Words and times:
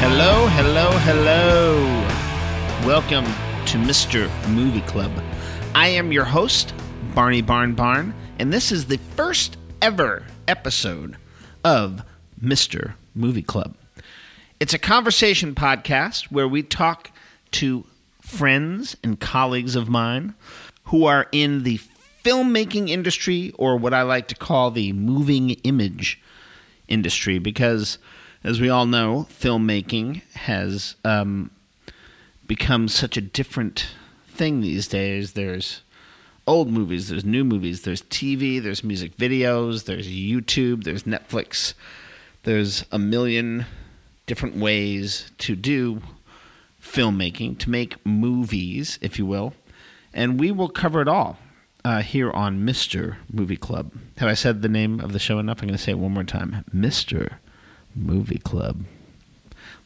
Hello, 0.00 0.46
hello, 0.48 0.90
hello. 1.04 1.76
Welcome 2.84 3.26
to 3.66 3.78
Mr. 3.78 4.28
Movie 4.48 4.80
Club. 4.80 5.12
I 5.76 5.86
am 5.88 6.10
your 6.10 6.24
host, 6.24 6.74
Barney 7.14 7.42
Barn 7.42 7.74
Barn, 7.74 8.12
and 8.40 8.52
this 8.52 8.72
is 8.72 8.86
the 8.86 8.98
first 9.14 9.56
ever 9.80 10.26
episode 10.48 11.16
of 11.62 12.02
Mr. 12.42 12.94
Movie 13.14 13.42
Club. 13.42 13.76
It's 14.60 14.74
a 14.74 14.78
conversation 14.78 15.54
podcast 15.54 16.24
where 16.24 16.46
we 16.46 16.62
talk 16.62 17.12
to 17.52 17.86
friends 18.20 18.94
and 19.02 19.18
colleagues 19.18 19.74
of 19.74 19.88
mine 19.88 20.34
who 20.84 21.06
are 21.06 21.28
in 21.32 21.62
the 21.62 21.80
filmmaking 22.22 22.90
industry 22.90 23.54
or 23.56 23.78
what 23.78 23.94
I 23.94 24.02
like 24.02 24.28
to 24.28 24.34
call 24.34 24.70
the 24.70 24.92
moving 24.92 25.52
image 25.64 26.20
industry 26.88 27.38
because, 27.38 27.96
as 28.44 28.60
we 28.60 28.68
all 28.68 28.84
know, 28.84 29.26
filmmaking 29.30 30.20
has 30.34 30.94
um, 31.06 31.50
become 32.46 32.86
such 32.86 33.16
a 33.16 33.22
different 33.22 33.86
thing 34.28 34.60
these 34.60 34.86
days. 34.86 35.32
There's 35.32 35.80
old 36.46 36.70
movies, 36.70 37.08
there's 37.08 37.24
new 37.24 37.44
movies, 37.44 37.80
there's 37.80 38.02
TV, 38.02 38.62
there's 38.62 38.84
music 38.84 39.16
videos, 39.16 39.86
there's 39.86 40.06
YouTube, 40.06 40.84
there's 40.84 41.04
Netflix, 41.04 41.72
there's 42.42 42.84
a 42.92 42.98
million 42.98 43.64
different 44.30 44.54
ways 44.54 45.28
to 45.38 45.56
do 45.56 46.00
filmmaking, 46.80 47.58
to 47.58 47.68
make 47.68 47.96
movies, 48.06 48.96
if 49.02 49.18
you 49.18 49.26
will. 49.26 49.54
And 50.14 50.38
we 50.38 50.52
will 50.52 50.68
cover 50.68 51.02
it 51.02 51.08
all 51.08 51.36
uh, 51.84 52.02
here 52.02 52.30
on 52.30 52.64
Mr. 52.64 53.16
Movie 53.32 53.56
Club. 53.56 53.90
Have 54.18 54.28
I 54.28 54.34
said 54.34 54.62
the 54.62 54.68
name 54.68 55.00
of 55.00 55.12
the 55.12 55.18
show 55.18 55.40
enough? 55.40 55.60
I'm 55.60 55.66
going 55.66 55.76
to 55.76 55.82
say 55.82 55.90
it 55.90 55.98
one 55.98 56.14
more 56.14 56.22
time 56.22 56.64
Mr. 56.72 57.38
Movie 57.92 58.38
Club. 58.38 58.84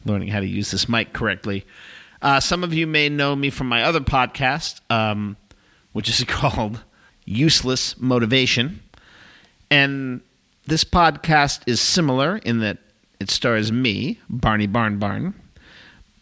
Learning 0.05 0.27
how 0.27 0.41
to 0.41 0.45
use 0.45 0.69
this 0.69 0.87
mic 0.87 1.11
correctly. 1.11 1.65
Uh, 2.21 2.39
some 2.39 2.63
of 2.63 2.71
you 2.71 2.85
may 2.85 3.09
know 3.09 3.35
me 3.35 3.49
from 3.49 3.67
my 3.67 3.81
other 3.81 3.99
podcast, 3.99 4.79
um, 4.91 5.37
which 5.91 6.07
is 6.07 6.23
called 6.27 6.83
Useless 7.25 7.99
Motivation. 7.99 8.83
And 9.71 10.21
this 10.67 10.83
podcast 10.83 11.61
is 11.65 11.81
similar 11.81 12.37
in 12.37 12.59
that 12.59 12.77
it 13.19 13.29
stars 13.29 13.71
me, 13.71 14.19
Barney 14.29 14.67
Barn 14.67 15.33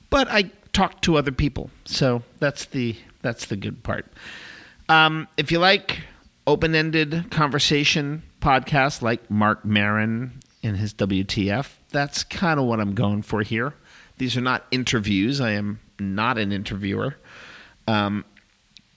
but 0.10 0.28
I 0.30 0.52
talk 0.74 1.02
to 1.02 1.18
other 1.18 1.32
people. 1.32 1.70
So 1.86 2.24
that's 2.40 2.66
the 2.66 2.96
that's 3.22 3.46
the 3.46 3.56
good 3.56 3.84
part. 3.84 4.06
Um, 4.90 5.28
if 5.38 5.52
you 5.52 5.60
like 5.60 6.02
open-ended 6.46 7.32
conversation 7.32 8.22
podcasts 8.42 9.02
like 9.02 9.32
Marc 9.32 9.64
Maron 9.64 10.42
in 10.62 10.76
his 10.76 10.94
WTF, 10.94 11.70
that's 11.90 12.24
kind 12.24 12.60
of 12.60 12.66
what 12.66 12.80
I'm 12.82 12.94
going 12.94 13.22
for 13.22 13.42
here. 13.42 13.74
These 14.18 14.36
are 14.36 14.42
not 14.42 14.66
interviews. 14.72 15.40
I 15.40 15.52
am 15.52 15.80
not 16.00 16.38
an 16.38 16.52
interviewer, 16.52 17.16
um, 17.88 18.26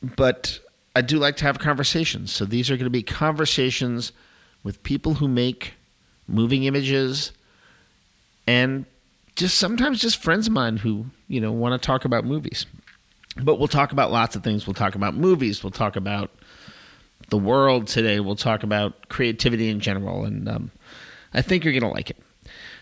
but 0.03 0.59
I 0.95 1.03
do 1.03 1.19
like 1.19 1.37
to 1.37 1.45
have 1.45 1.59
conversations. 1.59 2.33
So 2.33 2.45
these 2.45 2.71
are 2.71 2.77
going 2.77 2.85
to 2.85 2.91
be 2.91 3.03
conversations 3.03 4.13
with 4.63 4.83
people 4.83 5.15
who 5.15 5.29
make 5.29 5.75
moving 6.27 6.65
images 6.65 7.33
and 8.47 8.87
just 9.35 9.59
sometimes 9.59 10.01
just 10.01 10.23
friends 10.23 10.47
of 10.47 10.53
mine 10.53 10.79
who 10.79 11.07
you 11.29 11.41
know 11.41 11.53
want 11.53 11.81
to 11.81 11.87
talk 11.87 12.05
about 12.05 12.25
movies. 12.25 12.67
But 13.39 13.59
we'll 13.59 13.69
talk 13.69 13.93
about 13.93 14.11
lots 14.11 14.35
of 14.35 14.43
things. 14.43 14.67
We'll 14.67 14.75
talk 14.75 14.95
about 14.95 15.15
movies. 15.15 15.63
We'll 15.63 15.71
talk 15.71 15.97
about 15.97 16.31
the 17.29 17.37
world 17.37 17.87
today. 17.87 18.21
We'll 18.21 18.37
talk 18.37 18.63
about 18.63 19.09
creativity 19.09 19.69
in 19.69 19.81
general 19.81 20.25
and 20.25 20.49
um, 20.49 20.71
i 21.35 21.43
think 21.43 21.65
you're 21.65 21.73
going 21.73 21.83
to 21.83 21.89
like 21.89 22.11
it. 22.11 22.19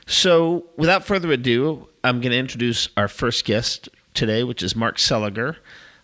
So 0.06 0.66
without 0.76 1.04
further 1.04 1.32
ado 1.32 1.88
i'm 2.02 2.20
going 2.20 2.32
to 2.32 2.38
introduce 2.38 2.88
our 2.96 3.08
first 3.08 3.44
guest 3.44 3.88
today 4.12 4.44
which 4.44 4.62
is 4.62 4.76
mark 4.76 4.96
seliger. 4.96 5.56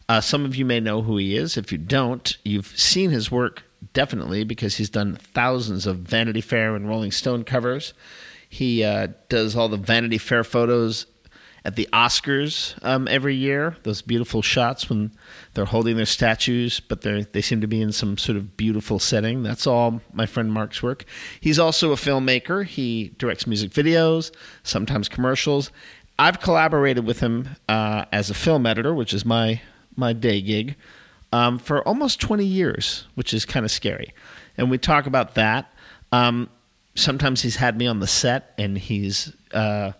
Uh, 0.08 0.20
some 0.20 0.44
of 0.44 0.56
you 0.56 0.64
may 0.64 0.80
know 0.80 1.02
who 1.02 1.16
he 1.18 1.36
is. 1.36 1.56
If 1.56 1.70
you 1.70 1.78
don't 1.78 2.36
you've 2.44 2.78
seen 2.78 3.10
his 3.10 3.30
work 3.30 3.64
definitely 3.92 4.44
because 4.44 4.76
he's 4.76 4.90
done 4.90 5.16
thousands 5.16 5.86
of 5.86 5.98
vanity 5.98 6.40
fair 6.40 6.74
and 6.74 6.88
rolling 6.88 7.10
stone 7.12 7.44
covers 7.44 7.94
he 8.50 8.82
uh, 8.82 9.06
does 9.28 9.54
all 9.54 9.68
the 9.68 9.76
Vanity 9.76 10.18
Fair 10.18 10.42
photos 10.42 11.06
at 11.64 11.76
the 11.76 11.88
Oscars 11.92 12.74
um, 12.84 13.06
every 13.06 13.36
year. 13.36 13.76
Those 13.84 14.02
beautiful 14.02 14.42
shots 14.42 14.90
when 14.90 15.12
they're 15.54 15.66
holding 15.66 15.96
their 15.96 16.04
statues, 16.04 16.80
but 16.80 17.02
they 17.02 17.22
they 17.30 17.42
seem 17.42 17.60
to 17.60 17.68
be 17.68 17.80
in 17.80 17.92
some 17.92 18.18
sort 18.18 18.36
of 18.36 18.56
beautiful 18.56 18.98
setting. 18.98 19.44
That's 19.44 19.68
all 19.68 20.00
my 20.12 20.26
friend 20.26 20.52
Mark's 20.52 20.82
work. 20.82 21.04
He's 21.40 21.60
also 21.60 21.92
a 21.92 21.96
filmmaker. 21.96 22.66
He 22.66 23.14
directs 23.18 23.46
music 23.46 23.70
videos, 23.70 24.34
sometimes 24.64 25.08
commercials. 25.08 25.70
I've 26.18 26.40
collaborated 26.40 27.06
with 27.06 27.20
him 27.20 27.50
uh, 27.68 28.06
as 28.10 28.30
a 28.30 28.34
film 28.34 28.66
editor, 28.66 28.92
which 28.92 29.14
is 29.14 29.24
my 29.24 29.60
my 29.94 30.12
day 30.12 30.40
gig, 30.40 30.74
um, 31.32 31.56
for 31.56 31.86
almost 31.86 32.20
20 32.20 32.44
years, 32.44 33.06
which 33.14 33.32
is 33.32 33.44
kind 33.44 33.64
of 33.64 33.70
scary. 33.70 34.12
And 34.56 34.72
we 34.72 34.76
talk 34.78 35.06
about 35.06 35.36
that. 35.36 35.72
Um, 36.10 36.50
sometimes 37.00 37.42
he's 37.42 37.56
had 37.56 37.76
me 37.76 37.86
on 37.86 38.00
the 38.00 38.06
set 38.06 38.54
and 38.58 38.78
he's 38.78 39.34
uh, 39.52 39.92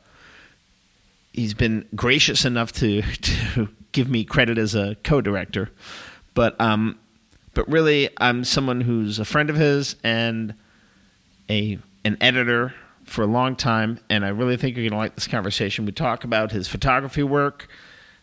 he's 1.33 1.55
been 1.55 1.87
gracious 1.95 2.45
enough 2.45 2.73
to 2.73 3.03
to 3.23 3.69
give 3.93 4.09
me 4.09 4.25
credit 4.25 4.59
as 4.59 4.75
a 4.75 4.97
co-director. 5.05 5.71
But 6.35 6.61
um 6.61 6.99
but 7.55 7.69
really 7.69 8.11
I'm 8.19 8.45
someone 8.45 8.81
who's 8.81 9.19
a 9.19 9.25
friend 9.25 9.51
of 9.51 9.57
his 9.57 9.97
and 10.05 10.55
a 11.49 11.79
an 12.05 12.17
editor 12.21 12.75
for 13.05 13.23
a 13.23 13.27
long 13.27 13.57
time. 13.57 13.99
And 14.09 14.25
I 14.25 14.29
really 14.29 14.57
think 14.57 14.77
you're 14.77 14.85
going 14.85 14.93
to 14.93 14.99
like 14.99 15.17
this 15.17 15.27
conversation. 15.27 15.85
We 15.85 15.93
talk 15.93 16.23
about 16.23 16.53
his 16.53 16.69
photography 16.69 17.25
work 17.25 17.69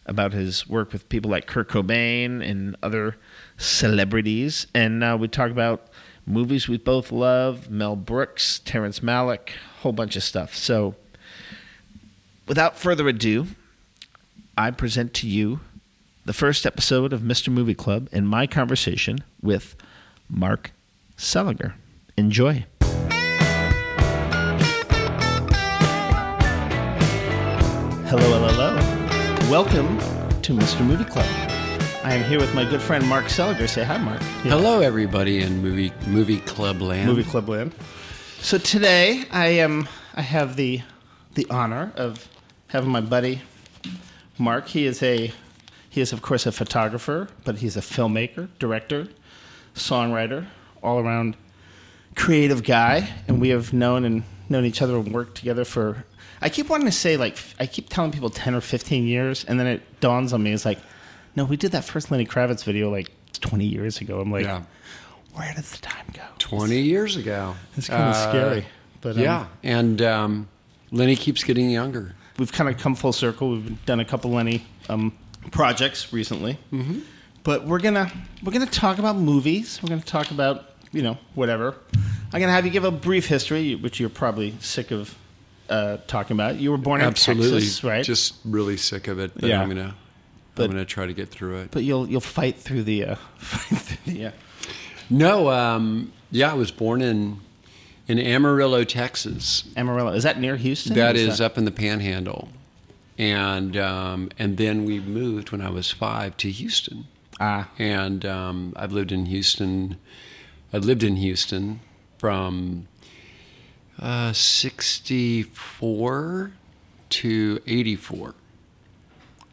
about 0.07 0.31
his 0.33 0.67
work 0.67 0.93
with 0.93 1.07
people 1.09 1.29
like 1.29 1.45
Kurt 1.45 1.67
Cobain 1.67 2.41
and 2.41 2.75
other 2.81 3.17
celebrities. 3.57 4.67
And 4.73 5.03
uh, 5.03 5.17
we 5.19 5.27
talk 5.27 5.51
about 5.51 5.89
movies 6.27 6.67
we 6.67 6.77
both 6.77 7.11
love 7.11 7.69
Mel 7.71 7.95
Brooks, 7.95 8.59
Terrence 8.59 8.99
Malick, 8.99 9.51
whole 9.79 9.93
bunch 9.93 10.15
of 10.15 10.23
stuff. 10.23 10.53
So, 10.53 10.95
without 12.47 12.77
further 12.77 13.07
ado, 13.07 13.47
I 14.57 14.71
present 14.71 15.13
to 15.15 15.27
you 15.27 15.61
the 16.25 16.33
first 16.33 16.65
episode 16.65 17.13
of 17.13 17.21
Mr. 17.21 17.47
Movie 17.47 17.73
Club 17.73 18.09
and 18.11 18.27
my 18.27 18.45
conversation 18.45 19.19
with 19.41 19.75
Mark 20.29 20.71
Seliger. 21.17 21.73
Enjoy. 22.17 22.65
Hello, 28.09 28.23
hello, 28.23 28.47
hello. 28.49 28.75
Welcome 29.49 29.97
to 30.41 30.53
Mr. 30.53 30.85
Movie 30.85 31.05
Club. 31.05 31.46
I 32.07 32.13
am 32.13 32.23
here 32.23 32.39
with 32.39 32.55
my 32.55 32.63
good 32.63 32.81
friend 32.81 33.05
Mark 33.05 33.25
Seliger. 33.25 33.67
Say 33.67 33.83
hi, 33.83 33.97
Mark. 33.97 34.21
Hello, 34.43 34.79
everybody 34.79 35.39
in 35.41 35.61
movie 35.61 35.91
movie 36.07 36.39
club 36.39 36.79
land. 36.79 37.05
Movie 37.05 37.29
Club 37.29 37.49
Land. 37.49 37.75
So 38.39 38.57
today 38.57 39.25
I 39.29 39.47
am 39.47 39.89
I 40.13 40.21
have 40.21 40.55
the 40.55 40.83
the 41.33 41.45
honor 41.49 41.91
of 41.97 42.29
having 42.67 42.91
my 42.91 43.01
buddy 43.01 43.41
Mark. 44.37 44.69
He 44.69 44.85
is 44.85 45.03
a 45.03 45.33
he 45.89 45.99
is 45.99 46.13
of 46.13 46.21
course 46.21 46.45
a 46.45 46.53
photographer, 46.53 47.27
but 47.43 47.57
he's 47.57 47.75
a 47.75 47.81
filmmaker, 47.81 48.47
director, 48.57 49.09
songwriter, 49.75 50.45
all 50.81 50.99
around 50.99 51.35
creative 52.15 52.63
guy, 52.63 53.09
and 53.27 53.41
we 53.41 53.49
have 53.49 53.73
known 53.73 54.05
and 54.05 54.23
known 54.47 54.63
each 54.63 54.81
other 54.81 54.95
and 54.95 55.11
worked 55.11 55.35
together 55.35 55.65
for 55.65 56.05
I 56.39 56.47
keep 56.47 56.69
wanting 56.69 56.85
to 56.85 56.93
say 56.93 57.17
like 57.17 57.37
I 57.59 57.65
keep 57.65 57.89
telling 57.89 58.13
people 58.13 58.29
10 58.29 58.55
or 58.55 58.61
15 58.61 59.05
years 59.05 59.43
and 59.43 59.59
then 59.59 59.67
it 59.67 59.99
dawns 59.99 60.31
on 60.31 60.41
me 60.41 60.53
it's 60.53 60.63
like 60.63 60.79
no, 61.37 61.45
we 61.45 61.55
did 61.55 61.71
that 61.71 61.85
first 61.85 62.09
Lenny 62.11 62.25
Kravitz 62.25 62.63
video 62.63 62.89
like 62.89 63.09
20 63.39 63.63
years 63.63 64.01
ago. 64.01 64.19
I'm 64.19 64.31
like, 64.31 64.43
Yeah. 64.45 64.63
where 65.33 65.53
does 65.53 65.71
the 65.71 65.77
time 65.77 66.07
go? 66.13 66.23
Twenty 66.39 66.81
years 66.81 67.15
ago. 67.15 67.55
It's 67.77 67.87
kind 67.87 68.03
of 68.09 68.15
Uh, 68.15 68.29
scary. 68.29 68.65
But 69.01 69.17
um, 69.17 69.21
yeah, 69.23 69.45
and 69.63 70.01
um, 70.01 70.47
Lenny 70.91 71.15
keeps 71.15 71.43
getting 71.43 71.69
younger. 71.69 72.15
we've 72.39 72.51
kind 72.51 72.69
of 72.69 72.77
come 72.79 72.95
full 72.95 73.13
circle. 73.13 73.51
We've 73.51 73.85
done 73.85 73.99
a 73.99 74.05
couple 74.05 74.31
Lenny 74.31 74.65
um, 74.89 75.13
projects 75.51 76.11
recently, 76.11 76.57
mm-hmm. 76.73 76.99
but 77.43 77.65
we're 77.67 77.79
gonna 77.79 78.11
we're 78.43 78.51
gonna 78.51 78.65
talk 78.65 78.97
about 78.97 79.15
movies. 79.15 79.79
We're 79.83 79.89
gonna 79.89 80.01
talk 80.01 80.31
about 80.31 80.65
you 80.91 81.03
know 81.03 81.17
whatever. 81.35 81.75
I'm 82.33 82.39
gonna 82.41 82.51
have 82.51 82.65
you 82.65 82.71
give 82.71 82.83
a 82.85 82.91
brief 82.91 83.27
history, 83.27 83.75
which 83.75 83.99
you're 83.99 84.09
probably 84.09 84.55
sick 84.59 84.89
of 84.91 85.15
uh, 85.69 85.97
talking 86.07 86.35
about. 86.35 86.55
You 86.55 86.71
were 86.71 86.77
born 86.77 87.01
in 87.01 87.07
Absolutely, 87.07 87.59
Texas, 87.61 87.83
right? 87.83 88.03
Just 88.03 88.35
really 88.43 88.77
sick 88.77 89.07
of 89.07 89.19
it, 89.19 89.31
but 89.35 89.43
Yeah. 89.49 89.61
I'm 89.61 89.67
gonna 89.69 89.93
But- 90.57 90.65
I'm 90.65 90.71
gonna 90.71 90.85
try 90.85 91.05
to 91.05 91.13
get 91.13 91.29
through 91.29 91.59
it. 91.61 91.71
but 91.71 91.83
you'll 91.83 92.07
you'll 92.09 92.19
fight 92.21 92.57
through 92.57 92.83
the 92.83 93.05
uh, 93.05 93.15
fight 93.37 93.77
through 93.79 94.13
the. 94.13 94.25
Uh, 94.27 94.31
No, 95.09 95.49
um, 95.49 96.11
yeah, 96.31 96.51
I 96.51 96.55
was 96.55 96.71
born 96.71 97.01
in 97.01 97.39
in 98.07 98.19
Amarillo, 98.19 98.83
Texas. 98.83 99.63
Amarillo 99.77 100.11
is 100.13 100.23
that 100.23 100.39
near 100.39 100.57
Houston? 100.57 100.95
That 100.95 101.15
Or 101.15 101.19
is 101.19 101.39
up 101.39 101.57
in 101.57 101.63
the 101.65 101.71
Panhandle. 101.71 102.49
and 103.17 103.77
um, 103.77 104.29
and 104.37 104.57
then 104.57 104.83
we 104.85 104.99
moved 104.99 105.51
when 105.51 105.61
I 105.61 105.69
was 105.69 105.91
five 105.91 106.35
to 106.37 106.49
Houston, 106.51 107.05
Ah, 107.39 107.69
and 107.79 108.25
um, 108.25 108.73
I've 108.75 108.91
lived 108.91 109.11
in 109.11 109.27
Houston. 109.27 109.97
I 110.73 110.77
lived 110.79 111.03
in 111.03 111.15
Houston 111.17 111.79
from 112.17 112.87
uh, 113.99 114.33
'64 114.33 116.51
to 117.09 117.59
'84. 117.65 118.35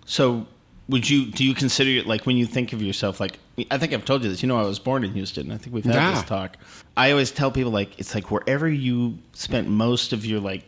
so 0.04 0.46
would 0.88 1.08
you 1.08 1.26
do 1.26 1.44
you 1.44 1.54
consider 1.54 1.90
it 1.90 2.06
like 2.06 2.26
when 2.26 2.36
you 2.36 2.46
think 2.46 2.72
of 2.72 2.82
yourself 2.82 3.18
like 3.20 3.38
I 3.70 3.78
think 3.78 3.92
I've 3.92 4.04
told 4.04 4.22
you 4.24 4.28
this. 4.30 4.42
You 4.42 4.48
know, 4.48 4.58
I 4.58 4.64
was 4.64 4.78
born 4.80 5.04
in 5.04 5.12
Houston. 5.12 5.50
I 5.52 5.56
think 5.58 5.74
we've 5.74 5.84
had 5.84 5.94
Yeah. 5.94 6.10
this 6.14 6.24
talk. 6.24 6.56
I 6.96 7.10
always 7.12 7.30
tell 7.30 7.50
people 7.52 7.70
like 7.70 7.98
it's 7.98 8.14
like 8.14 8.30
wherever 8.30 8.68
you 8.68 9.18
spent 9.32 9.68
most 9.68 10.12
of 10.12 10.26
your 10.26 10.40
like 10.40 10.64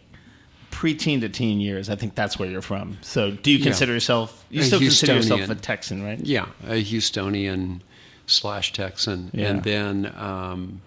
preteen 0.70 1.20
to 1.22 1.28
teen 1.28 1.58
years. 1.60 1.88
I 1.90 1.96
think 1.96 2.14
that's 2.14 2.38
where 2.38 2.48
you're 2.48 2.62
from. 2.62 2.98
So 3.02 3.30
do 3.32 3.50
you 3.50 3.58
Yeah. 3.58 3.64
consider 3.64 3.92
yourself? 3.92 4.44
You 4.50 4.60
A 4.60 4.64
still 4.64 4.78
consider 4.78 5.14
yourself 5.14 5.48
a 5.50 5.54
Texan, 5.54 6.02
right? 6.02 6.20
Yeah, 6.24 6.46
a 6.66 6.82
Houstonian 6.82 7.80
slash 8.26 8.72
Texan, 8.72 9.30
Yeah. 9.32 9.48
and 9.50 9.62
then, 9.62 10.12
um, 10.16 10.80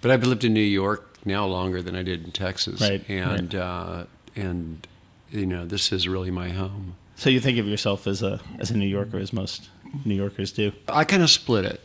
but 0.00 0.10
I've 0.10 0.24
lived 0.24 0.44
in 0.44 0.52
New 0.54 0.60
York 0.60 1.18
now 1.24 1.44
longer 1.46 1.82
than 1.82 1.96
I 1.96 2.02
did 2.02 2.24
in 2.24 2.30
Texas, 2.32 2.80
Right, 2.80 3.04
And 3.08 3.54
uh, 3.54 4.04
and 4.36 4.86
you 5.30 5.44
know, 5.46 5.66
this 5.66 5.92
is 5.92 6.06
really 6.06 6.30
my 6.30 6.50
home. 6.50 6.94
So 7.16 7.30
you 7.30 7.40
think 7.40 7.58
of 7.58 7.66
yourself 7.66 8.06
as 8.06 8.22
a 8.22 8.40
as 8.58 8.70
a 8.70 8.76
New 8.76 8.86
Yorker, 8.86 9.18
as 9.18 9.32
most 9.32 9.68
New 10.04 10.14
Yorkers 10.14 10.52
do. 10.52 10.72
I 10.88 11.04
kind 11.04 11.22
of 11.22 11.30
split 11.30 11.64
it. 11.64 11.80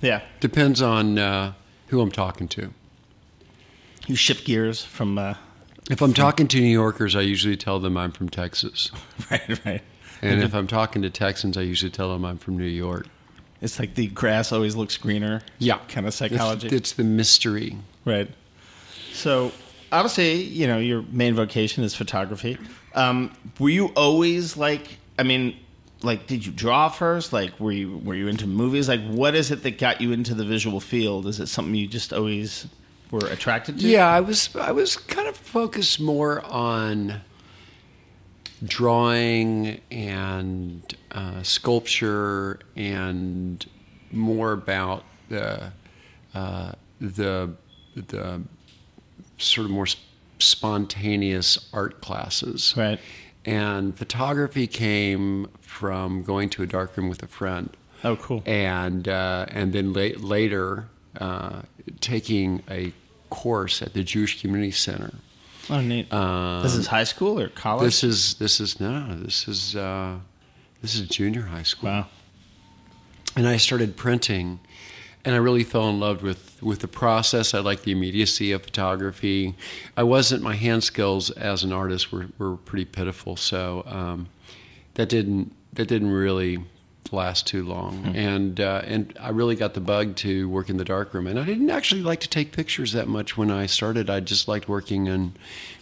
Yeah, 0.00 0.22
Depends 0.40 0.82
on 0.82 1.18
uh, 1.18 1.52
who 1.88 2.00
I'm 2.00 2.10
talking 2.10 2.48
to. 2.48 2.72
you 4.08 4.16
shift 4.16 4.44
gears 4.44 4.84
from 4.84 5.16
uh, 5.16 5.34
If 5.88 6.02
I'm 6.02 6.12
talking 6.12 6.48
to 6.48 6.60
New 6.60 6.66
Yorkers, 6.66 7.14
I 7.14 7.20
usually 7.20 7.56
tell 7.56 7.78
them 7.78 7.96
I'm 7.96 8.10
from 8.10 8.28
Texas, 8.28 8.90
right, 9.30 9.64
right. 9.64 9.82
and 10.20 10.42
if 10.42 10.54
I'm 10.54 10.66
talking 10.66 11.02
to 11.02 11.10
Texans, 11.10 11.56
I 11.56 11.60
usually 11.60 11.92
tell 11.92 12.12
them 12.12 12.24
I'm 12.24 12.38
from 12.38 12.58
New 12.58 12.64
York. 12.64 13.06
It's 13.60 13.78
like 13.78 13.94
the 13.94 14.08
grass 14.08 14.50
always 14.50 14.74
looks 14.74 14.96
greener. 14.96 15.42
Yeah, 15.60 15.78
kind 15.86 16.04
of 16.08 16.14
psychology. 16.14 16.66
It's, 16.66 16.74
it's 16.74 16.92
the 16.92 17.04
mystery. 17.04 17.76
Right. 18.04 18.28
So 19.12 19.52
obviously, 19.92 20.42
you 20.42 20.66
know, 20.66 20.78
your 20.78 21.02
main 21.02 21.34
vocation 21.34 21.84
is 21.84 21.94
photography. 21.94 22.58
Um, 22.94 23.32
were 23.58 23.68
you 23.68 23.88
always 23.88 24.56
like? 24.56 24.98
I 25.18 25.22
mean, 25.22 25.56
like, 26.02 26.26
did 26.26 26.44
you 26.44 26.52
draw 26.52 26.88
first? 26.88 27.32
Like, 27.32 27.58
were 27.60 27.72
you 27.72 27.98
were 27.98 28.14
you 28.14 28.28
into 28.28 28.46
movies? 28.46 28.88
Like, 28.88 29.06
what 29.06 29.34
is 29.34 29.50
it 29.50 29.62
that 29.62 29.78
got 29.78 30.00
you 30.00 30.12
into 30.12 30.34
the 30.34 30.44
visual 30.44 30.80
field? 30.80 31.26
Is 31.26 31.38
it 31.38 31.46
something 31.46 31.74
you 31.74 31.86
just 31.86 32.12
always 32.12 32.66
were 33.10 33.26
attracted 33.26 33.78
to? 33.78 33.86
Yeah, 33.86 34.08
I 34.08 34.20
was 34.20 34.54
I 34.56 34.72
was 34.72 34.96
kind 34.96 35.28
of 35.28 35.36
focused 35.36 36.00
more 36.00 36.44
on 36.46 37.20
drawing 38.64 39.80
and 39.90 40.96
uh, 41.10 41.42
sculpture 41.42 42.60
and 42.76 43.64
more 44.10 44.52
about 44.52 45.04
the 45.28 45.72
uh, 46.34 46.72
the 47.00 47.54
the 47.94 48.42
sort 49.42 49.64
of 49.66 49.70
more 49.70 49.86
sp- 49.86 50.00
spontaneous 50.38 51.68
art 51.72 52.00
classes. 52.00 52.74
Right. 52.76 52.98
And 53.44 53.96
photography 53.96 54.66
came 54.66 55.48
from 55.60 56.22
going 56.22 56.48
to 56.50 56.62
a 56.62 56.66
darkroom 56.66 57.08
with 57.08 57.22
a 57.22 57.26
friend 57.26 57.70
Oh, 58.04 58.16
cool. 58.16 58.42
and 58.46 59.08
uh, 59.08 59.46
and 59.48 59.72
then 59.72 59.92
la- 59.92 60.16
later 60.18 60.88
uh, 61.20 61.62
taking 62.00 62.62
a 62.70 62.92
course 63.30 63.82
at 63.82 63.94
the 63.94 64.04
Jewish 64.04 64.40
Community 64.40 64.70
Center. 64.72 65.14
Oh, 65.70 65.80
neat. 65.80 66.12
Um, 66.12 66.62
this 66.62 66.74
is 66.74 66.86
high 66.88 67.04
school 67.04 67.38
or 67.40 67.48
college? 67.48 67.84
This 67.84 68.04
is 68.04 68.34
this 68.34 68.60
is 68.60 68.78
no, 68.80 69.14
this 69.16 69.46
is 69.48 69.74
uh, 69.76 70.18
this 70.80 70.94
is 70.94 71.08
junior 71.08 71.42
high 71.42 71.62
school, 71.62 71.90
wow. 71.90 72.06
and 73.36 73.46
I 73.48 73.56
started 73.56 73.96
printing, 73.96 74.58
and 75.24 75.34
I 75.34 75.38
really 75.38 75.64
fell 75.64 75.88
in 75.88 76.00
love 76.00 76.22
with 76.22 76.62
with 76.62 76.80
the 76.80 76.88
process. 76.88 77.54
I 77.54 77.60
liked 77.60 77.84
the 77.84 77.92
immediacy 77.92 78.52
of 78.52 78.62
photography. 78.62 79.54
I 79.96 80.02
wasn't 80.02 80.42
my 80.42 80.54
hand 80.54 80.84
skills 80.84 81.30
as 81.30 81.64
an 81.64 81.72
artist 81.72 82.12
were, 82.12 82.26
were 82.38 82.56
pretty 82.56 82.84
pitiful, 82.84 83.36
so 83.36 83.84
um, 83.86 84.28
that 84.94 85.08
didn't 85.08 85.54
that 85.72 85.88
didn't 85.88 86.10
really 86.10 86.58
last 87.12 87.46
too 87.46 87.64
long. 87.64 88.14
And 88.16 88.60
uh, 88.60 88.82
and 88.84 89.16
I 89.20 89.30
really 89.30 89.54
got 89.54 89.74
the 89.74 89.80
bug 89.80 90.16
to 90.16 90.48
work 90.48 90.68
in 90.68 90.76
the 90.76 90.84
darkroom. 90.84 91.26
And 91.26 91.38
I 91.38 91.44
didn't 91.44 91.70
actually 91.70 92.02
like 92.02 92.20
to 92.20 92.28
take 92.28 92.52
pictures 92.52 92.92
that 92.92 93.08
much 93.08 93.36
when 93.36 93.50
I 93.50 93.66
started. 93.66 94.10
I 94.10 94.20
just 94.20 94.48
liked 94.48 94.68
working 94.68 95.08
and 95.08 95.38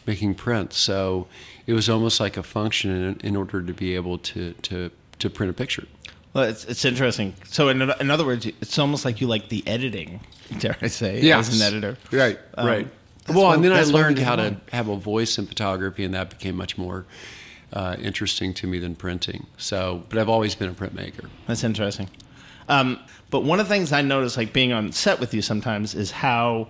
making 0.07 0.35
prints. 0.35 0.79
So 0.79 1.29
it 1.67 1.73
was 1.73 1.89
almost 1.89 2.21
like 2.21 2.37
a 2.37 2.43
function 2.43 2.91
in, 2.91 3.21
in 3.21 3.37
order 3.37 3.63
to 3.63 3.73
be 3.73 3.95
able 3.95 4.19
to 4.19 4.53
to 4.55 4.91
to 5.19 5.31
print 5.31 5.51
a 5.51 5.55
picture. 5.55 5.87
Well, 6.33 6.45
it's 6.45 6.65
it's 6.65 6.85
interesting. 6.85 7.35
So, 7.49 7.69
in, 7.69 7.83
in 7.83 8.11
other 8.11 8.25
words, 8.25 8.47
it's 8.47 8.79
almost 8.79 9.05
like 9.05 9.21
you 9.21 9.27
like 9.27 9.49
the 9.49 9.67
editing. 9.67 10.21
Dare 10.59 10.77
I 10.81 10.87
say, 10.89 11.21
Yes. 11.21 11.49
as 11.49 11.61
an 11.61 11.67
editor, 11.67 11.97
Right, 12.13 12.39
Um, 12.57 12.67
right. 12.67 12.89
Well, 13.29 13.45
why- 13.45 13.55
and 13.55 13.65
then 13.65 13.73
I 13.73 13.77
that's 13.77 13.91
why 13.93 13.99
we 14.01 14.03
learned 14.05 14.19
how 14.21 14.37
to 14.37 14.57
have 14.73 14.89
a 14.89 14.97
voice 14.97 15.39
in 15.39 15.47
photography, 15.47 16.05
and 16.05 16.15
that 16.15 16.31
became 16.31 16.57
much 16.57 16.77
more 16.79 17.05
uh, 17.73 17.97
interesting 18.01 18.53
to 18.55 18.67
me 18.67 18.79
than 18.79 18.95
printing. 18.97 19.47
So, 19.57 20.05
but 20.09 20.19
I've 20.19 20.29
always 20.29 20.55
been 20.55 20.71
a 20.71 20.73
printmaker. 20.75 21.29
That's 21.47 21.63
interesting. 21.65 22.09
Um, 22.69 22.99
but 23.31 23.41
one 23.45 23.59
of 23.61 23.69
the 23.69 23.75
things 23.75 23.93
I 23.93 24.03
notice, 24.03 24.37
like 24.37 24.53
being 24.53 24.73
on 24.73 24.93
set 24.93 25.19
with 25.21 25.35
you 25.35 25.43
sometimes, 25.43 25.95
is 25.95 26.11
how 26.13 26.69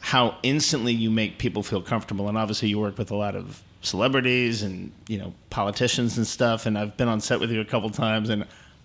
how 0.00 0.36
instantly 0.42 0.92
you 0.92 1.10
make 1.10 1.38
people 1.38 1.62
feel 1.62 1.82
comfortable. 1.82 2.28
And 2.28 2.38
obviously, 2.38 2.68
you 2.68 2.78
work 2.78 2.96
with 2.98 3.10
a 3.10 3.16
lot 3.16 3.34
of 3.34 3.62
celebrities 3.82 4.62
and 4.62 4.92
you 5.08 5.18
know 5.18 5.34
politicians 5.50 6.16
and 6.18 6.26
stuff. 6.26 6.66
And 6.66 6.78
I've 6.78 6.96
been 6.96 7.08
on 7.08 7.20
set 7.20 7.40
with 7.40 7.50
you 7.50 7.60
a 7.60 7.64
couple 7.64 7.88
times, 7.90 8.28
and 8.30 8.44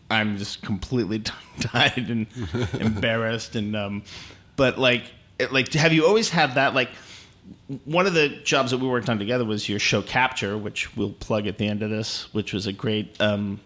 I'm 0.10 0.38
just 0.38 0.62
completely 0.62 1.20
tongue-tied 1.60 2.10
and 2.10 2.28
embarrassed. 2.80 3.56
And 3.56 3.76
um, 3.76 4.04
but 4.56 4.78
like 4.78 5.04
like 5.52 5.72
have 5.74 5.94
you 5.94 6.06
always 6.06 6.30
had 6.30 6.56
that 6.56 6.74
like? 6.74 6.90
one 7.84 8.08
of 8.08 8.14
the 8.14 8.30
jobs 8.30 8.72
that 8.72 8.78
we 8.78 8.88
worked 8.88 9.10
on 9.10 9.20
together 9.20 9.44
was 9.44 9.68
your 9.68 9.78
show 9.80 10.02
capture 10.02 10.58
which 10.58 10.96
we'll 10.96 11.12
plug 11.12 11.46
at 11.46 11.58
the 11.58 11.68
end 11.68 11.84
of 11.84 11.90
this 11.90 12.34
which 12.34 12.54
was 12.54 12.68
a 12.68 12.72
great 12.72 13.20
um, 13.20 13.60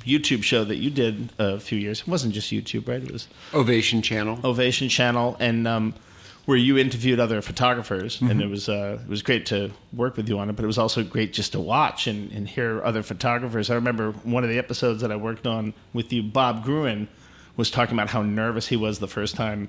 youtube 0.00 0.42
show 0.42 0.64
that 0.64 0.76
you 0.76 0.90
did 0.90 1.32
a 1.38 1.58
few 1.58 1.78
years 1.78 2.00
it 2.02 2.08
wasn't 2.08 2.32
just 2.32 2.50
youtube 2.50 2.86
right 2.86 3.02
it 3.02 3.10
was 3.10 3.26
Ovation 3.54 4.02
Channel. 4.02 4.38
ovation 4.44 4.90
channel 4.90 5.34
and 5.40 5.66
um, 5.66 5.94
where 6.46 6.56
you 6.56 6.78
interviewed 6.78 7.20
other 7.20 7.40
photographers 7.42 8.16
Mm-hmm. 8.16 8.30
and 8.30 8.42
it 8.42 8.48
was 8.48 8.68
uh, 8.68 8.98
it 9.02 9.08
was 9.08 9.22
great 9.22 9.46
to 9.46 9.70
work 9.92 10.16
with 10.16 10.28
you 10.28 10.38
on 10.38 10.48
it 10.50 10.56
but 10.56 10.64
it 10.64 10.66
was 10.66 10.78
also 10.78 11.02
great 11.04 11.32
just 11.32 11.52
to 11.52 11.60
watch 11.60 12.06
and, 12.06 12.30
and 12.32 12.48
hear 12.48 12.82
other 12.82 13.02
photographers 13.02 13.70
i 13.70 13.74
remember 13.74 14.12
one 14.24 14.42
of 14.44 14.50
the 14.50 14.58
episodes 14.58 15.00
that 15.02 15.12
i 15.12 15.16
worked 15.16 15.46
on 15.46 15.72
with 15.92 16.12
you 16.12 16.22
bob 16.22 16.64
gruen 16.64 17.08
was 17.56 17.70
talking 17.70 17.94
about 17.94 18.08
how 18.10 18.22
nervous 18.22 18.68
he 18.68 18.76
was 18.76 18.98
the 19.00 19.08
first 19.08 19.34
time 19.36 19.68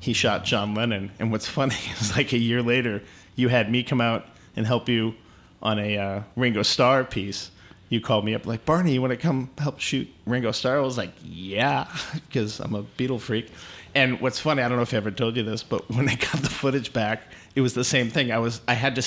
he 0.00 0.12
shot 0.12 0.44
John 0.44 0.74
Lennon. 0.74 1.10
And 1.18 1.32
what's 1.32 1.46
funny 1.48 1.76
is 1.98 2.14
like 2.14 2.32
a 2.34 2.38
year 2.38 2.60
later, 2.60 3.02
you 3.36 3.48
had 3.48 3.70
me 3.70 3.82
come 3.82 4.02
out 4.02 4.26
and 4.54 4.66
help 4.66 4.86
you 4.86 5.14
on 5.62 5.78
a 5.78 5.96
uh, 5.96 6.22
Ringo 6.36 6.62
Starr 6.62 7.04
piece. 7.04 7.50
You 7.88 8.02
called 8.02 8.22
me 8.26 8.34
up 8.34 8.44
like 8.44 8.66
Barney, 8.66 8.92
you 8.92 9.00
want 9.00 9.12
to 9.12 9.16
come 9.16 9.48
help 9.56 9.80
shoot 9.80 10.08
Ringo 10.26 10.52
Starr? 10.52 10.76
I 10.76 10.80
was 10.80 10.98
like, 10.98 11.12
yeah, 11.22 11.86
because 12.12 12.60
I'm 12.60 12.74
a 12.74 12.82
Beatle 12.82 13.18
freak. 13.20 13.50
And 13.94 14.20
what's 14.20 14.38
funny, 14.40 14.62
I 14.62 14.68
don't 14.68 14.76
know 14.76 14.82
if 14.82 14.92
I 14.92 14.96
ever 14.96 15.10
told 15.10 15.36
you 15.36 15.42
this, 15.42 15.62
but 15.62 15.88
when 15.94 16.08
I 16.08 16.14
got 16.16 16.32
the 16.42 16.50
footage 16.50 16.92
back, 16.92 17.22
it 17.54 17.60
was 17.60 17.74
the 17.74 17.84
same 17.84 18.10
thing. 18.10 18.32
I 18.32 18.38
was 18.38 18.60
I 18.66 18.74
had 18.74 18.96
to 18.96 19.02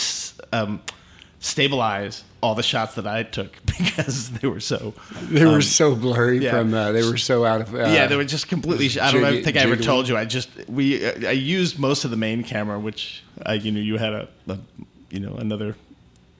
um, 0.54 0.82
stabilize 1.40 2.24
all 2.42 2.56
the 2.56 2.64
shots 2.64 2.96
that 2.96 3.06
I 3.08 3.24
took 3.24 3.54
because 3.66 4.30
they 4.32 4.48
were 4.48 4.60
so 4.60 4.94
They 5.24 5.46
were 5.46 5.62
so 5.62 5.96
blurry 5.96 6.40
yeah. 6.40 6.52
from. 6.52 6.74
Uh, 6.74 6.92
they 6.92 7.04
were 7.04 7.18
so 7.18 7.46
out 7.46 7.62
of. 7.62 7.74
Uh, 7.76 7.80
yeah, 7.80 8.08
they 8.08 8.16
were 8.16 8.24
just 8.24 8.48
completely. 8.48 8.88
I 9.00 9.12
don't 9.12 9.22
know, 9.22 9.28
I 9.28 9.32
jiggy- 9.32 9.44
think 9.44 9.58
I 9.58 9.62
ever 9.62 9.76
jiggly. 9.76 9.84
told 9.84 10.08
you. 10.08 10.16
I 10.18 10.26
just 10.26 10.50
we 10.70 11.06
I 11.06 11.32
used 11.32 11.80
most 11.80 12.06
of 12.06 12.12
the 12.12 12.18
main 12.18 12.44
camera, 12.44 12.80
which 12.80 13.24
I, 13.46 13.54
you 13.56 13.72
know 13.72 13.80
you 13.82 13.98
had 13.98 14.14
a, 14.14 14.28
a 14.48 14.58
you 15.10 15.20
know 15.20 15.34
another 15.36 15.76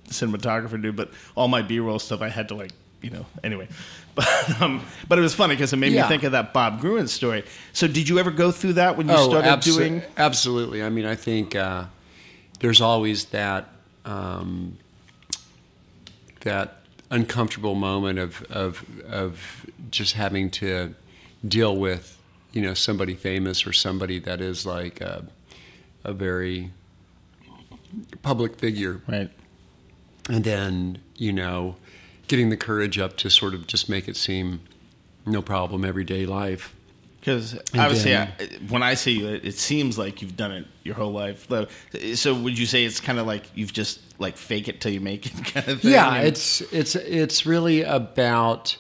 cinematographer 0.10 0.82
do, 0.82 0.92
but 0.94 1.12
all 1.36 1.48
my 1.48 1.62
B 1.62 1.80
roll 1.80 2.00
stuff 2.00 2.22
I 2.22 2.30
had 2.30 2.48
to 2.50 2.56
like 2.56 2.72
you 3.02 3.10
know 3.10 3.26
anyway. 3.44 3.68
But 4.18 4.28
um, 4.62 4.84
but 5.08 5.18
it 5.20 5.22
was 5.22 5.34
funny 5.36 5.54
because 5.56 5.72
it 5.74 5.78
made 5.78 5.94
Yeah. 5.94 6.02
me 6.02 6.08
think 6.10 6.24
of 6.24 6.32
that 6.34 6.52
Bob 6.52 6.82
Gruen 6.82 7.08
story. 7.08 7.44
So 7.72 7.88
did 7.88 8.10
you 8.10 8.18
ever 8.20 8.32
go 8.32 8.52
through 8.52 8.74
that 8.74 8.98
when 8.98 9.08
you 9.08 9.14
Oh, 9.16 9.30
started 9.30 9.48
abso- 9.48 9.76
doing? 9.78 10.02
Absolutely. 10.18 10.82
I 10.84 10.90
mean, 10.90 11.06
I 11.06 11.14
think 11.16 11.56
uh, 11.56 11.86
there's 12.60 12.82
always 12.82 13.26
that 13.26 13.70
um, 14.06 14.78
that 16.42 16.78
uncomfortable 17.12 17.76
moment 17.76 18.20
of, 18.20 18.42
of 18.50 18.84
of 19.08 19.66
just 19.92 20.14
having 20.16 20.50
to 20.50 20.94
deal 21.48 21.76
with 21.78 22.18
you 22.54 22.62
know 22.62 22.74
somebody 22.74 23.14
famous 23.16 23.66
or 23.68 23.72
somebody 23.74 24.20
that 24.20 24.42
is 24.42 24.66
like 24.66 25.00
a, 25.00 25.26
a 26.04 26.12
very 26.12 26.72
public 28.22 28.58
figure 28.58 29.02
Right. 29.08 29.30
and 30.30 30.44
then 30.44 30.98
you 31.16 31.32
know 31.32 31.76
getting 32.28 32.50
the 32.50 32.58
courage 32.58 32.98
up 33.00 33.18
to 33.18 33.30
sort 33.30 33.54
of 33.54 33.68
just 33.68 33.90
make 33.90 34.08
it 34.08 34.16
seem 34.18 34.60
no 35.26 35.42
problem 35.42 35.84
everyday 35.86 36.26
life 36.26 36.74
Because 37.20 37.56
obviously, 37.78 38.12
then- 38.12 38.32
I, 38.40 38.46
when 38.70 38.84
I 38.84 38.94
see 38.96 39.20
you, 39.20 39.28
it, 39.28 39.46
it 39.46 39.56
seems 39.58 39.98
like 39.98 40.22
you've 40.22 40.38
done 40.38 40.52
it 40.52 40.66
your 40.84 40.96
whole 40.96 41.12
life. 41.12 41.48
So, 42.16 42.34
would 42.34 42.58
you 42.58 42.66
say 42.66 42.86
it's 42.86 43.00
kind 43.02 43.20
of 43.20 43.28
like 43.28 43.44
you've 43.56 43.74
just 43.74 44.00
like 44.20 44.38
fake 44.38 44.68
it 44.70 44.80
till 44.82 44.92
you 44.94 45.02
make 45.02 45.26
it 45.26 45.34
kind 45.54 45.68
of 45.68 45.82
thing. 45.82 45.92
Yeah, 45.92 46.16
And- 46.16 46.28
it's 46.28 46.62
it's 46.74 46.96
it's 46.96 47.46
really 47.46 47.82
about 47.84 48.78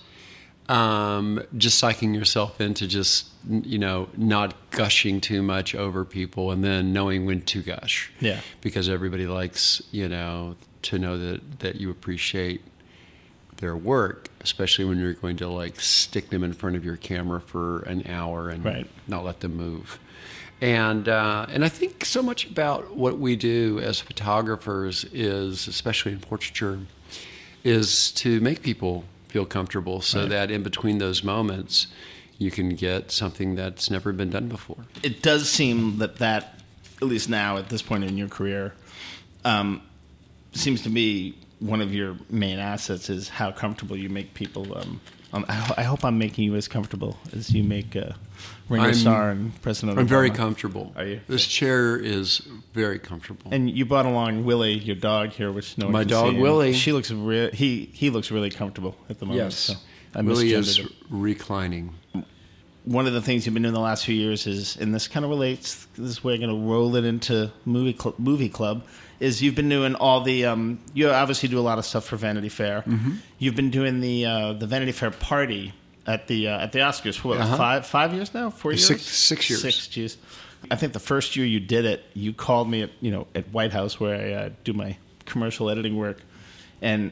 um, 0.69 1.41
just 1.57 1.81
psyching 1.81 2.13
yourself 2.15 2.59
into 2.59 2.87
just 2.87 3.27
you 3.49 3.77
know 3.77 4.09
not 4.17 4.53
gushing 4.71 5.21
too 5.21 5.41
much 5.41 5.73
over 5.75 6.03
people, 6.05 6.51
and 6.51 6.63
then 6.63 6.91
knowing 6.93 7.25
when 7.25 7.41
to 7.41 7.61
gush. 7.61 8.11
Yeah. 8.19 8.39
because 8.61 8.89
everybody 8.89 9.27
likes 9.27 9.81
you 9.91 10.07
know 10.09 10.55
to 10.83 10.99
know 10.99 11.17
that 11.17 11.59
that 11.59 11.75
you 11.75 11.89
appreciate 11.89 12.61
their 13.57 13.75
work, 13.75 14.29
especially 14.41 14.85
when 14.85 14.99
you're 14.99 15.13
going 15.13 15.37
to 15.37 15.47
like 15.47 15.79
stick 15.79 16.29
them 16.29 16.43
in 16.43 16.53
front 16.53 16.75
of 16.75 16.85
your 16.85 16.95
camera 16.97 17.41
for 17.41 17.79
an 17.81 18.05
hour 18.07 18.49
and 18.49 18.63
Right. 18.63 18.87
not 19.07 19.23
let 19.25 19.39
them 19.41 19.55
move. 19.57 19.99
And 20.61 21.07
uh, 21.07 21.45
and 21.49 21.63
I 21.63 21.69
think 21.69 22.03
so 22.05 22.23
much 22.23 22.45
about 22.49 22.95
what 22.95 23.19
we 23.19 23.35
do 23.35 23.79
as 23.79 23.99
photographers 23.99 25.05
is, 25.13 25.67
especially 25.67 26.13
in 26.13 26.19
portraiture, 26.19 26.79
is 27.63 28.11
to 28.13 28.39
make 28.41 28.61
people 28.63 29.03
feel 29.27 29.45
comfortable, 29.45 30.01
so 30.01 30.21
Right. 30.21 30.29
that 30.29 30.51
in 30.51 30.63
between 30.63 30.97
those 30.99 31.23
moments, 31.23 31.87
you 32.39 32.49
can 32.49 32.69
get 32.75 33.11
something 33.11 33.55
that's 33.55 33.89
never 33.91 34.11
been 34.13 34.29
done 34.29 34.47
before. 34.47 34.85
it 35.03 35.21
does 35.21 35.49
seem 35.49 35.97
that 35.99 36.17
that 36.17 36.59
at 37.01 37.07
least 37.07 37.29
now 37.29 37.57
at 37.57 37.69
this 37.69 37.81
point 37.83 38.03
in 38.03 38.17
your 38.17 38.27
career 38.27 38.73
um, 39.45 39.81
seems 40.53 40.81
to 40.81 40.89
be 40.89 41.35
one 41.59 41.81
of 41.81 41.93
your 41.93 42.15
main 42.29 42.59
assets 42.59 43.09
is 43.09 43.29
how 43.29 43.51
comfortable 43.51 43.97
you 43.97 44.09
make 44.09 44.33
people 44.33 44.77
um, 44.77 45.01
um, 45.33 45.43
I, 45.49 45.53
ho- 45.55 45.73
I 45.77 45.83
hope 45.83 46.05
I'm 46.05 46.17
making 46.17 46.45
you 46.45 46.55
as 46.55 46.67
comfortable 46.69 47.17
as 47.35 47.51
you 47.53 47.61
make 47.63 47.95
uh, 47.97 48.11
Ringo 48.69 48.85
I'm- 48.85 48.93
Starr 48.93 49.31
and 49.31 49.61
President 49.61 49.99
I'm 49.99 50.07
very 50.07 50.29
comfortable. 50.29 50.93
Are 50.95 51.03
you? 51.05 51.19
This 51.27 51.45
chair 51.45 51.97
is 51.97 52.47
very 52.73 52.97
comfortable. 52.97 53.51
And 53.51 53.69
you 53.69 53.85
brought 53.85 54.05
along 54.05 54.45
Willie, 54.45 54.77
your 54.77 54.95
dog 54.95 55.31
here, 55.31 55.51
which 55.51 55.77
no 55.77 55.87
one 55.87 55.93
My 55.93 56.01
can 56.03 56.09
dog, 56.09 56.33
see. 56.35 56.39
Willie. 56.39 56.73
She 56.73 56.93
looks 56.93 57.11
re- 57.11 57.51
he 57.51 57.89
he 57.91 58.09
looks 58.09 58.31
really 58.31 58.49
comfortable 58.49 58.95
at 59.09 59.19
the 59.19 59.25
moment. 59.25 59.43
yes, 59.45 59.55
so 59.57 59.73
I 60.15 60.21
Willie 60.21 60.53
is 60.53 60.79
reclining. 61.09 61.93
one 62.85 63.05
of 63.05 63.11
the 63.13 63.21
things 63.21 63.45
you've 63.45 63.53
been 63.53 63.63
doing 63.63 63.73
the 63.73 63.81
last 63.81 64.05
few 64.05 64.15
years 64.15 64.47
is, 64.47 64.77
and 64.77 64.95
this 64.95 65.09
kind 65.09 65.25
of 65.25 65.29
relates. 65.29 65.87
This 65.97 66.09
is 66.11 66.23
where 66.23 66.33
I'm 66.35 66.39
going 66.39 66.55
to 66.57 66.69
roll 66.71 66.95
it 66.95 67.03
into 67.03 67.51
movie 67.65 67.97
cl- 67.99 68.15
movie 68.17 68.49
club. 68.49 68.85
Is 69.19 69.41
you've 69.41 69.55
been 69.55 69.69
doing 69.69 69.95
all 69.95 70.21
the 70.21 70.45
um, 70.45 70.79
you 70.93 71.09
obviously 71.09 71.49
do 71.49 71.57
a 71.57 71.61
lot 71.61 71.79
of 71.79 71.85
stuff 71.85 72.05
for 72.05 72.17
Vanity 72.17 72.49
Fair. 72.49 72.83
Mm-hmm. 72.83 73.13
You've 73.39 73.55
been 73.55 73.71
doing 73.71 73.99
the 73.99 74.25
uh, 74.25 74.53
the 74.53 74.67
Vanity 74.67 74.91
Fair 74.91 75.09
party 75.11 75.73
at 76.05 76.27
the 76.27 76.47
uh, 76.47 76.59
at 76.59 76.71
the 76.71 76.79
Oscars 76.79 77.17
for 77.17 77.29
what, 77.29 77.39
Uh-huh. 77.41 77.57
five 77.57 77.85
five 77.87 78.13
years 78.13 78.33
now, 78.33 78.49
four 78.51 78.71
years, 78.73 78.85
Six- 78.85 79.01
six 79.03 79.49
years. 79.49 79.61
six. 79.61 79.97
years. 79.97 80.17
I 80.69 80.75
think 80.75 80.93
the 80.93 80.99
first 80.99 81.35
year 81.35 81.45
you 81.45 81.59
did 81.59 81.85
it, 81.85 82.03
you 82.13 82.31
called 82.33 82.69
me 82.69 82.83
at 82.83 82.91
you 83.01 83.09
know 83.11 83.25
at 83.33 83.49
White 83.51 83.73
House 83.73 83.99
where 83.99 84.15
I 84.15 84.31
uh, 84.33 84.49
do 84.63 84.73
my 84.73 84.97
commercial 85.25 85.69
editing 85.69 85.97
work, 85.97 86.19
and 86.81 87.11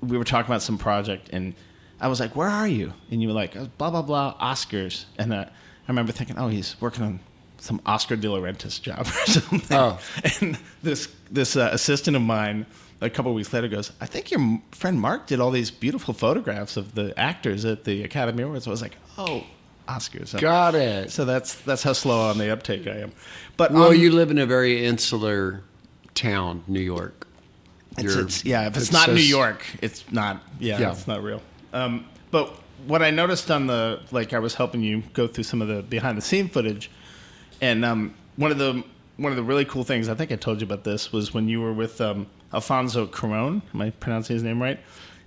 we 0.00 0.18
were 0.18 0.24
talking 0.24 0.50
about 0.50 0.62
some 0.62 0.76
project, 0.78 1.30
and 1.32 1.54
I 2.00 2.08
was 2.08 2.20
like, 2.20 2.36
"Where 2.36 2.48
are 2.48 2.68
you?" 2.68 2.92
And 3.10 3.22
you 3.22 3.28
were 3.28 3.34
like, 3.34 3.52
"Blah 3.78 3.90
blah 3.90 4.02
blah 4.02 4.34
Oscars," 4.40 5.06
and 5.18 5.32
uh, 5.32 5.44
I 5.46 5.88
remember 5.88 6.12
thinking, 6.12 6.36
"Oh, 6.38 6.48
he's 6.48 6.76
working 6.82 7.02
on 7.04 7.20
some 7.58 7.80
Oscar 7.86 8.16
de 8.16 8.28
la 8.30 8.38
Renta 8.38 8.80
job 8.80 9.00
or 9.06 9.26
something." 9.26 9.76
Oh. 9.76 9.98
and 10.40 10.58
this 10.82 11.08
this 11.30 11.56
uh, 11.56 11.70
assistant 11.72 12.16
of 12.16 12.22
mine. 12.22 12.66
A 13.02 13.10
couple 13.10 13.30
of 13.30 13.36
weeks 13.36 13.52
later, 13.52 13.68
goes. 13.68 13.92
I 14.00 14.06
think 14.06 14.30
your 14.30 14.58
friend 14.72 14.98
Mark 14.98 15.26
did 15.26 15.38
all 15.38 15.50
these 15.50 15.70
beautiful 15.70 16.14
photographs 16.14 16.78
of 16.78 16.94
the 16.94 17.12
actors 17.20 17.66
at 17.66 17.84
the 17.84 18.02
Academy 18.04 18.42
Awards. 18.42 18.66
I 18.66 18.70
was 18.70 18.80
like, 18.80 18.96
"Oh, 19.18 19.44
Oscars." 19.86 20.40
Got 20.40 20.74
it. 20.74 21.10
So 21.10 21.26
that's 21.26 21.56
that's 21.56 21.82
how 21.82 21.92
slow 21.92 22.30
on 22.30 22.38
the 22.38 22.50
uptake 22.50 22.86
I 22.86 23.00
am. 23.00 23.12
But 23.58 23.72
Well, 23.72 23.88
um, 23.90 23.96
you 23.96 24.12
live 24.12 24.30
in 24.30 24.38
a 24.38 24.46
very 24.46 24.86
insular 24.86 25.62
town, 26.14 26.64
New 26.66 26.80
York. 26.80 27.26
It's, 27.98 28.14
it's, 28.14 28.44
yeah, 28.46 28.62
if 28.66 28.76
it's, 28.76 28.84
it's 28.86 28.92
not 28.92 29.06
so 29.06 29.14
New 29.14 29.20
York, 29.20 29.64
it's 29.82 30.10
not. 30.10 30.42
Yeah, 30.58 30.78
Yeah. 30.80 30.92
it's 30.92 31.06
not 31.06 31.22
real. 31.22 31.42
Um, 31.74 32.06
but 32.30 32.48
what 32.86 33.02
I 33.02 33.10
noticed 33.10 33.50
on 33.50 33.66
the 33.66 34.00
like, 34.10 34.32
I 34.32 34.38
was 34.38 34.54
helping 34.54 34.82
you 34.82 35.02
go 35.12 35.26
through 35.26 35.44
some 35.44 35.60
of 35.62 35.68
the 35.68 35.82
behind 35.82 36.16
the 36.16 36.22
scene 36.22 36.48
footage, 36.48 36.90
and 37.60 37.84
um, 37.84 38.14
one 38.36 38.50
of 38.50 38.58
the 38.58 38.84
one 39.16 39.32
of 39.32 39.36
the 39.36 39.42
really 39.42 39.64
cool 39.64 39.84
things 39.84 40.08
I 40.08 40.14
think 40.14 40.30
I 40.30 40.36
told 40.36 40.60
you 40.60 40.66
about 40.66 40.84
this 40.84 41.12
was 41.12 41.32
when 41.32 41.48
you 41.48 41.60
were 41.60 41.72
with 41.72 42.00
um, 42.00 42.26
Alfonso 42.52 43.06
Cuarón. 43.06 43.62
Am 43.72 43.80
I 43.80 43.90
pronouncing 43.90 44.34
his 44.34 44.42
name 44.42 44.62
right? 44.62 44.78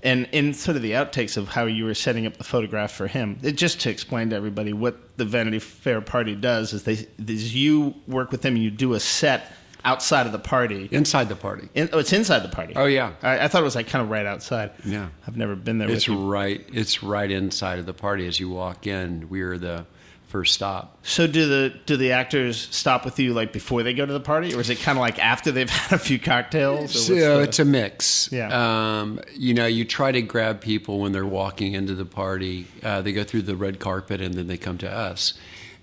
And 0.02 0.30
in 0.32 0.54
sort 0.54 0.78
of 0.78 0.84
the 0.84 0.92
outtakes 0.92 1.36
of 1.36 1.50
how 1.50 1.66
you 1.66 1.84
were 1.84 1.94
setting 1.94 2.26
up 2.26 2.38
the 2.38 2.44
photograph 2.46 2.92
for 2.92 3.08
him, 3.08 3.38
it, 3.42 3.54
just 3.54 3.82
to 3.82 3.90
explain 3.90 4.30
to 4.30 4.36
everybody 4.36 4.72
what 4.72 5.18
the 5.18 5.26
Vanity 5.26 5.60
Fair 5.60 6.00
party 6.00 6.36
does 6.36 6.72
is 6.72 6.84
they 6.84 7.06
is 7.28 7.54
you 7.54 7.96
work 8.08 8.32
with 8.32 8.42
them 8.42 8.56
and 8.56 8.64
you 8.64 8.72
do 8.72 8.94
a 8.94 9.00
set 9.00 9.52
outside 9.84 10.26
of 10.26 10.32
the 10.32 10.40
party. 10.40 10.88
Inside 10.92 11.28
the 11.30 11.36
party. 11.36 11.70
In, 11.74 11.90
oh, 11.92 12.00
it's 12.00 12.14
inside 12.14 12.40
the 12.40 12.50
party. 12.50 12.74
Oh, 12.76 12.86
yeah. 12.86 13.14
I, 13.22 13.46
I 13.46 13.48
thought 13.48 13.62
it 13.62 13.66
was 13.66 13.76
like 13.76 13.88
kind 13.88 14.02
of 14.02 14.10
right 14.10 14.26
outside. 14.26 14.72
Yeah. 14.86 15.10
I've 15.28 15.38
never 15.38 15.56
been 15.56 15.78
there. 15.80 15.90
It's 15.90 16.08
with 16.08 16.18
you. 16.18 16.30
right. 16.30 16.66
It's 16.74 17.04
right 17.04 17.30
inside 17.30 17.80
of 17.80 17.86
the 17.86 17.94
party 17.94 18.28
as 18.28 18.40
you 18.40 18.50
walk 18.50 18.88
in. 18.88 19.30
We're 19.30 19.58
the 19.58 19.86
first 20.30 20.54
stop. 20.54 20.98
So 21.04 21.28
do 21.28 21.48
the 21.48 21.74
do 21.86 21.98
the 21.98 22.12
actors 22.14 22.68
stop 22.72 23.04
with 23.04 23.20
you 23.20 23.34
like 23.34 23.52
before 23.52 23.84
they 23.84 23.94
go 23.94 24.06
to 24.06 24.14
the 24.14 24.20
party, 24.20 24.54
or 24.56 24.62
is 24.62 24.70
it 24.70 24.80
kind 24.80 24.98
of 24.98 25.02
like 25.02 25.20
after 25.20 25.52
they've 25.52 25.70
had 25.82 25.96
a 25.96 26.00
few 26.00 26.20
cocktails? 26.20 26.96
or 26.96 27.00
So 27.00 27.38
the- 27.38 27.44
it's 27.44 27.60
a 27.60 27.66
mix. 27.66 28.30
Yeah. 28.32 29.00
Um, 29.02 29.20
you 29.36 29.54
know, 29.54 29.66
you 29.66 29.84
try 29.86 30.12
to 30.12 30.22
grab 30.22 30.62
people 30.62 31.00
when 31.00 31.12
they're 31.12 31.26
walking 31.26 31.74
into 31.74 31.96
the 31.96 32.06
party. 32.06 32.68
Uh, 32.84 33.02
they 33.02 33.12
go 33.12 33.24
through 33.24 33.42
the 33.42 33.56
red 33.56 33.80
carpet 33.80 34.22
and 34.22 34.34
then 34.36 34.48
they 34.48 34.58
come 34.58 34.78
to 34.80 34.90
us. 34.92 35.34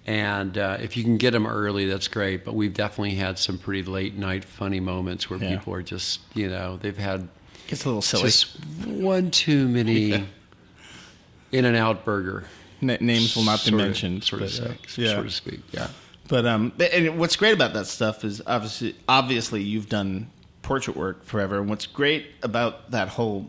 And 0.09 0.57
uh, 0.57 0.77
if 0.81 0.97
you 0.97 1.03
can 1.03 1.17
get 1.17 1.33
them 1.33 1.49
early, 1.49 1.87
that's 1.87 2.07
great. 2.07 2.45
But 2.45 2.55
we've 2.55 2.73
definitely 2.73 3.17
had 3.17 3.39
some 3.41 3.59
pretty 3.59 3.83
late 3.83 4.15
night 4.17 4.45
funny 4.45 4.79
moments 4.79 5.29
where 5.29 5.39
Yeah. 5.41 5.57
people 5.59 5.75
are 5.75 5.83
just, 5.83 6.21
you 6.35 6.49
know, 6.49 6.77
they've 6.77 6.97
had 6.97 7.27
it's 7.69 7.85
a 7.85 7.89
little 7.89 8.03
silly. 8.03 8.23
just 8.23 8.57
one 8.87 9.33
too 9.33 9.67
many 9.67 10.13
in 11.51 11.65
and 11.65 11.77
out 11.77 12.05
burger. 12.05 12.45
N- 12.83 12.99
names 13.01 13.35
will 13.37 13.45
not 13.45 13.61
be 13.65 13.71
sort 13.71 13.81
of- 13.81 13.87
mentioned. 13.87 14.25
sort 14.25 14.43
of, 14.43 14.51
but, 14.59 14.71
uh, 14.71 14.75
say, 14.87 15.03
yeah. 15.03 15.09
so 15.15 15.23
to 15.23 15.31
speak. 15.31 15.61
Yeah. 15.73 15.89
But 16.29 16.45
um, 16.47 16.73
and 16.93 17.19
what's 17.19 17.37
great 17.37 17.55
about 17.55 17.73
that 17.75 17.87
stuff 17.87 18.25
is 18.25 18.43
obviously, 18.47 18.97
obviously, 19.09 19.63
you've 19.63 19.89
done 19.89 20.29
portrait 20.63 20.97
work 20.97 21.25
forever. 21.25 21.59
And 21.61 21.69
what's 21.71 21.87
great 21.87 22.27
about 22.43 22.91
that 22.91 23.09
whole 23.11 23.49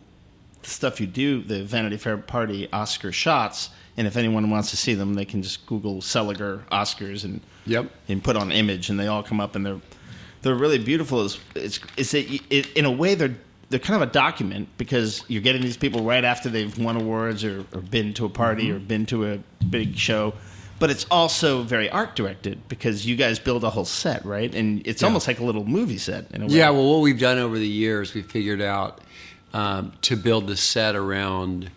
stuff 0.62 1.00
you 1.01 1.07
do, 1.07 1.41
the 1.41 1.63
Vanity 1.63 1.98
Fair 1.98 2.17
party 2.17 2.67
Oscar 2.72 3.12
shots, 3.12 3.69
and 3.96 4.05
if 4.05 4.15
anyone 4.15 4.50
wants 4.51 4.69
to 4.69 4.77
see 4.77 4.93
them, 4.93 5.15
they 5.15 5.25
can 5.25 5.41
just 5.41 5.65
Google 5.65 6.01
Seliger 6.01 6.62
Oscars 6.72 7.24
and 7.24 7.41
Yep. 7.65 7.89
and 8.07 8.24
put 8.24 8.36
on 8.38 8.51
image, 8.51 8.89
and 8.89 9.00
they 9.00 9.07
all 9.07 9.24
come 9.24 9.39
up, 9.39 9.55
and 9.55 9.65
they're 9.65 9.81
they're 10.43 10.53
really 10.55 10.77
beautiful. 10.77 11.22
Is 11.25 11.39
it's 11.55 11.79
is 11.98 12.12
that 12.12 12.29
you- 12.29 12.39
it, 12.51 12.72
in 12.74 12.86
a 12.86 12.91
way 12.91 13.15
they're 13.15 13.36
they're 13.69 13.79
kind 13.79 14.01
of 14.01 14.07
a 14.07 14.12
document 14.12 14.69
because 14.77 15.24
you're 15.27 15.41
getting 15.41 15.62
these 15.62 15.77
people 15.77 16.01
right 16.03 16.24
after 16.24 16.50
they've 16.50 16.77
won 16.79 16.95
awards 16.95 17.43
or, 17.43 17.65
or 17.74 17.81
been 17.81 18.13
to 18.13 18.25
a 18.25 18.29
party 18.29 18.71
or 18.71 18.79
been 18.79 19.05
to 19.07 19.25
a 19.25 19.39
big 19.69 19.97
show. 19.97 20.33
But 20.79 20.89
it's 20.91 21.05
also 21.09 21.63
very 21.63 21.89
art 21.89 22.15
directed 22.15 22.67
because 22.69 23.05
you 23.05 23.15
guys 23.15 23.39
build 23.39 23.63
a 23.63 23.69
whole 23.71 23.83
set, 23.83 24.24
right? 24.24 24.53
And 24.53 24.86
it's 24.88 25.01
Yeah. 25.01 25.07
almost 25.07 25.27
like 25.27 25.39
a 25.39 25.43
little 25.43 25.65
movie 25.65 25.97
set 25.97 26.27
in 26.31 26.43
a 26.43 26.47
way. 26.47 26.53
Yeah, 26.53 26.69
well, 26.69 26.88
what 26.93 27.01
we've 27.01 27.19
done 27.19 27.39
over 27.39 27.57
the 27.57 27.67
years, 27.67 28.13
we 28.13 28.21
figured 28.21 28.62
out 28.62 29.01
um, 29.53 29.93
to 30.03 30.15
build 30.15 30.45
the 30.47 30.55
set 30.57 30.95
around 30.95 31.71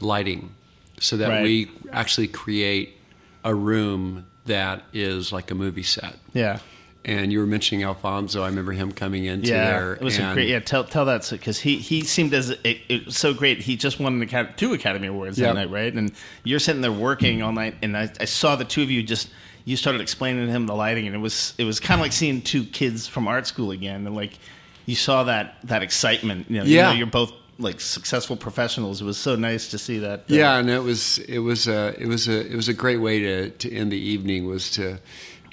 lighting 0.00 0.54
so 1.00 1.16
that 1.16 1.28
Right. 1.28 1.42
we 1.42 1.70
actually 1.92 2.28
create 2.28 2.96
a 3.42 3.54
room 3.54 4.26
that 4.46 4.82
is 4.92 5.32
like 5.32 5.50
a 5.50 5.54
movie 5.54 5.82
set. 5.82 6.16
yeah, 6.32 6.58
And 7.06 7.30
you 7.32 7.38
were 7.38 7.46
mentioning 7.46 7.84
Alfonso. 7.84 8.42
I 8.42 8.46
remember 8.48 8.72
him 8.72 8.90
coming 8.90 9.26
into 9.26 9.48
yeah. 9.50 9.70
there. 9.70 9.92
It 9.94 10.00
was 10.02 10.16
great. 10.16 10.48
Yeah, 10.48 10.60
tell 10.60 10.84
tell 10.84 11.04
that 11.04 11.28
because 11.30 11.60
he 11.60 11.76
he 11.78 12.02
seemed 12.02 12.32
as 12.32 12.50
it, 12.50 12.78
it 12.88 13.06
was 13.06 13.16
so 13.16 13.34
great. 13.34 13.60
He 13.60 13.76
just 13.76 14.00
won 14.00 14.14
an 14.14 14.22
Acad- 14.22 14.56
two 14.56 14.72
Academy 14.72 15.08
Awards 15.08 15.38
Yep. 15.38 15.48
that 15.48 15.60
night, 15.60 15.70
right? 15.70 15.92
And 15.92 16.12
you're 16.44 16.58
sitting 16.58 16.80
there 16.80 16.90
working 16.92 17.42
all 17.42 17.52
night, 17.52 17.74
and 17.82 17.94
I, 17.96 18.10
I 18.20 18.24
saw 18.24 18.56
the 18.56 18.64
two 18.64 18.82
of 18.82 18.90
you 18.90 19.02
just. 19.02 19.28
You 19.66 19.76
started 19.78 20.02
explaining 20.02 20.46
to 20.46 20.52
him 20.52 20.66
the 20.66 20.74
lighting, 20.74 21.06
and 21.06 21.14
it 21.16 21.20
was 21.20 21.54
it 21.58 21.64
was 21.64 21.80
kind 21.80 21.98
of 21.98 22.04
like 22.04 22.12
seeing 22.12 22.42
two 22.42 22.64
kids 22.64 23.06
from 23.06 23.26
art 23.28 23.46
school 23.46 23.70
again, 23.70 24.06
and 24.06 24.14
like 24.14 24.38
you 24.86 24.94
saw 24.94 25.24
that 25.24 25.56
that 25.64 25.82
excitement. 25.82 26.50
You 26.50 26.58
know, 26.58 26.64
Yeah. 26.64 26.88
you 26.88 26.92
know, 26.94 26.98
you're 26.98 27.06
both 27.06 27.32
like 27.58 27.80
successful 27.80 28.36
professionals. 28.36 29.00
It 29.00 29.04
was 29.04 29.16
so 29.16 29.36
nice 29.36 29.68
to 29.70 29.78
see 29.78 30.00
that. 30.00 30.20
uh, 30.20 30.22
Yeah, 30.28 30.58
and 30.58 30.68
it 30.68 30.82
was 30.82 31.18
it 31.18 31.38
was 31.38 31.66
a 31.68 31.94
it 31.98 32.06
was 32.06 32.28
a 32.28 32.50
it 32.50 32.54
was 32.56 32.68
a 32.68 32.74
great 32.74 32.98
way 33.00 33.20
to 33.20 33.50
to 33.50 33.72
end 33.72 33.90
the 33.92 33.98
evening 33.98 34.46
was 34.46 34.70
to 34.72 34.98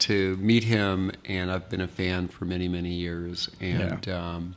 to 0.01 0.36
meet 0.38 0.63
him, 0.65 1.12
and 1.25 1.51
I've 1.51 1.70
been 1.70 1.81
a 1.81 1.88
fan 1.88 2.27
for 2.27 2.46
many 2.46 2.67
many 2.67 2.93
years, 2.93 3.50
and 3.60 4.08
um, 4.10 4.55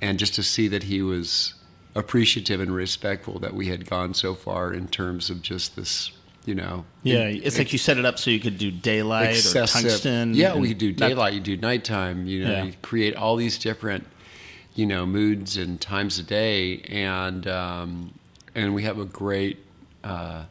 and 0.00 0.18
just 0.18 0.34
to 0.34 0.42
see 0.42 0.68
that 0.68 0.84
he 0.84 1.02
was 1.02 1.54
appreciative 1.94 2.60
and 2.60 2.74
respectful 2.74 3.38
that 3.40 3.54
we 3.54 3.68
had 3.68 3.88
gone 3.88 4.12
so 4.12 4.34
far 4.34 4.72
in 4.72 4.86
terms 4.86 5.30
of 5.30 5.40
just 5.40 5.76
this, 5.76 6.10
you 6.44 6.54
know. 6.54 6.84
yeah. 7.02 7.20
It's 7.28 7.56
like 7.56 7.72
you 7.72 7.78
set 7.78 7.96
it 7.96 8.04
up 8.04 8.18
so 8.18 8.30
you 8.30 8.38
could 8.38 8.58
do 8.58 8.70
daylight 8.70 9.38
or 9.46 9.66
tungsten. 9.66 10.34
Yeah, 10.34 10.54
we 10.56 10.68
could 10.68 10.78
do 10.78 10.92
daylight, 10.92 11.32
you 11.32 11.40
do 11.40 11.56
nighttime, 11.56 12.26
you 12.26 12.44
know, 12.44 12.50
Yeah. 12.52 12.64
you 12.64 12.74
create 12.82 13.16
all 13.16 13.36
these 13.36 13.56
different, 13.56 14.04
you 14.74 14.84
know, 14.84 15.06
moods 15.06 15.56
and 15.56 15.80
times 15.80 16.18
a 16.18 16.22
day, 16.22 16.80
and 16.88 17.46
um, 17.48 18.12
and 18.54 18.74
we 18.74 18.82
have 18.82 18.98
a 18.98 19.06
great, 19.06 19.64
uh, 20.04 20.44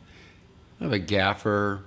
we 0.79 0.85
have 0.85 0.93
a 0.93 0.99
gaffer. 0.99 1.81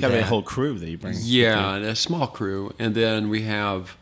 Got 0.00 0.08
to 0.08 0.14
be 0.14 0.20
a 0.20 0.24
whole 0.24 0.42
crew 0.42 0.78
that 0.78 0.88
you 0.88 0.98
bring. 0.98 1.14
Yeah, 1.20 1.74
and 1.76 1.84
a 1.84 1.94
small 1.96 2.26
crew, 2.26 2.72
and 2.78 2.94
then 2.94 3.28
we 3.28 3.42
have 3.42 3.96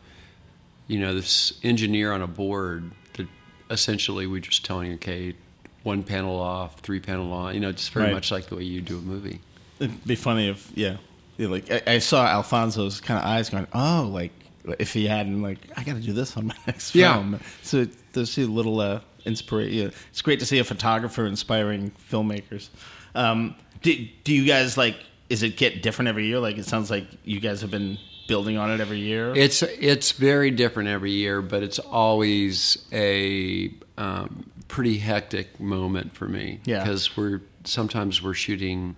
you 0.87 0.99
know, 0.99 1.13
this 1.13 1.53
engineer 1.61 2.11
on 2.11 2.21
a 2.23 2.27
board 2.27 2.89
that 3.13 3.27
essentially 3.69 4.25
we're 4.25 4.39
just 4.41 4.65
telling 4.65 4.87
you, 4.87 4.95
okay, 4.95 5.35
one 5.83 6.01
panel 6.01 6.35
off, 6.39 6.79
three 6.79 6.99
panel 6.99 7.31
on, 7.31 7.53
you 7.53 7.59
know, 7.59 7.71
just 7.71 7.91
very 7.91 8.05
Right. 8.07 8.13
much 8.15 8.31
like 8.31 8.47
the 8.47 8.55
way 8.55 8.63
you 8.63 8.81
do 8.81 8.97
a 8.97 9.01
movie. 9.01 9.39
It'd 9.79 10.03
be 10.05 10.15
funny 10.15 10.49
if 10.49 10.71
yeah, 10.75 10.97
Yeah, 11.37 11.49
like 11.49 11.69
I, 11.71 11.81
I 11.85 11.99
saw 11.99 12.25
Alfonso's 12.25 12.99
kind 13.01 13.19
of 13.19 13.25
eyes 13.25 13.51
going, 13.51 13.67
oh, 13.71 14.09
like 14.11 14.31
if 14.79 14.91
he 14.93 15.05
hadn't 15.05 15.43
like 15.43 15.59
I 15.77 15.83
got 15.83 15.93
to 15.93 16.01
do 16.01 16.11
this 16.11 16.35
on 16.35 16.47
my 16.47 16.55
next 16.67 16.95
Yeah. 16.95 17.13
film. 17.13 17.39
So 17.61 17.85
there's 18.13 18.35
a 18.39 18.45
little 18.47 18.79
uh, 18.81 19.01
inspiration. 19.25 19.73
Yeah. 19.77 19.89
It's 20.09 20.23
great 20.23 20.39
to 20.39 20.45
see 20.47 20.57
a 20.57 20.63
photographer 20.63 21.27
inspiring 21.27 21.91
filmmakers. 22.11 22.69
Um, 23.13 23.53
do, 23.83 24.07
do 24.23 24.33
you 24.33 24.45
guys 24.45 24.75
like? 24.75 24.95
Is 25.29 25.43
it 25.43 25.57
get 25.57 25.81
different 25.83 26.09
every 26.09 26.25
year? 26.25 26.39
Like 26.39 26.57
it 26.57 26.65
sounds 26.65 26.89
like 26.89 27.05
you 27.23 27.39
guys 27.39 27.61
have 27.61 27.71
been 27.71 27.97
building 28.27 28.57
on 28.57 28.71
it 28.71 28.79
every 28.79 28.99
year. 28.99 29.33
It's 29.35 29.61
it's 29.63 30.11
very 30.11 30.51
different 30.51 30.89
every 30.89 31.11
year, 31.11 31.41
but 31.41 31.63
it's 31.63 31.79
always 31.79 32.85
a 32.91 33.71
um, 33.97 34.49
pretty 34.67 34.97
hectic 34.99 35.59
moment 35.59 36.15
for 36.15 36.27
me. 36.27 36.59
Yeah. 36.65 36.79
because 36.83 37.15
we're 37.17 37.41
sometimes 37.63 38.21
we're 38.23 38.33
shooting 38.33 38.95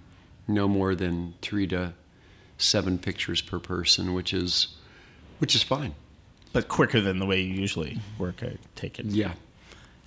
no 0.47 0.67
more 0.67 0.95
than 0.95 1.33
three 1.41 1.67
to 1.67 1.93
seven 2.57 2.97
pictures 2.99 3.41
per 3.41 3.59
person, 3.59 4.13
which 4.13 4.33
is 4.33 4.67
which 5.39 5.55
is 5.55 5.63
fine. 5.63 5.95
but 6.53 6.67
quicker 6.67 7.01
than 7.01 7.19
the 7.19 7.25
way 7.25 7.41
you 7.41 7.53
usually 7.53 7.99
work. 8.19 8.43
I 8.43 8.57
take 8.75 8.99
it. 8.99 9.05
Yeah, 9.07 9.33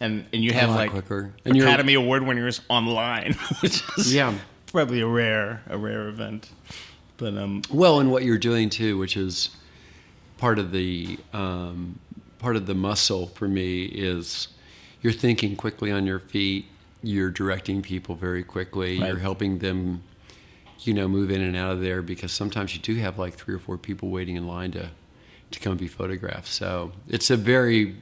and 0.01 0.25
and 0.33 0.45
you 0.45 0.53
have 0.53 0.71
like 0.71 0.91
quicker. 0.91 1.33
And 1.45 1.57
Academy 1.61 1.95
Award 1.95 2.23
winners 2.25 2.61
online, 2.69 3.33
which 3.61 3.83
is 3.99 4.15
Yeah. 4.15 4.35
Probably 4.75 5.01
a 5.01 5.07
rare 5.07 5.63
a 5.69 5.79
rare 5.79 6.09
event. 6.09 6.51
But 7.17 7.37
um, 7.39 7.63
Well, 7.71 8.01
and 8.01 8.11
what 8.11 8.25
you're 8.25 8.39
doing 8.39 8.69
too, 8.69 8.99
which 8.99 9.17
is 9.17 9.51
part 10.37 10.59
of 10.59 10.73
the 10.73 11.17
um, 11.33 12.01
part 12.41 12.57
of 12.57 12.67
the 12.67 12.75
muscle 12.75 13.29
for 13.29 13.47
me, 13.47 13.85
is 13.85 14.49
you're 15.01 15.13
thinking 15.13 15.55
quickly 15.55 15.93
on 15.93 16.07
your 16.07 16.19
feet. 16.19 16.67
You're 17.05 17.31
directing 17.31 17.83
people 17.83 18.17
very 18.17 18.43
quickly. 18.43 18.99
Right. 18.99 19.07
You're 19.07 19.19
helping 19.19 19.59
them, 19.59 20.03
you 20.81 20.93
know, 20.93 21.07
move 21.07 21.31
in 21.31 21.41
and 21.41 21.57
out 21.57 21.71
of 21.71 21.81
there 21.81 22.03
because 22.03 22.33
sometimes 22.33 22.75
you 22.75 22.83
do 22.83 22.97
have 22.97 23.17
like 23.17 23.35
three 23.35 23.55
or 23.55 23.61
four 23.61 23.79
people 23.79 24.09
waiting 24.11 24.35
in 24.35 24.49
line 24.49 24.73
to 24.73 24.91
to 25.53 25.61
come 25.61 25.77
be 25.77 25.87
photographed. 25.87 26.49
So 26.49 26.91
it's 27.09 27.31
a 27.31 27.37
very 27.37 27.95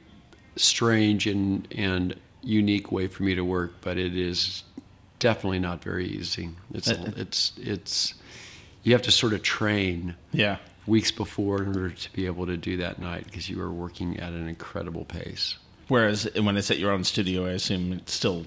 strange 0.55 1.27
and 1.27 1.67
and 1.71 2.15
unique 2.41 2.91
way 2.91 3.05
for 3.05 3.21
me 3.21 3.35
to 3.35 3.45
work, 3.45 3.75
but 3.81 3.99
it 3.99 4.17
is 4.17 4.63
definitely 5.23 5.59
not 5.59 5.81
very 5.81 6.05
easy. 6.05 6.49
It's 6.73 6.89
it's 6.89 7.53
it's 7.57 8.13
you 8.83 8.91
have 8.91 9.01
to 9.03 9.11
sort 9.11 9.31
of 9.31 9.41
train 9.41 10.15
yeah, 10.33 10.57
weeks 10.85 11.11
before 11.11 11.63
in 11.63 11.69
order 11.69 11.91
to 11.91 12.11
be 12.11 12.25
able 12.25 12.45
to 12.45 12.57
do 12.57 12.75
that 12.77 12.99
night 12.99 13.23
because 13.23 13.49
you 13.49 13.61
are 13.61 13.71
working 13.71 14.19
at 14.19 14.33
an 14.33 14.49
incredible 14.49 15.05
pace. 15.05 15.55
Whereas 15.87 16.27
when 16.35 16.57
it's 16.57 16.69
at 16.69 16.77
your 16.77 16.91
own 16.91 17.05
studio, 17.05 17.45
I 17.45 17.51
assume 17.51 17.93
it's 17.93 18.11
still 18.11 18.45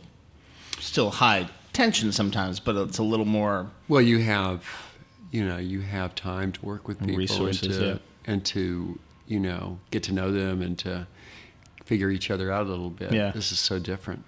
still 0.78 1.10
high 1.12 1.48
tension 1.72 2.12
sometimes, 2.12 2.60
but 2.60 2.76
it's 2.76 2.98
a 2.98 3.02
little 3.02 3.24
more. 3.24 3.70
Well, 3.88 4.02
you 4.02 4.18
have 4.18 4.66
you 5.30 5.48
know 5.48 5.56
you 5.56 5.80
have 5.80 6.14
time 6.14 6.52
to 6.52 6.62
work 6.64 6.86
with 6.86 7.00
people 7.00 7.16
resources, 7.16 7.78
and 7.78 7.78
to, 7.78 7.86
yeah. 7.86 8.32
and 8.32 8.44
to 8.44 8.98
you 9.26 9.40
know 9.40 9.78
get 9.90 10.02
to 10.02 10.12
know 10.12 10.30
them 10.30 10.60
and 10.60 10.78
to 10.80 11.06
figure 11.86 12.10
each 12.10 12.30
other 12.30 12.52
out 12.52 12.66
a 12.66 12.68
little 12.68 12.90
bit. 12.90 13.12
Yeah. 13.12 13.30
This 13.30 13.50
is 13.50 13.58
so 13.58 13.78
different. 13.78 14.24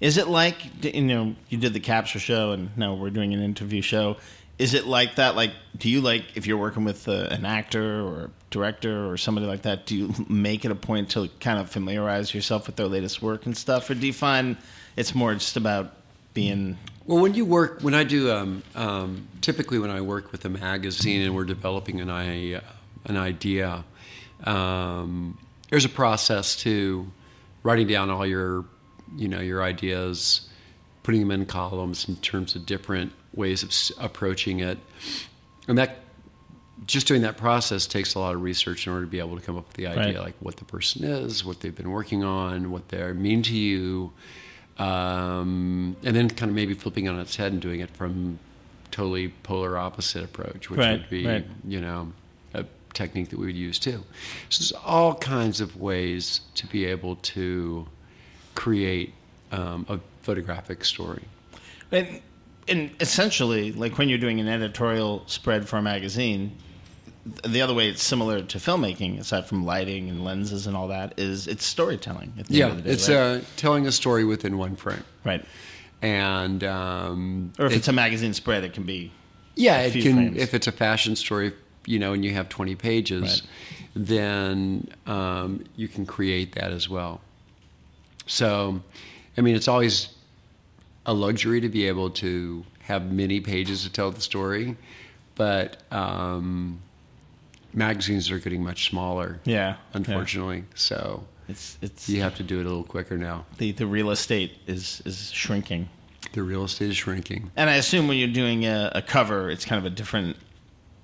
Is 0.00 0.16
it 0.16 0.28
like 0.28 0.84
you 0.84 1.02
know 1.02 1.34
you 1.48 1.58
did 1.58 1.72
the 1.72 1.80
capture 1.80 2.18
show 2.18 2.52
and 2.52 2.76
now 2.76 2.94
we're 2.94 3.10
doing 3.10 3.34
an 3.34 3.42
interview 3.42 3.82
show? 3.82 4.16
Is 4.58 4.74
it 4.74 4.86
like 4.86 5.16
that? 5.16 5.36
Like, 5.36 5.52
do 5.76 5.88
you 5.88 6.00
like 6.00 6.24
if 6.34 6.46
you're 6.46 6.56
working 6.56 6.84
with 6.84 7.08
uh, 7.08 7.28
an 7.30 7.44
actor 7.44 8.00
or 8.00 8.24
a 8.24 8.30
director 8.50 9.08
or 9.08 9.16
somebody 9.16 9.46
like 9.46 9.62
that? 9.62 9.86
Do 9.86 9.96
you 9.96 10.14
make 10.28 10.64
it 10.64 10.72
a 10.72 10.74
point 10.74 11.10
to 11.10 11.28
kind 11.38 11.60
of 11.60 11.70
familiarize 11.70 12.34
yourself 12.34 12.66
with 12.66 12.74
their 12.74 12.88
latest 12.88 13.22
work 13.22 13.46
and 13.46 13.56
stuff, 13.56 13.88
or 13.88 13.94
do 13.94 14.06
you 14.06 14.12
find 14.12 14.56
it's 14.96 15.14
more 15.14 15.32
just 15.34 15.56
about 15.56 15.92
being 16.34 16.76
Well, 17.06 17.22
when 17.22 17.34
you 17.34 17.44
work, 17.44 17.80
when 17.80 17.94
I 17.94 18.04
do, 18.04 18.30
um, 18.30 18.62
um, 18.74 19.28
typically 19.40 19.78
when 19.78 19.90
I 19.90 20.00
work 20.00 20.30
with 20.30 20.44
a 20.44 20.48
magazine 20.48 21.22
and 21.22 21.34
we're 21.34 21.44
developing 21.44 22.00
an, 22.00 22.10
I, 22.10 22.54
uh, 22.54 22.60
an 23.06 23.16
idea, 23.16 23.84
um, 24.44 25.38
there's 25.70 25.84
a 25.84 25.88
process 25.88 26.56
to 26.56 27.10
writing 27.62 27.86
down 27.86 28.10
all 28.10 28.26
your, 28.26 28.64
you 29.16 29.28
know, 29.28 29.40
your 29.40 29.62
ideas, 29.62 30.48
putting 31.02 31.20
them 31.20 31.30
in 31.30 31.46
columns 31.46 32.08
in 32.08 32.16
terms 32.16 32.54
of 32.54 32.66
different 32.66 33.12
ways 33.34 33.62
of 33.62 33.72
approaching 34.04 34.60
it, 34.60 34.78
and 35.66 35.78
that 35.78 35.98
just 36.86 37.06
doing 37.08 37.22
that 37.22 37.36
process 37.36 37.86
takes 37.86 38.14
a 38.14 38.18
lot 38.18 38.34
of 38.34 38.40
research 38.42 38.86
in 38.86 38.92
order 38.92 39.04
to 39.04 39.10
be 39.10 39.18
able 39.18 39.36
to 39.36 39.42
come 39.42 39.56
up 39.56 39.66
with 39.66 39.76
the 39.76 39.86
idea, 39.86 40.14
Right. 40.18 40.26
like 40.26 40.34
what 40.40 40.56
the 40.56 40.64
person 40.64 41.04
is, 41.04 41.44
what 41.44 41.60
they've 41.60 41.74
been 41.74 41.90
working 41.90 42.22
on, 42.24 42.70
what 42.70 42.88
they're 42.88 43.12
mean 43.14 43.42
to 43.42 43.54
you, 43.54 44.12
um, 44.78 45.96
and 46.04 46.14
then 46.16 46.28
kind 46.28 46.50
of 46.50 46.54
maybe 46.54 46.74
flipping 46.74 47.06
it 47.06 47.08
on 47.08 47.18
its 47.18 47.36
head 47.36 47.52
and 47.52 47.60
doing 47.60 47.80
it 47.80 47.90
from 47.90 48.38
totally 48.90 49.28
polar 49.42 49.76
opposite 49.76 50.24
approach, 50.24 50.70
which 50.70 50.78
Right, 50.78 51.00
would 51.00 51.10
be, 51.10 51.26
right. 51.26 51.46
you 51.66 51.80
know, 51.80 52.12
a 52.54 52.64
technique 52.94 53.28
that 53.30 53.38
we 53.38 53.46
would 53.46 53.56
use 53.56 53.78
too. 53.78 54.04
So 54.48 54.60
there's 54.60 54.72
all 54.84 55.14
kinds 55.16 55.60
of 55.60 55.76
ways 55.76 56.40
to 56.54 56.66
be 56.68 56.84
able 56.86 57.16
to 57.16 57.86
create 58.62 59.14
um, 59.52 59.86
a 59.88 60.00
photographic 60.22 60.84
story. 60.84 61.22
And, 61.92 62.20
and 62.66 62.90
essentially, 63.00 63.70
like 63.72 63.96
when 63.98 64.08
you're 64.08 64.18
doing 64.18 64.40
an 64.40 64.48
editorial 64.48 65.22
spread 65.26 65.68
for 65.68 65.76
a 65.76 65.82
magazine, 65.82 66.56
the 67.46 67.62
other 67.62 67.72
way 67.72 67.88
it's 67.88 68.02
similar 68.02 68.42
to 68.42 68.58
filmmaking, 68.58 69.20
aside 69.20 69.46
from 69.46 69.64
lighting 69.64 70.08
and 70.10 70.24
lenses 70.24 70.66
and 70.66 70.76
all 70.76 70.88
that, 70.88 71.14
is 71.18 71.46
it's 71.46 71.64
storytelling. 71.64 72.32
At 72.38 72.48
the 72.48 72.54
Yeah, 72.56 72.64
end 72.64 72.70
of 72.72 72.76
the 72.78 72.82
day, 72.88 72.94
it's 72.94 73.08
right? 73.08 73.16
uh, 73.16 73.40
telling 73.56 73.86
a 73.86 73.92
story 73.92 74.24
within 74.24 74.58
one 74.58 74.74
frame. 74.76 75.04
right. 75.24 75.44
And 76.02 76.62
um, 76.64 77.52
Or 77.58 77.66
if 77.66 77.72
it- 77.72 77.76
it's 77.76 77.88
a 77.88 77.92
magazine 77.92 78.34
spread, 78.34 78.64
it 78.64 78.72
can 78.72 78.82
be 78.84 79.12
Yeah, 79.54 79.80
it 79.80 79.92
can. 79.92 80.14
frames. 80.14 80.36
If 80.36 80.52
it's 80.54 80.66
a 80.66 80.72
fashion 80.72 81.14
story, 81.16 81.52
you 81.86 81.98
know, 81.98 82.12
and 82.12 82.24
you 82.24 82.32
have 82.34 82.48
twenty 82.48 82.74
pages, 82.76 83.22
Right. 83.22 83.42
then 83.94 84.88
um, 85.06 85.64
you 85.76 85.88
can 85.88 86.06
create 86.06 86.52
that 86.54 86.70
as 86.72 86.88
well. 86.88 87.20
So, 88.28 88.80
I 89.36 89.40
mean, 89.40 89.56
it's 89.56 89.66
always 89.66 90.10
a 91.06 91.12
luxury 91.12 91.60
to 91.60 91.68
be 91.68 91.88
able 91.88 92.10
to 92.10 92.64
have 92.82 93.10
many 93.10 93.40
pages 93.40 93.82
to 93.82 93.90
tell 93.90 94.10
the 94.10 94.20
story, 94.20 94.76
but 95.34 95.82
um, 95.90 96.80
magazines 97.72 98.30
are 98.30 98.38
getting 98.38 98.62
much 98.62 98.88
smaller. 98.88 99.40
yeah. 99.44 99.54
yeah. 99.54 99.76
unfortunately. 99.94 100.64
So 100.74 101.24
It's 101.48 101.78
it's 101.82 102.08
you 102.08 102.20
have 102.22 102.36
to 102.36 102.42
do 102.42 102.60
it 102.60 102.66
a 102.66 102.68
little 102.68 102.84
quicker 102.84 103.16
now. 103.16 103.46
the 103.56 103.72
the 103.72 103.86
real 103.86 104.10
estate 104.10 104.58
is 104.66 105.02
is 105.04 105.32
shrinking. 105.32 105.88
The 106.32 106.42
real 106.42 106.64
estate 106.64 106.90
is 106.90 106.96
shrinking. 106.96 107.50
And 107.56 107.70
I 107.70 107.76
assume 107.76 108.06
when 108.06 108.18
you're 108.18 108.28
doing 108.28 108.66
a, 108.66 108.92
a 108.94 109.02
cover, 109.02 109.50
it's 109.50 109.64
kind 109.64 109.78
of 109.78 109.90
a 109.90 109.94
different 109.94 110.36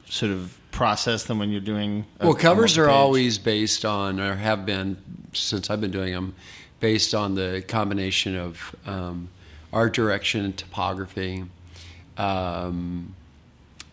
sort 0.07 0.33
of 0.33 0.59
process 0.71 1.25
than 1.25 1.39
when 1.39 1.51
you're 1.51 1.63
doing. 1.63 2.05
A, 2.21 2.27
Well, 2.27 2.35
covers 2.35 2.77
are 2.77 2.91
always 2.91 3.39
based 3.39 3.85
on, 3.87 4.21
or 4.21 4.35
have 4.35 4.67
been 4.67 4.99
since 5.33 5.71
I've 5.71 5.81
been 5.81 5.93
doing 5.93 6.13
them, 6.13 6.35
based 6.81 7.15
on 7.15 7.35
the 7.35 7.65
combination 7.67 8.37
of 8.37 8.77
um, 8.87 9.29
art 9.73 9.95
direction 9.95 10.45
and 10.45 10.57
typography, 10.57 11.45
um, 12.17 13.15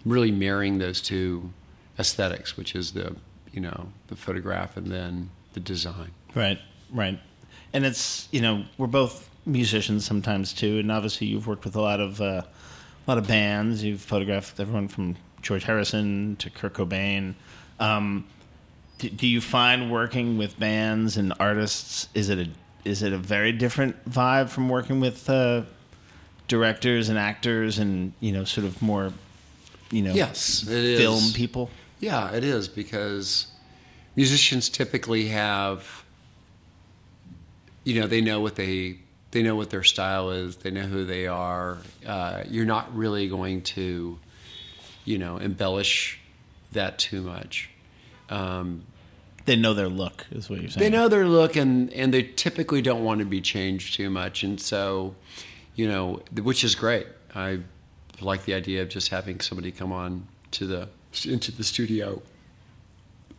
really 0.05 0.31
marrying 0.31 0.77
those 0.77 1.01
two 1.01 1.51
aesthetics, 1.99 2.57
which 2.57 2.75
is 2.75 2.91
the 2.91 3.15
you 3.51 3.61
know 3.61 3.87
the 4.07 4.15
photograph 4.15 4.77
and 4.77 4.87
then 4.87 5.29
the 5.53 5.59
design. 5.59 6.11
Right, 6.35 6.59
right. 6.91 7.19
And 7.73 7.85
it's 7.85 8.27
you 8.31 8.41
know 8.41 8.65
we're 8.77 8.87
both 8.87 9.29
musicians 9.45 10.05
sometimes 10.05 10.53
too, 10.53 10.79
and 10.79 10.91
obviously 10.91 11.27
you've 11.27 11.47
worked 11.47 11.65
with 11.65 11.75
a 11.75 11.81
lot 11.81 11.99
of 11.99 12.21
uh, 12.21 12.43
a 13.05 13.07
lot 13.07 13.17
of 13.17 13.27
bands. 13.27 13.83
You've 13.83 14.01
photographed 14.01 14.59
everyone 14.59 14.87
from 14.87 15.17
George 15.41 15.63
Harrison 15.63 16.35
to 16.37 16.49
Kurt 16.49 16.73
Cobain. 16.73 17.35
Um, 17.79 18.25
do, 18.99 19.09
do 19.09 19.27
you 19.27 19.41
find 19.41 19.91
working 19.91 20.37
with 20.37 20.59
bands 20.59 21.17
and 21.17 21.33
artists 21.39 22.07
is 22.13 22.29
it 22.29 22.39
a 22.39 22.49
is 22.85 23.03
it 23.03 23.13
a 23.13 23.17
very 23.17 23.51
different 23.51 24.09
vibe 24.09 24.49
from 24.49 24.69
working 24.69 24.99
with 24.99 25.29
uh, 25.29 25.63
directors 26.47 27.09
and 27.09 27.17
actors 27.17 27.77
and 27.79 28.13
you 28.19 28.31
know 28.31 28.43
sort 28.43 28.65
of 28.65 28.81
more 28.81 29.13
you 29.91 30.01
know 30.01 30.13
Yes, 30.13 30.63
it 30.67 30.83
is. 30.83 30.99
film 30.99 31.33
people? 31.33 31.69
Yeah, 31.99 32.31
it 32.31 32.43
is 32.43 32.67
because 32.67 33.47
musicians 34.15 34.69
typically 34.69 35.27
have, 35.27 36.03
you 37.83 37.99
know, 37.99 38.07
they 38.07 38.21
know 38.21 38.39
what 38.41 38.55
they 38.55 38.97
they 39.31 39.43
know 39.43 39.55
what 39.55 39.69
their 39.69 39.83
style 39.83 40.29
is. 40.31 40.57
They 40.57 40.71
know 40.71 40.81
who 40.81 41.05
they 41.05 41.27
are. 41.27 41.77
Uh, 42.05 42.43
you're 42.49 42.65
not 42.65 42.93
really 42.95 43.27
going 43.29 43.61
to, 43.61 44.19
you 45.05 45.17
know, 45.17 45.37
embellish 45.37 46.19
that 46.73 46.97
too 46.99 47.21
much. 47.21 47.69
Um, 48.29 48.83
They 49.45 49.55
know 49.55 49.73
their 49.73 49.89
look, 49.89 50.25
is 50.31 50.49
what 50.49 50.61
you're 50.61 50.69
saying. 50.69 50.91
they 50.91 50.95
know 50.95 51.07
their 51.07 51.27
look, 51.27 51.55
and 51.55 51.91
and 51.93 52.13
they 52.13 52.23
typically 52.23 52.81
don't 52.81 53.03
want 53.03 53.19
to 53.19 53.25
be 53.25 53.41
changed 53.41 53.95
too 53.95 54.09
much, 54.09 54.43
and 54.43 54.59
so, 54.59 55.15
you 55.75 55.87
know, 55.87 56.21
which 56.41 56.63
is 56.63 56.75
great. 56.75 57.07
I 57.33 57.59
like 58.19 58.45
the 58.45 58.53
idea 58.53 58.81
of 58.81 58.89
just 58.89 59.09
having 59.09 59.39
somebody 59.39 59.71
come 59.71 59.91
on 59.91 60.27
to 60.51 60.67
the 60.67 60.89
into 61.25 61.51
the 61.51 61.63
studio 61.63 62.21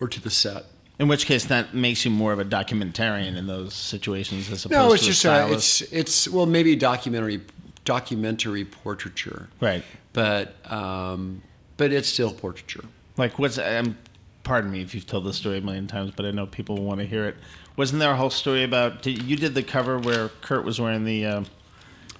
or 0.00 0.08
to 0.08 0.20
the 0.20 0.30
set 0.30 0.64
In 0.98 1.08
which 1.08 1.26
case, 1.26 1.44
that 1.46 1.74
makes 1.74 2.04
you 2.04 2.10
more 2.10 2.32
of 2.32 2.38
a 2.38 2.44
documentarian 2.44 3.36
in 3.36 3.46
those 3.46 3.74
situations 3.74 4.50
as 4.50 4.64
opposed 4.64 4.72
No, 4.72 4.92
it's 4.92 5.02
to 5.04 5.08
just 5.10 5.24
a 5.24 5.46
a, 5.46 5.52
it's 5.52 5.80
it's 5.92 6.28
well 6.28 6.46
maybe 6.46 6.76
documentary 6.76 7.40
documentary 7.84 8.64
portraiture, 8.64 9.48
right. 9.60 9.82
but 10.12 10.54
um, 10.70 11.42
but 11.76 11.92
it's 11.92 12.08
still 12.08 12.32
portraiture. 12.32 12.84
Like, 13.16 13.38
what's 13.38 13.58
um, 13.58 13.96
pardon 14.44 14.70
me 14.70 14.82
if 14.82 14.94
you've 14.94 15.06
told 15.06 15.24
this 15.24 15.36
story 15.36 15.58
a 15.58 15.60
million 15.60 15.86
times, 15.86 16.12
but 16.14 16.26
I 16.26 16.30
know 16.30 16.46
people 16.46 16.76
want 16.82 17.00
to 17.00 17.06
hear 17.06 17.26
it. 17.26 17.36
Wasn't 17.76 18.00
there 18.00 18.12
a 18.12 18.16
whole 18.16 18.30
story 18.30 18.64
about 18.64 19.02
did, 19.02 19.22
you 19.22 19.36
did 19.36 19.54
the 19.54 19.62
cover 19.62 19.98
where 19.98 20.28
Kurt 20.40 20.64
was 20.64 20.80
wearing 20.80 21.04
the 21.04 21.26
um, 21.26 21.46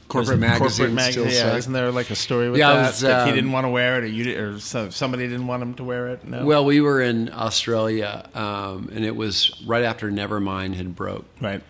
Corporate 0.08 0.40
was 0.60 0.78
it 0.78 0.92
magazine 0.92 0.94
mag- 0.94 1.14
yeah, 1.14 1.30
suck. 1.30 1.58
isn't 1.58 1.72
there 1.72 1.90
like 1.90 2.10
a 2.10 2.14
story 2.14 2.50
with 2.50 2.60
Yeah, 2.60 2.74
that? 2.74 2.86
was, 2.88 3.00
that 3.00 3.24
he 3.24 3.30
um, 3.30 3.36
didn't 3.36 3.52
want 3.52 3.64
to 3.64 3.70
wear 3.70 3.98
it, 3.98 4.04
or 4.04 4.08
you, 4.08 4.24
did, 4.24 4.38
or 4.38 4.60
somebody 4.60 5.26
didn't 5.26 5.46
want 5.46 5.62
him 5.62 5.74
to 5.74 5.84
wear 5.84 6.08
it. 6.08 6.24
No. 6.26 6.44
Well, 6.44 6.64
we 6.66 6.80
were 6.82 7.00
in 7.00 7.32
Australia, 7.32 8.28
um, 8.34 8.90
and 8.92 9.04
it 9.04 9.16
was 9.16 9.62
right 9.66 9.84
after 9.84 10.10
Nevermind 10.10 10.74
had 10.74 10.94
broke, 10.94 11.24
right. 11.40 11.62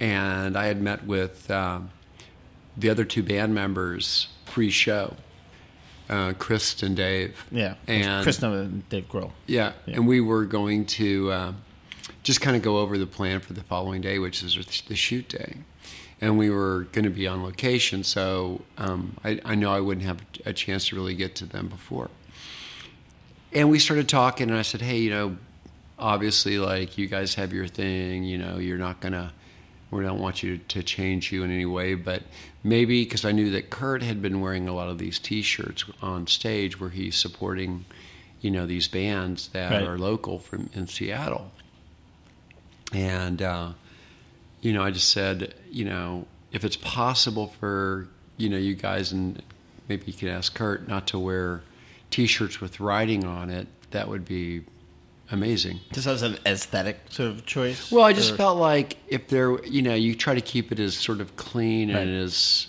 and 0.00 0.56
I 0.56 0.66
had 0.66 0.80
met 0.80 1.04
with 1.06 1.50
um, 1.50 1.90
the 2.76 2.88
other 2.88 3.04
two 3.04 3.22
band 3.22 3.54
members 3.54 4.28
pre-show, 4.46 5.16
uh, 6.08 6.32
Chris 6.38 6.82
and 6.82 6.96
Dave. 6.96 7.44
Yeah. 7.50 7.74
and 7.86 8.22
Chris 8.22 8.42
and 8.42 8.88
Dave 8.88 9.08
Grohl. 9.08 9.30
Yeah, 9.46 9.72
Yeah. 9.86 9.96
and 9.96 10.06
we 10.06 10.20
were 10.20 10.44
going 10.44 10.84
to 10.86 11.30
uh, 11.32 11.52
just 12.22 12.40
kind 12.40 12.56
of 12.56 12.62
go 12.62 12.78
over 12.78 12.98
the 12.98 13.06
plan 13.06 13.40
for 13.40 13.52
the 13.52 13.62
following 13.62 14.00
day, 14.00 14.18
which 14.18 14.42
is 14.42 14.54
the 14.88 14.96
shoot 14.96 15.28
day. 15.28 15.58
And 16.20 16.38
we 16.38 16.48
were 16.48 16.86
going 16.92 17.04
to 17.04 17.10
be 17.10 17.26
on 17.26 17.42
location, 17.42 18.02
so 18.04 18.62
um, 18.78 19.16
I, 19.24 19.40
I 19.44 19.54
know 19.56 19.72
I 19.72 19.80
wouldn't 19.80 20.06
have 20.06 20.20
a 20.46 20.52
chance 20.52 20.88
to 20.88 20.96
really 20.96 21.14
get 21.14 21.34
to 21.36 21.44
them 21.46 21.68
before. 21.68 22.08
And 23.52 23.70
we 23.70 23.78
started 23.78 24.08
talking, 24.08 24.48
and 24.48 24.58
I 24.58 24.62
said, 24.62 24.80
"Hey, 24.80 24.98
you 24.98 25.10
know, 25.10 25.36
obviously, 25.98 26.58
like 26.58 26.96
you 26.98 27.06
guys 27.08 27.34
have 27.34 27.52
your 27.52 27.66
thing. 27.68 28.24
You 28.24 28.38
know, 28.38 28.58
you're 28.58 28.78
not 28.78 29.00
gonna. 29.00 29.32
We 29.90 30.02
don't 30.02 30.18
want 30.18 30.42
you 30.42 30.58
to 30.58 30.82
change 30.82 31.30
you 31.30 31.44
in 31.44 31.50
any 31.52 31.66
way, 31.66 31.94
but 31.94 32.22
maybe 32.64 33.04
because 33.04 33.24
I 33.24 33.30
knew 33.32 33.50
that 33.50 33.70
Kurt 33.70 34.02
had 34.02 34.20
been 34.20 34.40
wearing 34.40 34.66
a 34.66 34.72
lot 34.74 34.88
of 34.88 34.98
these 34.98 35.18
T-shirts 35.20 35.84
on 36.02 36.26
stage, 36.26 36.80
where 36.80 36.90
he's 36.90 37.14
supporting, 37.14 37.84
you 38.40 38.50
know, 38.50 38.66
these 38.66 38.88
bands 38.88 39.48
that 39.48 39.70
Right. 39.70 39.82
are 39.86 39.98
local 39.98 40.38
from 40.40 40.70
in 40.74 40.86
Seattle. 40.88 41.52
And 42.92 43.42
uh, 43.42 43.72
you 44.60 44.72
know, 44.72 44.82
I 44.82 44.90
just 44.90 45.10
said, 45.10 45.54
you 45.70 45.84
know, 45.84 46.26
if 46.52 46.64
it's 46.64 46.76
possible 46.76 47.48
for 47.60 48.08
you 48.36 48.48
know 48.48 48.56
you 48.56 48.74
guys 48.74 49.12
and 49.12 49.42
maybe 49.88 50.04
you 50.06 50.12
could 50.12 50.28
ask 50.30 50.54
Kurt 50.54 50.88
not 50.88 51.06
to 51.08 51.18
wear 51.18 51.62
T-shirts 52.10 52.60
with 52.60 52.80
writing 52.80 53.24
on 53.24 53.50
it, 53.50 53.66
that 53.90 54.08
would 54.08 54.24
be 54.24 54.62
amazing. 55.30 55.80
Just 55.92 56.06
as 56.06 56.22
an 56.22 56.38
aesthetic 56.46 57.00
sort 57.10 57.30
of 57.30 57.46
choice. 57.46 57.90
Well, 57.90 58.04
I 58.04 58.12
just 58.12 58.32
Or- 58.32 58.36
felt 58.36 58.58
like 58.58 58.96
if 59.08 59.28
there, 59.28 59.62
you 59.64 59.82
know, 59.82 59.94
you 59.94 60.14
try 60.14 60.34
to 60.34 60.40
keep 60.40 60.70
it 60.72 60.78
as 60.78 60.96
sort 60.96 61.20
of 61.20 61.36
clean 61.36 61.92
Right. 61.92 62.02
and 62.06 62.10
as 62.22 62.66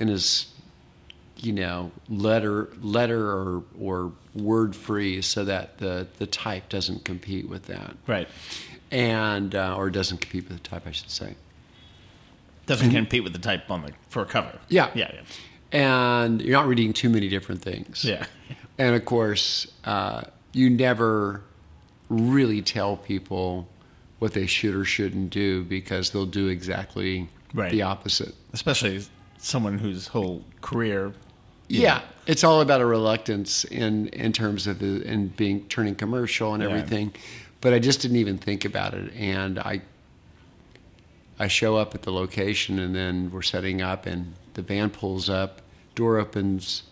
and 0.00 0.10
as 0.10 0.46
you 1.36 1.52
know 1.52 1.90
letter 2.08 2.68
letter 2.80 3.30
or 3.30 3.62
or 3.78 4.12
word 4.34 4.74
free, 4.74 5.20
so 5.22 5.44
that 5.44 5.78
the 5.78 6.06
the 6.18 6.26
type 6.26 6.68
doesn't 6.68 7.04
compete 7.04 7.48
with 7.48 7.66
that, 7.66 7.94
right. 8.06 8.28
and 8.90 9.54
uh, 9.54 9.74
or 9.76 9.90
doesn't 9.90 10.18
compete 10.20 10.48
with 10.48 10.62
the 10.62 10.68
type, 10.68 10.86
I 10.86 10.92
should 10.92 11.10
say. 11.10 11.34
Doesn't 12.66 12.90
compete 12.92 13.24
with 13.24 13.32
the 13.32 13.38
type 13.40 13.70
on 13.70 13.82
the 13.82 13.92
for 14.08 14.22
a 14.22 14.26
cover. 14.26 14.58
Yeah. 14.68 14.90
Yeah. 14.94 15.10
And 15.72 16.40
you're 16.40 16.52
not 16.52 16.68
reading 16.68 16.92
too 16.92 17.08
many 17.08 17.28
different 17.28 17.60
things. 17.62 18.04
Yeah. 18.04 18.24
And 18.78 18.94
of 18.94 19.04
course, 19.04 19.66
uh, 19.84 20.22
you 20.52 20.70
never 20.70 21.42
really 22.12 22.62
tell 22.62 22.96
people 22.96 23.68
what 24.18 24.32
they 24.34 24.46
should 24.46 24.74
or 24.74 24.84
shouldn't 24.84 25.30
do 25.30 25.64
because 25.64 26.10
they'll 26.10 26.26
do 26.26 26.48
exactly 26.48 27.28
Right. 27.54 27.70
the 27.72 27.82
opposite. 27.82 28.34
Especially 28.52 29.02
someone 29.38 29.78
whose 29.78 30.06
whole 30.08 30.44
career. 30.60 31.12
Yeah. 31.68 32.02
It's 32.26 32.44
all 32.44 32.60
about 32.60 32.80
a 32.80 32.86
reluctance 32.86 33.64
in, 33.64 34.08
in 34.08 34.32
terms 34.32 34.66
of 34.66 34.78
the, 34.78 35.02
in 35.02 35.28
being 35.28 35.66
turning 35.68 35.94
commercial 35.96 36.54
and 36.54 36.62
Yeah. 36.62 36.68
everything. 36.70 37.12
But 37.60 37.74
I 37.74 37.78
just 37.78 38.00
didn't 38.00 38.16
even 38.18 38.38
think 38.38 38.64
about 38.64 38.94
it. 38.94 39.12
And 39.14 39.58
I, 39.58 39.82
I 41.38 41.48
show 41.48 41.76
up 41.76 41.94
at 41.94 42.02
the 42.02 42.12
location 42.12 42.78
and 42.78 42.94
then 42.94 43.30
we're 43.30 43.42
setting 43.42 43.82
up 43.82 44.06
and 44.06 44.34
the 44.54 44.62
van 44.62 44.90
pulls 44.90 45.28
up, 45.28 45.62
door 45.94 46.18
opens, 46.18 46.84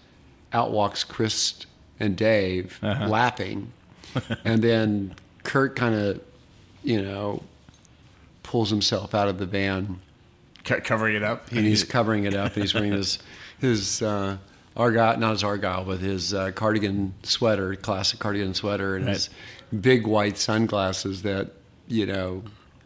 out 0.53 0.73
walks 0.73 1.05
Chris 1.05 1.65
and 2.01 2.17
Dave 2.17 2.79
Uh-huh. 2.83 3.07
laughing. 3.09 3.73
and 4.45 4.63
then 4.63 5.15
Kurt 5.43 5.77
kind 5.77 5.95
of, 5.95 6.21
you 6.83 7.01
know, 7.03 7.43
pulls 8.43 8.71
himself 8.71 9.15
out 9.15 9.29
of 9.29 9.39
the 9.39 9.47
van 9.47 10.01
Co- 10.65 10.81
covering 10.81 11.17
it 11.17 11.23
up. 11.23 11.51
and 11.53 11.61
he's 11.61 11.85
covering 11.85 12.25
it 12.25 12.35
up 12.35 12.55
and 12.55 12.63
he's 12.63 12.75
wearing 12.75 12.93
his 12.93 13.19
his 13.61 14.03
uh, 14.03 14.37
argyle 14.77 15.17
not 15.19 15.33
his 15.33 15.45
argyle 15.45 15.85
but 15.85 15.99
his 16.01 16.35
uh, 16.35 16.51
cardigan 16.53 17.15
sweater 17.23 17.75
classic 17.77 18.19
cardigan 18.21 18.55
sweater 18.55 18.97
and 18.97 19.09
his 19.09 19.31
big 19.81 20.07
white 20.07 20.37
sunglasses 20.37 21.23
that 21.23 21.51
you 21.87 22.05
know 22.07 22.43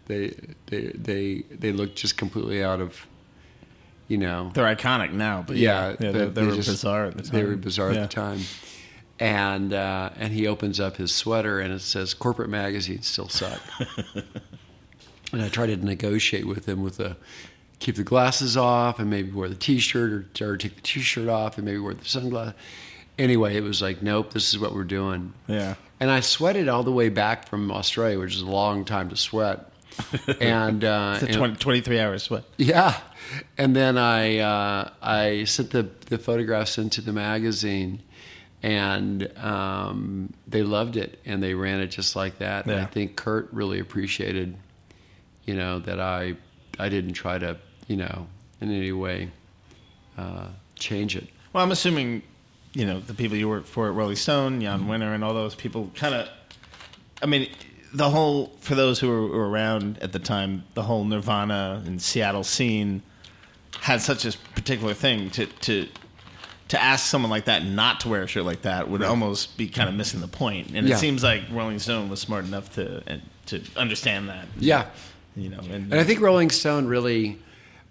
they 0.07 0.35
they 0.67 0.89
they 0.95 1.43
they 1.51 1.73
look 1.73 1.95
just 1.95 2.17
completely 2.17 2.63
out 2.63 2.81
of 2.81 3.07
you 4.09 4.19
know 4.19 4.51
They're 4.55 4.73
iconic 4.77 5.13
now, 5.13 5.43
but 5.47 5.57
yeah, 5.57 5.97
yeah, 5.99 6.13
they, 6.13 6.25
but 6.27 6.35
they 6.35 6.45
were 6.47 6.53
just- 6.57 6.69
bizarre 6.69 7.07
at 7.07 7.17
the 7.17 7.23
time. 7.23 7.33
They 7.33 7.45
were 7.45 7.57
bizarre 7.57 7.93
Yeah. 7.93 8.03
at 8.03 8.11
the 8.11 8.15
time. 8.15 8.41
And 9.21 9.73
uh, 9.73 10.11
and 10.19 10.33
he 10.33 10.47
opens 10.49 10.81
up 10.81 10.97
his 10.97 11.15
sweater 11.15 11.61
and 11.61 11.73
it 11.73 11.81
says 11.83 12.15
corporate 12.15 12.51
magazines 12.51 13.07
still 13.07 13.29
suck. 13.29 13.61
and 15.33 15.43
I 15.43 15.49
tried 15.49 15.67
to 15.67 15.77
negotiate 15.77 16.47
with 16.47 16.69
him 16.69 16.83
with 16.83 16.97
the 16.97 17.17
keep 17.79 17.97
the 17.97 18.03
glasses 18.05 18.57
off 18.57 18.99
and 18.99 19.11
maybe 19.11 19.31
wear 19.31 19.49
the 19.49 19.55
t-shirt 19.55 20.13
or, 20.41 20.49
or 20.53 20.57
take 20.57 20.77
the 20.77 20.81
t-shirt 20.83 21.29
off 21.29 21.59
and 21.59 21.65
maybe 21.65 21.79
wear 21.79 21.95
the 21.95 22.05
sunglasses. 22.05 22.55
Anyway, 23.19 23.57
it 23.57 23.63
was 23.63 23.81
like 23.81 24.03
nope, 24.03 24.33
this 24.33 24.53
is 24.53 24.59
what 24.59 24.75
we're 24.75 24.85
doing. 24.85 25.33
Yeah. 25.47 25.75
And 26.01 26.11
I 26.11 26.21
sweated 26.21 26.69
all 26.69 26.83
the 26.83 26.93
way 26.93 27.09
back 27.09 27.49
from 27.49 27.71
Australia, 27.71 28.19
which 28.19 28.35
is 28.35 28.43
a 28.43 28.47
long 28.51 28.85
time 28.85 29.09
to 29.11 29.17
sweat. 29.17 29.71
and 30.41 30.83
uh, 30.83 31.13
It's 31.15 31.23
a 31.23 31.27
and- 31.27 31.37
20, 31.37 31.57
23 31.57 32.01
hour 32.01 32.19
sweat. 32.19 32.43
yeah, 32.57 32.99
and 33.57 33.77
then 33.77 33.97
I 33.97 34.39
uh, 34.39 34.91
I 35.01 35.45
sent 35.45 35.71
the 35.71 35.89
the 36.07 36.19
photographs 36.19 36.79
into 36.79 37.01
the 37.01 37.13
magazine, 37.13 38.03
and 38.65 39.31
um, 39.37 40.33
they 40.49 40.63
loved 40.63 40.97
it, 40.97 41.21
and 41.27 41.43
they 41.43 41.53
ran 41.53 41.81
it 41.81 41.89
just 41.89 42.17
like 42.17 42.39
that. 42.39 42.65
And 42.65 42.81
I 42.81 42.87
think 42.87 43.15
Kurt 43.15 43.53
really 43.53 43.79
appreciated, 43.79 44.57
you 45.45 45.55
know, 45.55 45.81
that 45.81 46.01
I 46.01 46.37
I 46.79 46.89
didn't 46.89 47.13
try 47.13 47.37
to 47.37 47.59
you 47.89 47.99
know 47.99 48.27
in 48.63 48.71
any 48.71 48.91
way 48.91 49.31
uh, 50.17 50.47
change 50.77 51.15
it. 51.15 51.29
Well, 51.53 51.63
I'm 51.63 51.73
assuming, 51.73 52.23
you 52.73 52.87
know, 52.87 53.01
the 53.01 53.13
people 53.13 53.37
you 53.37 53.51
work 53.51 53.67
for 53.67 53.87
at 53.87 53.95
Rolling 53.95 54.17
Stone, 54.17 54.63
Jann 54.63 54.87
Wenner, 54.87 55.15
and 55.15 55.23
all 55.23 55.35
those 55.35 55.55
people 55.55 55.91
kind 55.95 56.15
of. 56.15 56.29
I 57.23 57.27
mean, 57.27 57.51
the 57.93 58.09
whole, 58.09 58.57
for 58.61 58.75
those 58.75 58.99
who 58.99 59.09
were, 59.09 59.27
were 59.27 59.49
around 59.49 59.99
at 59.99 60.13
the 60.13 60.19
time, 60.19 60.65
the 60.73 60.85
whole 60.85 61.05
Nirvana 61.05 61.83
and 61.85 62.01
Seattle 62.01 62.45
scene 62.45 63.03
had 63.81 64.01
such 64.01 64.25
a 64.25 64.33
particular 64.55 64.95
thing 64.95 65.29
to. 65.31 65.45
to 65.47 65.87
to 66.69 66.83
ask 66.83 67.07
someone 67.07 67.31
like 67.31 67.45
that 67.45 67.65
not 67.65 68.01
to 68.01 68.09
wear 68.09 68.23
a 68.23 68.27
shirt 68.27 68.45
like 68.45 68.63
that 68.63 68.89
would 68.89 69.03
almost 69.03 69.57
be 69.59 69.69
kind 69.69 69.89
of 69.89 69.95
missing 69.95 70.21
the 70.21 70.29
point. 70.29 70.71
And 70.75 70.89
Yeah. 70.89 70.95
it 70.97 70.99
seems 70.99 71.23
like 71.23 71.43
Rolling 71.51 71.79
Stone 71.79 72.09
was 72.09 72.21
smart 72.21 72.45
enough 72.47 72.75
to 72.77 73.03
and, 73.07 73.21
to 73.47 73.63
understand 73.77 74.29
that. 74.31 74.47
Yeah, 74.59 74.87
You 75.37 75.51
know, 75.51 75.59
and, 75.59 75.93
And 75.93 75.95
I 75.95 76.05
think 76.05 76.21
Rolling 76.21 76.51
Stone 76.51 76.87
really 76.87 77.39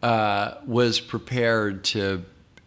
uh, 0.02 0.56
was 0.66 1.00
prepared 1.00 1.84
to, 1.86 2.24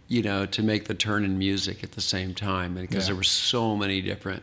you 0.09 0.23
know, 0.23 0.47
to 0.47 0.63
make 0.63 0.85
the 0.87 0.95
turn 0.95 1.25
in 1.25 1.37
music 1.39 1.83
at 1.83 1.93
the 1.93 2.01
same 2.01 2.35
time, 2.35 2.75
because 2.75 3.05
Yeah. 3.05 3.07
there 3.09 3.17
were 3.17 3.23
so 3.25 3.77
many 3.77 4.01
different 4.01 4.43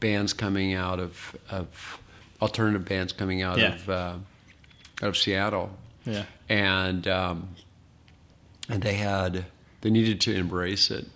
bands 0.00 0.32
coming 0.32 0.74
out 0.74 0.98
of, 1.00 1.36
of 1.50 1.98
alternative 2.42 2.84
bands 2.84 3.12
coming 3.12 3.40
out 3.42 3.58
Yeah. 3.58 3.74
of 3.74 3.88
uh, 3.88 4.14
out 5.02 5.08
of 5.08 5.16
Seattle, 5.16 5.76
yeah, 6.04 6.24
and 6.48 7.06
um, 7.08 7.48
and 8.68 8.82
they 8.82 8.94
had 8.94 9.46
they 9.86 9.90
needed 9.90 10.20
to 10.20 10.34
embrace 10.34 10.90
it. 10.90 11.06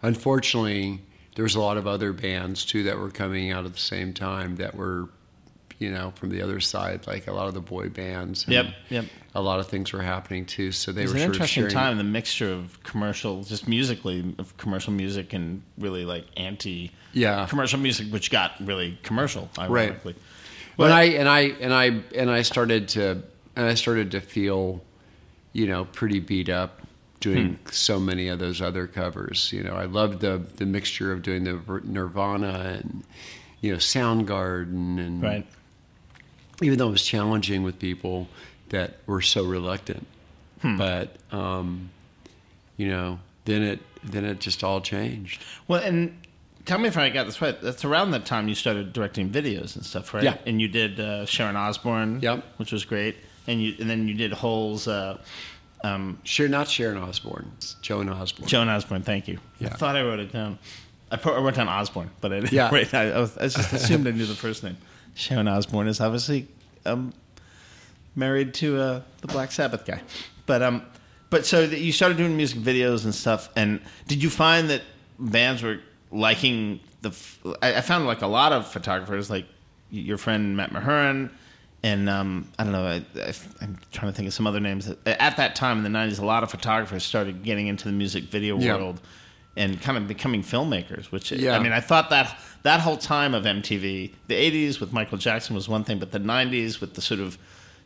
Unfortunately, 0.00 0.98
there 1.34 1.42
was 1.42 1.56
a 1.56 1.60
lot 1.60 1.76
of 1.76 1.86
other 1.86 2.14
bands 2.14 2.64
too 2.64 2.84
that 2.84 2.98
were 2.98 3.10
coming 3.10 3.50
out 3.50 3.66
at 3.66 3.74
the 3.74 3.78
same 3.78 4.14
time 4.14 4.56
that 4.56 4.74
were, 4.74 5.10
you 5.78 5.90
know, 5.90 6.10
from 6.16 6.30
the 6.30 6.40
other 6.40 6.58
side, 6.58 7.06
like 7.06 7.26
a 7.26 7.32
lot 7.32 7.48
of 7.48 7.54
the 7.54 7.60
boy 7.60 7.90
bands. 7.90 8.44
and 8.44 8.54
Yep, 8.54 8.66
yep. 8.88 9.04
A 9.34 9.42
lot 9.42 9.60
of 9.60 9.66
things 9.66 9.92
were 9.92 10.00
happening 10.00 10.46
too, 10.46 10.72
so 10.72 10.90
they 10.90 11.02
It 11.02 11.04
was 11.04 11.12
were 11.12 11.16
an 11.18 11.22
sort 11.24 11.34
interesting 11.34 11.68
time, 11.68 11.98
the 11.98 12.04
mixture 12.04 12.50
of 12.50 12.82
commercial, 12.82 13.42
just 13.44 13.68
musically, 13.68 14.34
of 14.38 14.56
commercial 14.56 14.94
music 14.94 15.34
and 15.34 15.60
really 15.76 16.06
like 16.06 16.24
anti 16.38 16.92
Yeah. 17.12 17.44
commercial 17.46 17.78
music, 17.78 18.10
which 18.10 18.30
got 18.30 18.52
really 18.58 18.98
commercial, 19.02 19.50
ironically. 19.58 20.14
Right. 20.14 20.22
When 20.76 20.92
I 20.92 21.02
and 21.20 21.28
I 21.28 21.40
and 21.60 21.74
I 21.74 21.84
and 22.16 22.30
I 22.30 22.40
started 22.40 22.88
to 22.90 23.22
and 23.54 23.66
I 23.66 23.74
started 23.74 24.12
to 24.12 24.22
feel, 24.22 24.82
you 25.52 25.66
know, 25.66 25.84
pretty 25.84 26.20
beat 26.20 26.48
up 26.48 26.80
doing 27.24 27.54
Hmm. 27.54 27.70
so 27.72 27.98
many 27.98 28.28
of 28.28 28.38
those 28.38 28.60
other 28.60 28.86
covers. 28.86 29.50
You 29.52 29.62
know, 29.64 29.74
I 29.74 29.86
loved 29.86 30.20
the 30.20 30.42
the 30.56 30.66
mixture 30.66 31.10
of 31.12 31.22
doing 31.22 31.44
the 31.44 31.58
Nirvana 31.84 32.78
and 32.80 33.02
you 33.60 33.72
know 33.72 33.78
Soundgarden 33.78 34.98
and 35.00 35.22
Right. 35.22 35.46
even 36.62 36.78
though 36.78 36.88
it 36.88 36.92
was 36.92 37.04
challenging 37.04 37.62
with 37.62 37.78
people 37.78 38.28
that 38.68 38.98
were 39.06 39.20
so 39.22 39.42
reluctant. 39.44 40.06
Hmm. 40.62 40.76
But 40.76 41.16
um, 41.32 41.90
you 42.76 42.88
know, 42.88 43.18
then 43.46 43.62
it 43.62 43.80
then 44.04 44.24
it 44.24 44.38
just 44.40 44.62
all 44.62 44.80
changed. 44.80 45.42
Well, 45.68 45.82
and 45.82 46.14
tell 46.66 46.78
me 46.78 46.88
if 46.88 46.96
I 46.98 47.08
got 47.10 47.24
this 47.26 47.40
right. 47.40 47.58
That's 47.60 47.84
around 47.84 48.10
that 48.12 48.26
time 48.26 48.48
you 48.48 48.54
started 48.54 48.92
directing 48.92 49.30
videos 49.30 49.76
and 49.76 49.84
stuff, 49.84 50.12
right? 50.14 50.24
Yeah. 50.24 50.36
And 50.46 50.60
you 50.60 50.68
did 50.68 51.00
uh, 51.00 51.24
Sharon 51.26 51.56
Osbourne, 51.56 52.20
Yep. 52.22 52.44
which 52.58 52.72
was 52.72 52.84
great. 52.84 53.16
And 53.46 53.62
you 53.62 53.74
and 53.80 53.88
then 53.90 54.08
you 54.08 54.14
did 54.14 54.32
Holes. 54.32 54.86
Uh, 54.88 55.18
um, 55.84 56.18
Sure, 56.24 56.48
not 56.48 56.68
Sharon 56.68 56.96
Osbourne, 56.98 57.52
it's 57.56 57.74
Joan 57.82 58.08
Osborne. 58.08 58.48
Joan 58.48 58.68
Osborne, 58.68 59.02
thank 59.02 59.28
you. 59.28 59.38
I 59.60 59.64
Yeah. 59.64 59.68
thought 59.70 59.96
I 59.96 60.02
wrote 60.02 60.18
it 60.20 60.32
down. 60.32 60.58
I, 61.10 61.16
put, 61.16 61.34
I 61.34 61.40
wrote 61.40 61.54
down 61.54 61.68
Osborne, 61.68 62.10
but 62.20 62.32
I 62.32 62.40
didn't. 62.40 62.52
Yeah. 62.52 62.70
Wait, 62.70 62.92
I, 62.94 63.10
I, 63.12 63.20
was, 63.20 63.36
I 63.38 63.42
just 63.48 63.72
assumed 63.72 64.06
I 64.08 64.10
knew 64.10 64.26
the 64.26 64.34
first 64.34 64.64
name. 64.64 64.76
Sharon 65.14 65.46
Osborne 65.46 65.86
is 65.86 66.00
obviously 66.00 66.48
um, 66.86 67.12
married 68.16 68.54
to 68.54 68.80
uh, 68.80 69.00
the 69.20 69.28
Black 69.28 69.52
Sabbath 69.52 69.84
guy, 69.84 70.00
but 70.46 70.62
um, 70.62 70.82
but 71.30 71.46
so 71.46 71.66
that 71.66 71.78
you 71.80 71.92
started 71.92 72.16
doing 72.16 72.36
music 72.36 72.58
videos 72.58 73.04
and 73.04 73.14
stuff. 73.14 73.48
And 73.54 73.80
did 74.08 74.22
you 74.22 74.30
find 74.30 74.70
that 74.70 74.82
bands 75.18 75.62
were 75.62 75.78
liking 76.10 76.80
the? 77.02 77.10
f- 77.10 77.38
I, 77.62 77.76
I 77.76 77.80
found 77.80 78.06
like 78.06 78.22
a 78.22 78.26
lot 78.26 78.52
of 78.52 78.66
photographers, 78.66 79.30
like 79.30 79.46
your 79.90 80.18
friend 80.18 80.56
Matt 80.56 80.72
Mahurin. 80.72 81.30
And 81.84 82.08
um, 82.08 82.48
I 82.58 82.64
don't 82.64 82.72
know. 82.72 82.86
I, 82.86 83.04
I, 83.20 83.34
I'm 83.60 83.76
trying 83.92 84.10
to 84.10 84.16
think 84.16 84.26
of 84.26 84.32
some 84.32 84.46
other 84.46 84.58
names. 84.58 84.90
At 85.04 85.36
that 85.36 85.54
time 85.54 85.84
in 85.84 85.92
the 85.92 85.98
'90s, 85.98 86.18
a 86.18 86.24
lot 86.24 86.42
of 86.42 86.50
photographers 86.50 87.04
started 87.04 87.42
getting 87.42 87.66
into 87.66 87.84
the 87.84 87.92
music 87.92 88.24
video 88.24 88.58
Yeah. 88.58 88.76
world 88.76 89.00
and 89.56 89.80
kind 89.82 89.98
of 89.98 90.08
becoming 90.08 90.42
filmmakers. 90.42 91.12
Which 91.12 91.30
Yeah. 91.30 91.54
I 91.56 91.58
mean, 91.58 91.72
I 91.72 91.80
thought 91.80 92.08
that 92.08 92.38
that 92.62 92.80
whole 92.80 92.96
time 92.96 93.34
of 93.34 93.44
MTV, 93.44 94.12
the 94.28 94.34
'80s 94.34 94.80
with 94.80 94.92
Michael 94.94 95.18
Jackson 95.18 95.54
was 95.54 95.68
one 95.68 95.84
thing, 95.84 95.98
but 95.98 96.10
the 96.10 96.18
'90s 96.20 96.80
with 96.80 96.94
the 96.94 97.02
sort 97.02 97.20
of, 97.20 97.36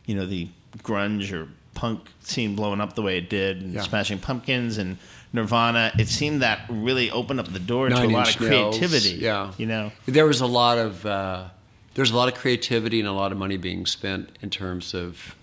you 0.05 0.15
know, 0.15 0.25
the 0.25 0.47
grunge 0.77 1.33
or 1.33 1.49
punk 1.73 1.99
scene 2.21 2.55
blowing 2.55 2.79
up 2.79 2.93
the 2.93 3.01
way 3.01 3.17
it 3.17 3.29
did, 3.29 3.61
and 3.61 3.73
Yeah. 3.73 3.81
Smashing 3.81 4.19
Pumpkins 4.19 4.77
and 4.77 4.97
Nirvana, 5.33 5.91
it 5.99 6.07
seemed 6.07 6.41
that 6.41 6.61
really 6.69 7.11
opened 7.11 7.39
up 7.41 7.51
the 7.51 7.59
door 7.59 7.89
to 7.89 7.95
a 7.95 8.07
lot 8.07 8.33
of 8.33 8.41
Nails, 8.41 8.71
creativity. 8.71 9.17
yeah. 9.19 9.51
you 9.57 9.65
know. 9.65 9.91
There 10.05 10.25
was 10.25 10.39
a 10.41 10.47
lot 10.47 10.77
of 10.77 11.05
uh, 11.05 11.49
there's 11.95 12.11
a 12.11 12.15
lot 12.15 12.27
of 12.31 12.35
creativity 12.39 12.99
and 12.99 13.07
a 13.09 13.11
lot 13.13 13.31
of 13.31 13.37
money 13.37 13.57
being 13.57 13.85
spent 13.85 14.29
in 14.41 14.49
terms 14.49 14.93
of 14.93 15.35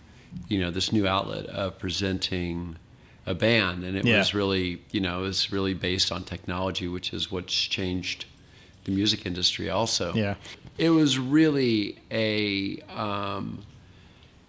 you 0.49 0.59
know 0.61 0.71
this 0.71 0.93
new 0.93 1.07
outlet 1.07 1.47
of 1.47 1.79
presenting 1.79 2.77
a 3.27 3.35
band, 3.35 3.83
and 3.85 3.97
it 3.97 4.05
Yeah. 4.05 4.19
was 4.19 4.35
really 4.35 4.81
you 4.93 5.01
know 5.01 5.21
it 5.21 5.29
was 5.29 5.51
really 5.53 5.75
based 5.75 6.13
on 6.13 6.25
technology, 6.25 6.89
which 6.89 7.13
is 7.13 7.31
what's 7.33 7.55
changed 7.55 8.25
the 8.85 8.93
music 8.93 9.27
industry 9.27 9.69
also. 9.69 10.15
Yeah. 10.15 10.35
it 10.79 10.91
was 10.91 11.19
really 11.19 11.99
a 12.11 12.79
um, 12.95 13.63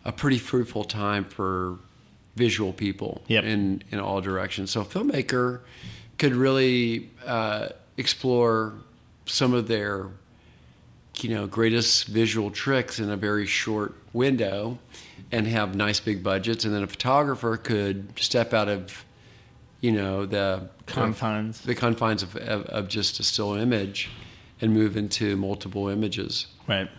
a 0.05 0.11
pretty 0.11 0.37
fruitful 0.37 0.83
time 0.83 1.23
for 1.25 1.79
visual 2.35 2.71
people 2.73 3.21
Yep. 3.27 3.43
in 3.45 3.83
in 3.91 3.99
all 3.99 4.21
directions. 4.21 4.71
So 4.71 4.81
a 4.81 4.85
filmmaker 4.85 5.61
could 6.19 6.35
really 6.35 7.09
uh, 7.25 7.69
explore 7.97 8.73
some 9.25 9.53
of 9.53 9.67
their 9.67 10.07
you 11.23 11.33
know 11.33 11.47
greatest 11.47 12.07
visual 12.07 12.51
tricks 12.51 12.99
in 12.99 13.09
a 13.09 13.17
very 13.17 13.45
short 13.45 13.95
window 14.13 14.77
and 15.31 15.47
have 15.47 15.75
nice 15.75 15.99
big 15.99 16.23
budgets 16.23 16.65
and 16.65 16.73
then 16.73 16.83
a 16.83 16.87
photographer 16.87 17.57
could 17.57 18.17
step 18.19 18.53
out 18.53 18.67
of 18.67 19.05
you 19.81 19.91
know 19.91 20.25
the 20.25 20.69
Confines. 20.85 21.61
the 21.61 21.75
confines 21.75 22.23
of, 22.23 22.35
of, 22.37 22.65
of 22.65 22.87
just 22.87 23.19
a 23.19 23.23
still 23.23 23.53
image 23.53 24.09
and 24.61 24.73
move 24.73 24.97
into 24.97 25.35
multiple 25.35 25.87
images 25.89 26.47
Right. 26.67 26.89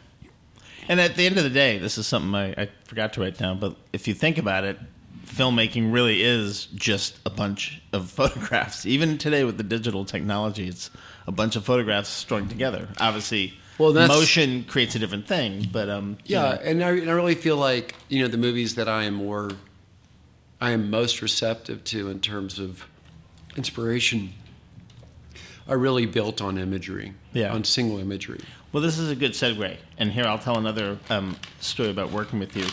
And 0.88 1.00
at 1.00 1.16
the 1.16 1.26
end 1.26 1.36
of 1.36 1.44
the 1.44 1.50
day, 1.50 1.78
this 1.78 1.98
is 1.98 2.06
something 2.06 2.34
I, 2.34 2.62
I 2.62 2.68
forgot 2.84 3.12
to 3.12 3.20
write 3.20 3.36
down, 3.36 3.60
but 3.60 3.76
if 3.92 4.08
you 4.08 4.14
think 4.14 4.38
about 4.38 4.64
it, 4.64 4.78
filmmaking 5.26 5.92
really 5.92 6.22
is 6.22 6.66
just 6.74 7.18
a 7.26 7.30
bunch 7.30 7.82
of 7.92 8.10
photographs. 8.10 8.86
Even 8.86 9.18
today 9.18 9.44
with 9.44 9.58
the 9.58 9.62
digital 9.62 10.06
technology, 10.06 10.66
it's 10.66 10.90
a 11.26 11.32
bunch 11.32 11.56
of 11.56 11.64
photographs 11.64 12.08
strung 12.08 12.48
together. 12.48 12.88
Obviously, 12.98 13.58
Well, 13.78 13.92
that's- 13.92 14.08
motion 14.18 14.64
creates 14.64 14.94
a 14.96 14.98
different 14.98 15.26
thing, 15.28 15.68
but 15.72 15.88
um, 15.88 16.18
Yeah, 16.24 16.42
know, 16.42 16.48
and 16.64 16.84
I, 16.84 16.90
and 16.90 17.08
I 17.10 17.12
really 17.14 17.34
feel 17.36 17.56
like 17.56 17.94
you 18.08 18.20
know 18.22 18.28
the 18.28 18.36
movies 18.38 18.74
that 18.74 18.88
I 18.88 19.04
am 19.04 19.14
more, 19.14 19.52
I 20.60 20.70
am 20.72 20.90
most 20.90 21.22
receptive 21.22 21.84
to 21.84 22.10
in 22.10 22.20
terms 22.20 22.58
of 22.58 22.84
inspiration, 23.56 24.32
are 25.68 25.78
really 25.78 26.06
built 26.06 26.40
on 26.40 26.58
imagery, 26.58 27.12
Yeah. 27.32 27.52
on 27.52 27.64
single 27.64 27.98
imagery. 27.98 28.40
Well, 28.72 28.82
this 28.82 28.98
is 28.98 29.10
a 29.10 29.16
good 29.16 29.32
segue, 29.32 29.76
and 29.96 30.12
here 30.12 30.24
I'll 30.24 30.38
tell 30.38 30.58
another 30.58 30.98
um, 31.10 31.36
story 31.60 31.90
about 31.90 32.10
working 32.10 32.38
with 32.38 32.56
you. 32.56 32.66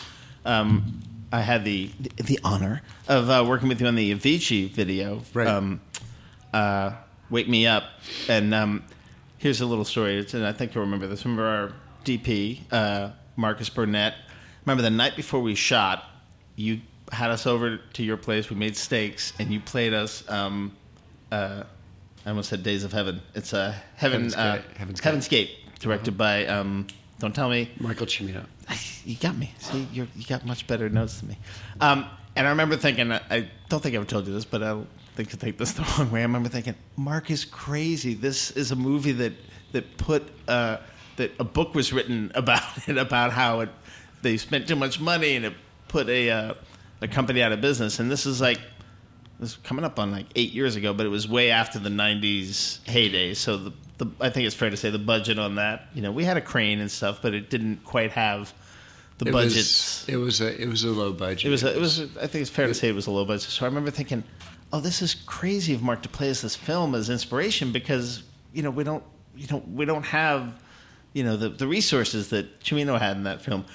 Um, 0.45 1.01
I 1.31 1.41
had 1.41 1.65
the 1.65 1.91
the 2.17 2.39
honor 2.43 2.81
of 3.07 3.29
uh, 3.29 3.43
working 3.47 3.67
with 3.67 3.79
you 3.81 3.87
on 3.87 3.95
the 3.95 4.13
Avicii 4.13 4.69
video, 4.71 5.21
Right. 5.33 5.47
um, 5.47 5.81
uh, 6.53 6.91
"Wake 7.29 7.47
Me 7.49 7.65
Up," 7.67 7.83
and 8.29 8.53
um, 8.53 8.83
here's 9.45 9.62
a 9.62 9.65
little 9.67 9.86
story. 9.86 10.17
It's, 10.17 10.34
and 10.34 10.43
I 10.43 10.51
think 10.53 10.73
you'll 10.73 10.86
remember 10.86 11.05
this. 11.05 11.23
Remember 11.23 11.45
our 11.45 11.71
DP, 12.03 12.62
uh, 12.71 13.12
Marcus 13.36 13.69
Burnett. 13.69 14.15
Remember 14.65 14.81
the 14.81 14.89
night 14.89 15.15
before 15.15 15.39
we 15.39 15.53
shot, 15.53 16.03
you 16.55 16.81
had 17.12 17.29
us 17.29 17.45
over 17.45 17.77
to 17.77 18.03
your 18.03 18.17
place. 18.17 18.49
We 18.49 18.55
made 18.55 18.75
steaks, 18.75 19.34
and 19.38 19.51
you 19.51 19.60
played 19.60 19.93
us. 19.93 20.27
Um, 20.27 20.75
uh, 21.31 21.62
I 22.25 22.29
almost 22.29 22.49
said 22.49 22.63
Days 22.63 22.84
of 22.84 22.91
Heaven. 22.91 23.21
It's 23.36 23.53
a 23.53 23.58
uh, 23.60 23.73
Heaven, 23.97 24.21
Heaven's 24.21 24.36
uh, 24.36 24.55
Gate. 24.55 24.77
Heaven's 24.77 24.99
Gate. 24.99 25.05
Heaven's 25.05 25.27
Gate, 25.27 25.51
directed 25.79 26.17
by. 26.17 26.47
Um, 26.47 26.88
don't 27.19 27.36
tell 27.36 27.47
me. 27.47 27.69
Michael 27.79 28.08
Cimino. 28.08 28.45
You 29.05 29.15
got 29.17 29.38
me. 29.38 29.53
See, 29.60 29.88
you're, 29.93 30.08
you 30.15 30.25
got 30.25 30.47
much 30.47 30.65
better 30.65 30.89
notes 30.89 31.19
than 31.19 31.29
me. 31.29 31.38
Um, 31.79 32.10
and 32.36 32.47
I 32.47 32.49
remember 32.49 32.75
thinking, 32.75 33.12
I, 33.12 33.21
I 33.29 33.49
don't 33.69 33.84
think 33.84 33.93
I 33.93 33.97
ever 33.97 34.05
told 34.05 34.25
you 34.25 34.34
this, 34.34 34.45
but 34.45 34.63
I 34.63 34.81
think 35.15 35.32
you 35.32 35.38
take 35.39 35.58
this 35.58 35.71
the 35.73 35.84
wrong 35.97 36.12
way. 36.12 36.19
I 36.19 36.23
remember 36.23 36.49
thinking, 36.49 36.75
Mark 36.97 37.30
is 37.32 37.45
crazy. 37.45 38.13
This 38.13 38.51
is 38.51 38.71
a 38.71 38.75
movie 38.75 39.12
that 39.13 39.34
that 39.71 39.97
put 39.97 40.23
uh, 40.47 40.78
that 41.17 41.32
a 41.39 41.43
book 41.43 41.73
was 41.75 41.91
written 41.93 42.32
about 42.36 42.88
it 42.88 42.97
about 42.97 43.32
how 43.32 43.62
it 43.62 43.69
they 44.21 44.38
spent 44.38 44.67
too 44.67 44.75
much 44.75 44.99
money 44.99 45.36
and 45.36 45.45
it 45.45 45.54
put 45.88 46.10
a 46.10 46.30
uh, 46.30 46.54
a 47.01 47.08
company 47.08 47.41
out 47.41 47.51
of 47.51 47.62
business. 47.62 47.99
And 47.99 48.10
this 48.12 48.25
is 48.25 48.41
like 48.41 48.60
this 49.39 49.51
is 49.51 49.58
coming 49.58 49.84
up 49.86 49.99
on 49.99 50.12
like 50.12 50.28
eight 50.36 50.51
years 50.54 50.75
ago, 50.75 50.93
but 50.93 51.06
it 51.06 51.10
was 51.10 51.28
way 51.28 51.51
after 51.51 51.80
the 51.80 51.89
'90s 51.89 52.86
heyday. 52.88 53.34
So 53.34 53.58
the, 53.58 53.73
the 53.97 54.08
I 54.21 54.30
think 54.30 54.45
it's 54.47 54.56
fair 54.56 54.69
to 54.69 54.78
say 54.78 54.89
the 54.89 54.99
budget 54.99 55.39
on 55.39 55.56
that, 55.56 55.88
you 55.93 56.01
know, 56.01 56.12
we 56.12 56.23
had 56.23 56.38
a 56.38 56.41
crane 56.41 56.80
and 56.80 56.89
stuff, 56.91 57.21
but 57.21 57.34
it 57.34 57.49
didn't 57.49 57.84
quite 57.84 58.12
have 58.12 58.54
the 59.17 59.28
It 59.30 59.32
budgets. 59.32 60.08
it 60.10 60.17
was 60.17 60.41
a 60.41 60.62
it 60.62 60.67
was 60.67 60.84
a 60.84 60.89
low 60.89 61.13
budget. 61.13 61.45
it 61.45 61.49
was 61.49 61.63
a, 61.63 61.73
it 61.75 61.80
was. 61.80 61.99
I 62.17 62.28
think 62.28 62.41
it's 62.41 62.49
fair 62.49 62.67
to 62.67 62.73
say 62.73 62.89
it 62.89 62.95
was 62.95 63.08
a 63.08 63.12
low 63.12 63.23
budget. 63.25 63.49
So 63.49 63.65
I 63.65 63.67
remember 63.69 63.91
thinking, 63.91 64.23
oh, 64.73 64.80
this 64.80 65.01
is 65.01 65.13
crazy 65.13 65.73
of 65.73 65.82
Mark 65.82 66.01
to 66.04 66.10
play 66.10 66.30
as 66.30 66.41
this 66.41 66.56
film 66.56 66.95
as 66.95 67.10
inspiration 67.10 67.71
because 67.71 68.23
you 68.54 68.63
know 68.63 68.71
we 68.71 68.84
don't 68.84 69.04
you 69.36 69.47
know 69.49 69.63
we 69.73 69.86
don't 69.86 70.06
have 70.06 70.60
you 71.13 71.23
know 71.23 71.38
the 71.38 71.49
the 71.49 71.67
resources 71.67 72.30
that 72.30 72.60
Cimino 72.62 72.99
had 72.99 73.17
in 73.17 73.23
that 73.23 73.41
film. 73.41 73.65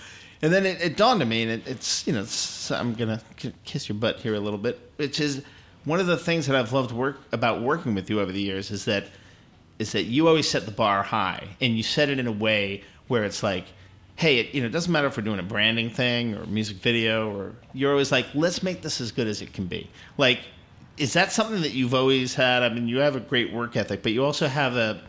And 0.43 0.51
then 0.55 0.65
it, 0.65 0.81
it 0.81 0.97
dawned 0.97 1.21
on 1.21 1.29
me, 1.29 1.43
and 1.43 1.51
it, 1.53 1.63
it's 1.67 2.07
you 2.07 2.13
know 2.13 2.21
it's, 2.21 2.71
I'm 2.71 2.95
gonna 2.95 3.21
kiss 3.65 3.89
your 3.89 3.97
butt 3.97 4.21
here 4.21 4.35
a 4.35 4.41
little 4.41 4.59
bit, 4.59 4.79
which 4.97 5.21
is 5.21 5.43
one 5.85 6.01
of 6.01 6.07
the 6.07 6.17
things 6.17 6.47
that 6.47 6.57
I've 6.57 6.73
loved 6.73 6.93
work 6.93 7.21
about 7.33 7.63
working 7.63 7.95
with 7.95 8.11
you 8.11 8.21
over 8.21 8.33
the 8.33 8.41
years 8.41 8.71
is 8.71 8.85
that 8.85 9.07
is 9.79 9.93
that 9.93 10.05
you 10.05 10.29
always 10.29 10.49
set 10.49 10.67
the 10.67 10.73
bar 10.73 11.03
high, 11.03 11.49
and 11.61 11.77
you 11.77 11.83
set 11.83 12.11
it 12.11 12.19
in 12.19 12.27
a 12.27 12.33
way 12.33 12.85
where 13.09 13.25
it's 13.25 13.43
like, 13.43 13.65
hey, 14.17 14.39
it, 14.39 14.55
you 14.55 14.61
know, 14.61 14.67
it 14.67 14.73
doesn't 14.73 14.93
matter 14.93 15.07
if 15.07 15.17
we're 15.17 15.23
doing 15.23 15.41
a 15.41 15.43
branding 15.43 15.89
thing 15.89 16.35
or 16.35 16.43
a 16.43 16.47
music 16.47 16.77
video, 16.77 17.35
or 17.35 17.55
you're 17.73 17.91
always 17.91 18.13
like, 18.13 18.27
let's 18.35 18.63
make 18.63 18.83
this 18.83 19.01
as 19.01 19.11
good 19.11 19.27
as 19.27 19.41
it 19.41 19.55
can 19.55 19.65
be. 19.65 19.89
Like, 20.19 20.41
is 21.01 21.15
that 21.15 21.33
something 21.33 21.63
that 21.63 21.73
you've 21.73 21.95
always 21.95 22.35
had? 22.35 22.63
I 22.63 22.69
mean, 22.69 22.87
you 22.89 22.99
have 22.99 23.17
a 23.17 23.21
great 23.21 23.53
work 23.53 23.75
ethic, 23.77 24.03
but 24.03 24.13
you 24.13 24.25
also 24.25 24.47
have 24.47 24.77
a 24.77 25.01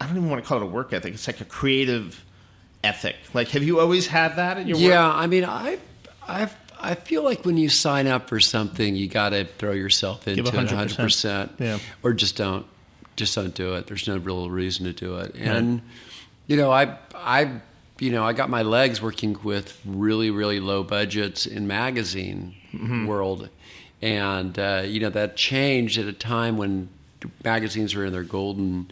I 0.00 0.06
don't 0.06 0.16
even 0.16 0.28
want 0.30 0.42
to 0.42 0.48
call 0.48 0.58
it 0.58 0.62
a 0.64 0.66
work 0.66 0.92
ethic. 0.92 1.14
It's 1.14 1.26
like 1.26 1.40
a 1.40 1.44
creative 1.44 2.24
ethic. 2.82 3.16
Like, 3.32 3.48
have 3.50 3.62
you 3.62 3.80
always 3.80 4.06
had 4.08 4.36
that 4.36 4.58
in 4.58 4.66
your 4.66 4.78
yeah, 4.78 5.06
work? 5.08 5.16
I 5.16 5.26
mean, 5.26 5.44
I 5.44 5.78
I 6.26 6.48
I 6.80 6.94
feel 6.94 7.22
like 7.22 7.44
when 7.44 7.56
you 7.56 7.68
sign 7.68 8.06
up 8.06 8.28
for 8.28 8.40
something, 8.40 8.96
you 8.96 9.06
got 9.08 9.30
to 9.30 9.44
throw 9.44 9.72
yourself 9.72 10.26
into 10.26 10.42
Give 10.42 10.52
it 10.54 10.56
100%. 10.56 10.64
100 10.70 10.96
percent, 10.96 11.52
Yeah. 11.58 11.78
or 12.02 12.12
just 12.12 12.36
don't 12.36 12.66
just 13.16 13.34
don't 13.34 13.54
do 13.54 13.74
it. 13.74 13.86
There's 13.86 14.08
no 14.08 14.16
real 14.16 14.50
reason 14.50 14.84
to 14.86 14.92
do 14.92 15.16
it, 15.18 15.34
and 15.36 15.82
you 16.46 16.56
know, 16.56 16.70
I 16.72 16.96
I 17.14 17.60
you 18.00 18.10
know, 18.10 18.24
I 18.24 18.32
got 18.32 18.50
my 18.50 18.62
legs 18.62 19.00
working 19.00 19.36
with 19.44 19.78
really 19.84 20.30
really 20.30 20.60
low 20.60 20.82
budgets 20.82 21.46
in 21.46 21.66
magazine 21.66 22.54
Mm-hmm. 22.74 23.06
world, 23.06 23.48
and 24.04 24.58
uh, 24.58 24.82
you 24.84 25.00
know 25.00 25.08
that 25.08 25.34
changed 25.34 25.96
at 25.98 26.04
a 26.04 26.12
time 26.12 26.58
when 26.58 26.88
magazines 27.42 27.94
were 27.94 28.04
in 28.04 28.12
their 28.12 28.22
golden 28.22 28.90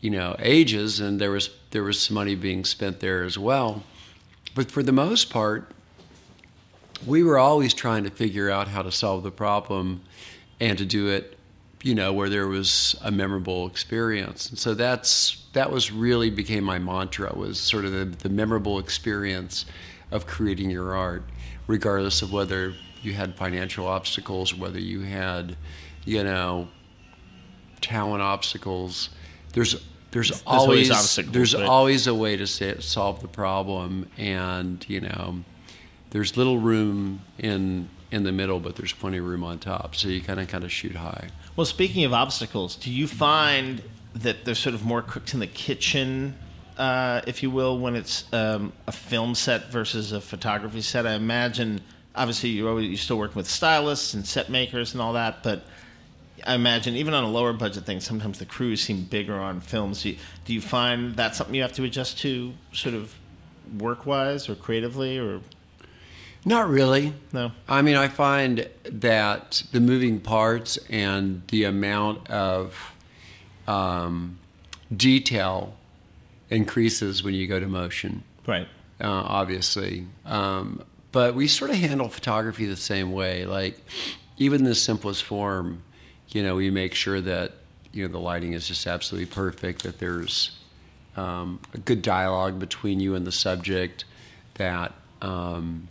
you 0.00 0.10
know 0.10 0.36
ages 0.38 1.00
and 1.00 1.20
there 1.20 1.32
was 1.32 1.50
there 1.72 1.82
was 1.82 2.00
some 2.00 2.14
money 2.14 2.36
being 2.36 2.64
spent 2.64 3.00
there 3.00 3.24
as 3.24 3.36
well 3.36 3.82
but 4.54 4.70
for 4.70 4.82
the 4.82 4.92
most 4.92 5.28
part 5.28 5.72
we 7.04 7.22
were 7.22 7.38
always 7.38 7.74
trying 7.74 8.04
to 8.04 8.10
figure 8.10 8.48
out 8.48 8.68
how 8.68 8.80
to 8.80 8.92
solve 8.92 9.24
the 9.24 9.30
problem 9.30 10.00
and 10.60 10.78
to 10.78 10.86
do 10.86 11.08
it 11.08 11.38
you 11.82 11.94
know, 11.94 12.12
where 12.12 12.28
there 12.28 12.48
was 12.48 12.96
a 13.02 13.10
memorable 13.10 13.66
experience. 13.66 14.50
And 14.50 14.58
so 14.58 14.74
that's 14.74 15.44
that 15.52 15.70
was 15.70 15.92
really 15.92 16.30
became 16.30 16.64
my 16.64 16.78
mantra 16.78 17.32
was 17.36 17.58
sort 17.58 17.84
of 17.84 17.92
the, 17.92 18.04
the 18.04 18.28
memorable 18.28 18.78
experience 18.78 19.64
of 20.10 20.26
creating 20.26 20.70
your 20.70 20.96
art, 20.96 21.22
regardless 21.66 22.22
of 22.22 22.32
whether 22.32 22.74
you 23.08 23.14
had 23.14 23.34
financial 23.34 23.86
obstacles, 23.86 24.54
whether 24.54 24.78
you 24.78 25.00
had, 25.00 25.56
you 26.04 26.22
know, 26.22 26.68
talent 27.80 28.22
obstacles. 28.22 29.10
There's 29.52 29.82
there's, 30.10 30.42
always 30.46 30.90
always, 30.90 30.90
obstacles, 30.90 31.34
there's 31.34 31.54
right? 31.54 31.64
always 31.64 32.06
a 32.06 32.14
way 32.14 32.36
to 32.36 32.46
sa- 32.46 32.80
solve 32.80 33.20
the 33.20 33.28
problem, 33.28 34.08
and 34.16 34.84
you 34.88 35.00
know, 35.00 35.44
there's 36.10 36.36
little 36.36 36.58
room 36.58 37.20
in 37.38 37.88
in 38.10 38.24
the 38.24 38.32
middle, 38.32 38.58
but 38.60 38.76
there's 38.76 38.92
plenty 38.92 39.18
of 39.18 39.24
room 39.26 39.44
on 39.44 39.58
top. 39.58 39.94
So 39.94 40.08
you 40.08 40.20
kind 40.20 40.40
of 40.40 40.48
kind 40.48 40.64
of 40.64 40.72
shoot 40.72 40.96
high. 40.96 41.28
Well, 41.56 41.66
speaking 41.66 42.04
of 42.04 42.12
obstacles, 42.12 42.76
do 42.76 42.90
you 42.90 43.06
find 43.06 43.82
that 44.14 44.44
there's 44.44 44.58
sort 44.58 44.74
of 44.74 44.84
more 44.84 45.02
cooks 45.02 45.34
in 45.34 45.40
the 45.40 45.46
kitchen, 45.46 46.36
uh, 46.78 47.20
if 47.26 47.42
you 47.42 47.50
will, 47.50 47.78
when 47.78 47.96
it's 47.96 48.32
um, 48.32 48.72
a 48.86 48.92
film 48.92 49.34
set 49.34 49.70
versus 49.70 50.12
a 50.12 50.20
photography 50.20 50.80
set? 50.80 51.06
I 51.06 51.14
imagine, 51.14 51.82
obviously, 52.18 52.50
you're, 52.50 52.68
always, 52.68 52.88
you're 52.88 52.96
still 52.98 53.16
working 53.18 53.36
with 53.36 53.48
stylists 53.48 54.12
and 54.14 54.26
set 54.26 54.50
makers 54.50 54.92
and 54.92 55.00
all 55.00 55.12
that, 55.14 55.42
but 55.42 55.64
I 56.46 56.54
imagine 56.54 56.94
even 56.96 57.14
on 57.14 57.24
a 57.24 57.28
lower 57.28 57.52
budget 57.52 57.84
thing, 57.86 58.00
sometimes 58.00 58.38
the 58.38 58.46
crews 58.46 58.80
seem 58.82 59.04
bigger 59.04 59.38
on 59.38 59.60
films. 59.60 60.02
Do 60.02 60.10
you, 60.10 60.16
do 60.44 60.52
you 60.52 60.60
find 60.60 61.16
that's 61.16 61.38
something 61.38 61.54
you 61.54 61.62
have 61.62 61.72
to 61.74 61.84
adjust 61.84 62.18
to, 62.20 62.52
sort 62.72 62.94
of 62.94 63.14
work 63.78 64.04
wise 64.06 64.48
or 64.48 64.54
creatively, 64.54 65.18
or 65.18 65.40
Not 66.44 66.68
really. 66.68 67.14
no? 67.32 67.52
I 67.68 67.82
mean, 67.82 67.96
I 67.96 68.08
find 68.08 68.68
that 68.84 69.62
the 69.72 69.80
moving 69.80 70.20
parts 70.20 70.78
and 70.88 71.42
the 71.48 71.64
amount 71.64 72.28
of 72.30 72.92
um, 73.66 74.38
detail 74.94 75.74
increases 76.50 77.22
when 77.22 77.34
you 77.34 77.46
go 77.46 77.60
to 77.60 77.66
motion, 77.66 78.22
Right. 78.46 78.66
uh, 79.00 79.06
obviously. 79.08 80.06
Um, 80.24 80.82
but 81.12 81.34
we 81.34 81.48
sort 81.48 81.70
of 81.70 81.76
handle 81.76 82.08
photography 82.08 82.66
the 82.66 82.76
same 82.76 83.12
way. 83.12 83.44
Like, 83.44 83.78
even 84.36 84.64
the 84.64 84.74
simplest 84.74 85.24
form, 85.24 85.82
you 86.28 86.42
know, 86.42 86.54
we 86.56 86.70
make 86.70 86.94
sure 86.94 87.20
that, 87.20 87.52
you 87.92 88.06
know, 88.06 88.12
the 88.12 88.20
lighting 88.20 88.52
is 88.52 88.68
just 88.68 88.86
absolutely 88.86 89.26
perfect, 89.26 89.82
that 89.82 89.98
there's 89.98 90.58
um, 91.16 91.60
a 91.74 91.78
good 91.78 92.02
dialogue 92.02 92.58
between 92.58 93.00
you 93.00 93.14
and 93.14 93.26
the 93.26 93.32
subject, 93.32 94.04
that. 94.54 94.92
Um, 95.20 95.88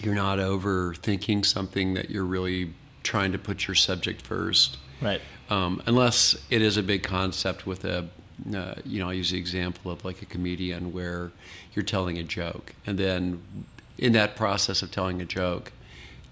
you're 0.00 0.14
not 0.14 0.38
overthinking 0.38 1.46
something 1.46 1.94
that 1.94 2.10
you're 2.10 2.24
really 2.24 2.72
trying 3.02 3.32
to 3.32 3.38
put 3.38 3.66
your 3.66 3.74
subject 3.74 4.20
first 4.22 4.76
Right. 5.00 5.20
um, 5.50 5.82
unless 5.86 6.36
it 6.50 6.62
is 6.62 6.76
a 6.76 6.82
big 6.82 7.02
concept 7.02 7.66
with 7.66 7.84
a 7.84 8.08
uh, 8.54 8.74
you 8.84 8.98
know 8.98 9.08
i 9.08 9.12
use 9.12 9.30
the 9.30 9.38
example 9.38 9.90
of 9.90 10.04
like 10.04 10.22
a 10.22 10.26
comedian 10.26 10.92
where 10.92 11.30
you're 11.74 11.84
telling 11.84 12.18
a 12.18 12.22
joke 12.22 12.72
and 12.86 12.98
then 12.98 13.42
in 13.98 14.12
that 14.12 14.36
process 14.36 14.82
of 14.82 14.90
telling 14.90 15.20
a 15.20 15.24
joke 15.24 15.72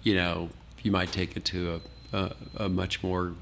you 0.03 0.15
know 0.15 0.49
you 0.83 0.91
might 0.91 1.11
take 1.11 1.35
it 1.35 1.45
to 1.45 1.81
a, 2.11 2.17
a, 2.17 2.35
a 2.65 2.69
much 2.69 3.01
more 3.01 3.33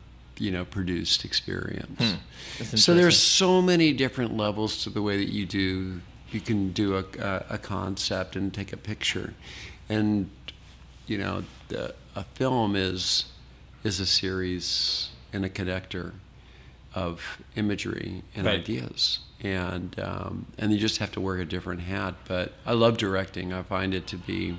you 0.41 0.51
know 0.51 0.65
produced 0.65 1.23
experience. 1.23 1.99
Hmm. 1.99 2.75
So 2.75 2.95
there's 2.95 3.17
so 3.17 3.61
many 3.61 3.93
different 3.93 4.35
levels 4.35 4.83
to 4.83 4.89
the 4.89 5.01
way 5.01 5.17
that 5.17 5.31
you 5.31 5.45
do 5.45 6.01
you 6.31 6.39
can 6.39 6.71
do 6.71 6.95
a, 6.95 7.03
a, 7.19 7.45
a 7.51 7.57
concept 7.57 8.35
and 8.35 8.53
take 8.53 8.71
a 8.71 8.77
picture. 8.77 9.33
And 9.89 10.29
you 11.05 11.17
know 11.17 11.43
the, 11.67 11.93
a 12.15 12.23
film 12.23 12.75
is 12.75 13.25
is 13.83 13.99
a 13.99 14.05
series 14.05 15.09
and 15.31 15.45
a 15.45 15.49
connector 15.49 16.13
of 16.93 17.39
imagery 17.55 18.23
and 18.35 18.45
Right. 18.45 18.59
ideas 18.59 19.19
and 19.41 19.99
um, 19.99 20.45
and 20.57 20.71
you 20.71 20.77
just 20.77 20.97
have 20.97 21.11
to 21.13 21.21
wear 21.21 21.37
a 21.37 21.45
different 21.45 21.81
hat 21.81 22.15
but 22.27 22.53
I 22.65 22.73
love 22.73 22.97
directing 22.97 23.53
I 23.53 23.63
find 23.63 23.93
it 23.93 24.07
to 24.07 24.17
be 24.17 24.57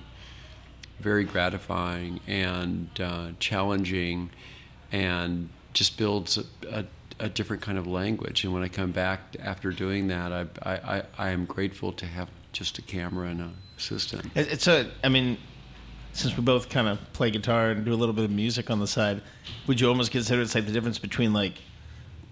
very 1.01 1.25
gratifying 1.25 2.21
and 2.27 2.89
uh, 3.01 3.29
challenging 3.41 4.31
and 4.93 5.49
just 5.73 5.97
builds 5.99 6.39
a, 6.39 6.45
a, 6.71 6.85
a 7.19 7.29
different 7.29 7.61
kind 7.63 7.77
of 7.79 7.87
language. 7.87 8.45
And 8.45 8.53
when 8.53 8.63
I 8.63 8.69
come 8.69 8.93
back 8.93 9.35
after 9.41 9.73
doing 9.73 10.07
that, 10.09 10.33
I, 10.33 10.47
I, 10.63 10.75
I, 10.97 11.03
I 11.19 11.29
am 11.31 11.45
grateful 11.45 11.93
to 11.95 12.07
have 12.07 12.29
just 12.53 12.79
a 12.79 12.83
camera 12.83 13.29
and 13.29 13.41
an 13.41 13.55
assistant. 13.77 14.31
It's 14.35 14.69
a. 14.69 14.91
I 15.03 15.09
mean, 15.09 15.39
since 16.13 16.37
we 16.37 16.43
both 16.45 16.69
kind 16.69 16.87
of 16.87 16.99
play 17.15 17.31
guitar 17.31 17.71
and 17.71 17.85
do 17.85 17.93
a 17.93 17.97
little 17.97 18.15
bit 18.15 18.25
of 18.27 18.31
music 18.31 18.71
on 18.71 18.79
the 18.81 18.87
side, 18.87 19.23
would 19.67 19.81
you 19.81 19.89
almost 19.89 20.13
consider 20.13 20.43
it's 20.43 20.55
like 20.55 20.67
the 20.67 20.73
difference 20.73 20.99
between 20.99 21.33
like, 21.33 21.55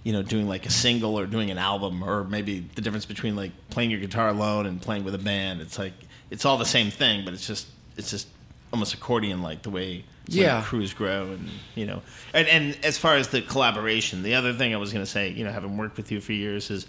you 0.05 0.13
know, 0.13 0.23
doing 0.23 0.49
like 0.49 0.67
a 0.67 0.71
single 0.71 1.19
or 1.19 1.27
doing 1.27 1.51
an 1.51 1.59
album, 1.59 2.03
or 2.03 2.25
maybe 2.25 2.67
the 2.75 2.81
difference 2.83 3.05
between 3.07 3.37
like 3.37 3.53
playing 3.71 3.91
your 3.91 4.01
guitar 4.01 4.29
alone 4.29 4.67
and 4.67 4.81
playing 4.81 5.05
with 5.05 5.15
a 5.15 5.19
band? 5.19 5.61
It's 5.61 5.79
like 5.79 5.93
it's 6.31 6.45
all 6.45 6.57
the 6.59 6.65
same 6.65 6.91
thing, 6.91 7.25
but 7.25 7.35
it's 7.35 7.47
just 7.47 7.67
it's 7.97 8.11
just 8.11 8.29
almost 8.73 8.95
accordion 8.95 9.43
like 9.43 9.63
the 9.63 9.71
way 9.71 10.05
Yeah. 10.27 10.63
crews 10.63 10.95
grow 10.95 11.25
and 11.33 11.49
you 11.75 11.87
know 11.87 12.03
and 12.33 12.47
and 12.47 12.79
as 12.85 12.97
far 12.97 13.17
as 13.17 13.27
the 13.29 13.43
collaboration 13.43 14.23
the 14.23 14.37
other 14.37 14.53
thing 14.53 14.73
i 14.73 14.77
was 14.77 14.93
going 14.93 15.05
to 15.05 15.11
say 15.11 15.29
you 15.31 15.43
know 15.43 15.51
having 15.51 15.77
worked 15.77 15.97
with 15.97 16.13
you 16.13 16.21
for 16.21 16.33
years 16.33 16.71
is 16.71 16.87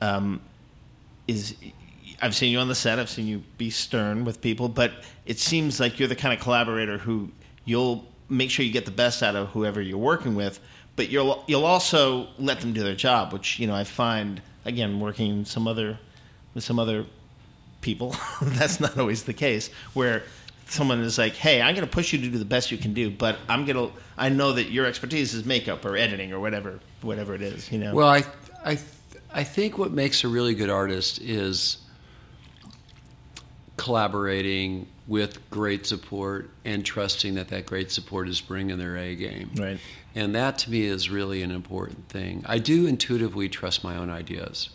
um 0.00 0.40
is 1.28 1.54
I've 2.20 2.34
seen 2.34 2.50
you 2.52 2.58
on 2.58 2.68
the 2.68 2.74
set. 2.74 2.98
I've 2.98 3.10
seen 3.10 3.26
you 3.26 3.42
be 3.58 3.70
stern 3.70 4.24
with 4.24 4.40
people, 4.40 4.68
but 4.68 4.92
it 5.26 5.38
seems 5.38 5.78
like 5.80 5.98
you're 5.98 6.08
the 6.08 6.16
kind 6.16 6.32
of 6.32 6.40
collaborator 6.40 6.96
who 6.98 7.30
you'll 7.64 8.06
make 8.28 8.50
sure 8.50 8.64
you 8.64 8.72
get 8.72 8.84
the 8.84 8.90
best 8.90 9.22
out 9.22 9.34
of 9.36 9.48
whoever 9.50 9.80
you're 9.82 9.98
working 9.98 10.34
with, 10.34 10.58
but 10.96 11.08
you'll 11.08 11.44
you'll 11.46 11.66
also 11.66 12.28
let 12.38 12.60
them 12.60 12.72
do 12.72 12.82
their 12.82 12.94
job, 12.94 13.32
which 13.32 13.58
you 13.58 13.66
know 13.66 13.74
I 13.74 13.84
find 13.84 14.42
again 14.64 15.00
working 15.00 15.44
some 15.44 15.66
other 15.66 15.98
with 16.54 16.64
some 16.64 16.78
other 16.78 17.06
people 17.80 18.16
that's 18.42 18.80
not 18.80 18.96
always 18.96 19.24
the 19.24 19.34
case 19.34 19.68
where 19.92 20.22
someone 20.66 21.00
is 21.00 21.18
like 21.18 21.34
hey 21.34 21.60
i'm 21.60 21.74
going 21.74 21.86
to 21.86 21.92
push 21.92 22.14
you 22.14 22.18
to 22.18 22.30
do 22.30 22.38
the 22.38 22.44
best 22.46 22.70
you 22.70 22.78
can 22.78 22.94
do 22.94 23.10
but 23.10 23.36
i'm 23.46 23.66
going 23.66 23.76
to 23.76 23.94
i 24.16 24.30
know 24.30 24.54
that 24.54 24.70
your 24.70 24.86
expertise 24.86 25.34
is 25.34 25.44
makeup 25.44 25.84
or 25.84 25.94
editing 25.94 26.32
or 26.32 26.40
whatever 26.40 26.80
whatever 27.02 27.34
it 27.34 27.42
is 27.42 27.70
you 27.70 27.78
know? 27.78 27.94
Well, 27.94 28.08
I, 28.08 28.24
I, 28.64 28.78
I 29.32 29.44
think 29.44 29.78
what 29.78 29.92
makes 29.92 30.24
a 30.24 30.28
really 30.28 30.54
good 30.54 30.70
artist 30.70 31.20
is 31.20 31.78
collaborating 33.76 34.86
with 35.06 35.50
great 35.50 35.86
support 35.86 36.50
and 36.64 36.84
trusting 36.84 37.34
that 37.34 37.48
that 37.48 37.66
great 37.66 37.90
support 37.90 38.28
is 38.28 38.40
bringing 38.40 38.78
their 38.78 38.96
A 38.96 39.14
game. 39.14 39.50
Right. 39.56 39.78
And 40.14 40.34
that 40.34 40.58
to 40.58 40.70
me 40.70 40.82
is 40.82 41.10
really 41.10 41.42
an 41.42 41.50
important 41.50 42.08
thing. 42.08 42.42
I 42.46 42.58
do 42.58 42.86
intuitively 42.86 43.48
trust 43.48 43.84
my 43.84 43.96
own 43.96 44.10
ideas. 44.10 44.70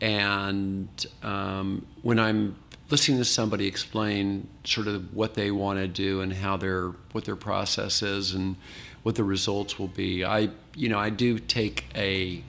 And 0.00 0.88
um, 1.22 1.86
when 2.02 2.18
I'm 2.18 2.56
listening 2.90 3.18
to 3.18 3.24
somebody 3.24 3.66
explain 3.66 4.48
sort 4.64 4.88
of 4.88 5.14
what 5.14 5.34
they 5.34 5.50
want 5.50 5.78
to 5.78 5.86
do 5.86 6.20
and 6.20 6.32
how 6.32 6.56
their 6.56 6.88
what 7.12 7.24
their 7.24 7.36
process 7.36 8.02
is 8.02 8.34
and 8.34 8.56
what 9.02 9.14
the 9.14 9.24
results 9.24 9.78
will 9.78 9.88
be, 9.88 10.24
I 10.24 10.50
you 10.74 10.88
know 10.88 10.98
I 10.98 11.10
do 11.10 11.38
take 11.38 11.84
a 11.94 12.42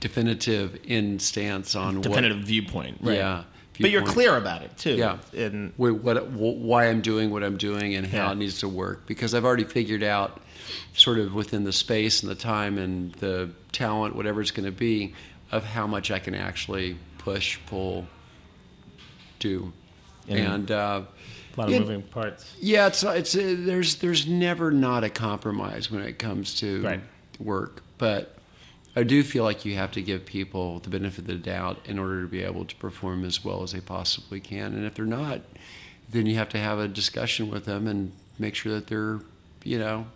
definitive 0.00 0.78
in 0.84 1.18
stance 1.18 1.74
on 1.74 2.00
definitive 2.00 2.38
what, 2.38 2.46
viewpoint 2.46 2.98
right 3.02 3.16
Yeah, 3.16 3.44
but 3.82 3.90
you're 3.90 4.00
viewpoint. 4.00 4.14
clear 4.14 4.36
about 4.36 4.62
it 4.62 4.76
too 4.78 4.94
Yeah. 4.94 5.18
and 5.36 5.72
wh- 5.76 6.02
what, 6.02 6.28
why 6.30 6.86
I'm 6.88 7.00
doing 7.02 7.30
what 7.30 7.42
I'm 7.42 7.56
doing 7.56 7.94
and 7.94 8.06
how 8.06 8.26
Yeah. 8.26 8.32
it 8.32 8.36
needs 8.36 8.60
to 8.60 8.68
work 8.68 9.06
because 9.06 9.34
I've 9.34 9.44
already 9.44 9.64
figured 9.64 10.02
out 10.02 10.40
sort 10.94 11.18
of 11.18 11.34
within 11.34 11.64
the 11.64 11.72
space 11.72 12.22
and 12.22 12.30
the 12.30 12.34
time 12.36 12.78
and 12.78 13.12
the 13.14 13.50
talent, 13.72 14.14
whatever 14.16 14.40
it's 14.40 14.50
going 14.52 14.64
to 14.66 14.70
be, 14.72 15.14
of 15.50 15.64
how 15.64 15.86
much 15.86 16.10
I 16.10 16.18
can 16.18 16.34
actually 16.34 16.96
push, 17.18 17.58
pull, 17.66 18.06
do, 19.38 19.72
And- 20.28 20.38
and 20.38 20.70
uh, 20.70 21.02
a 21.56 21.60
lot 21.60 21.66
of 21.68 21.72
Yeah. 21.74 21.80
moving 21.80 22.02
parts 22.02 22.54
yeah, 22.60 22.86
it's 22.86 23.02
it's 23.02 23.34
uh, 23.34 23.54
there's 23.58 23.96
there's 23.96 24.26
never 24.26 24.70
not 24.70 25.04
a 25.04 25.10
compromise 25.10 25.90
when 25.90 26.02
it 26.02 26.18
comes 26.18 26.54
to 26.60 26.80
Right. 26.82 27.00
work, 27.38 27.82
but 27.98 28.36
I 28.94 29.04
do 29.04 29.22
feel 29.22 29.44
like 29.44 29.64
you 29.64 29.74
have 29.76 29.90
to 29.92 30.02
give 30.02 30.26
people 30.26 30.78
the 30.80 30.90
benefit 30.90 31.20
of 31.20 31.26
the 31.26 31.34
doubt 31.34 31.78
in 31.86 31.98
order 31.98 32.22
to 32.22 32.28
be 32.28 32.42
able 32.42 32.64
to 32.66 32.76
perform 32.76 33.24
as 33.24 33.42
well 33.44 33.62
as 33.62 33.72
they 33.72 33.80
possibly 33.80 34.38
can. 34.38 34.74
And 34.74 34.84
if 34.84 34.94
they're 34.94 35.06
not, 35.06 35.40
then 36.10 36.26
you 36.26 36.36
have 36.36 36.50
to 36.50 36.58
have 36.58 36.78
a 36.78 36.88
discussion 36.88 37.50
with 37.50 37.64
them 37.64 37.86
and 37.86 38.12
make 38.38 38.54
sure 38.54 38.72
that 38.72 38.88
they're, 38.88 39.20
you 39.64 39.78
know, 39.78 40.06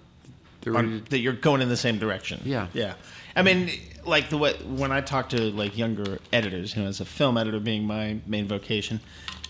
they're 0.61 0.77
um, 0.77 1.03
to, 1.05 1.11
that 1.11 1.21
you're 1.21 1.33
going 1.33 1.63
in 1.63 1.71
the 1.71 1.77
same 1.77 1.99
direction. 1.99 2.41
Yeah. 2.45 2.67
yeah. 2.75 2.95
I 3.35 3.43
mean, 3.43 3.71
like 4.05 4.29
the 4.29 4.37
way 4.37 4.55
when 4.65 4.93
I 4.93 5.01
talk 5.01 5.31
to 5.31 5.41
like 5.41 5.77
younger 5.79 6.19
editors, 6.33 6.77
you 6.77 6.83
know, 6.83 6.89
as 6.89 7.01
a 7.01 7.05
film 7.07 7.39
editor 7.39 7.61
being 7.61 7.85
my 7.85 8.19
main 8.27 8.47
vocation, 8.47 9.01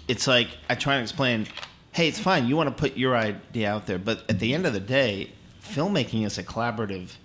it's 0.07 0.29
like 0.29 0.49
I 0.71 0.77
try 0.77 0.95
and 0.95 1.03
explain, 1.03 1.47
hey, 1.93 2.07
it's 2.07 2.21
fine. 2.21 2.47
You 2.47 2.57
want 2.57 2.69
to 2.69 2.75
put 2.75 2.97
your 2.97 3.17
idea 3.17 3.71
out 3.71 3.87
there, 3.87 3.99
but 3.99 4.29
at 4.29 4.39
the 4.39 4.55
end 4.55 4.67
of 4.67 4.73
the 4.73 4.81
day, 4.81 5.31
filmmaking 5.63 6.25
is 6.25 6.39
a 6.39 6.45
collaborative 6.45 7.17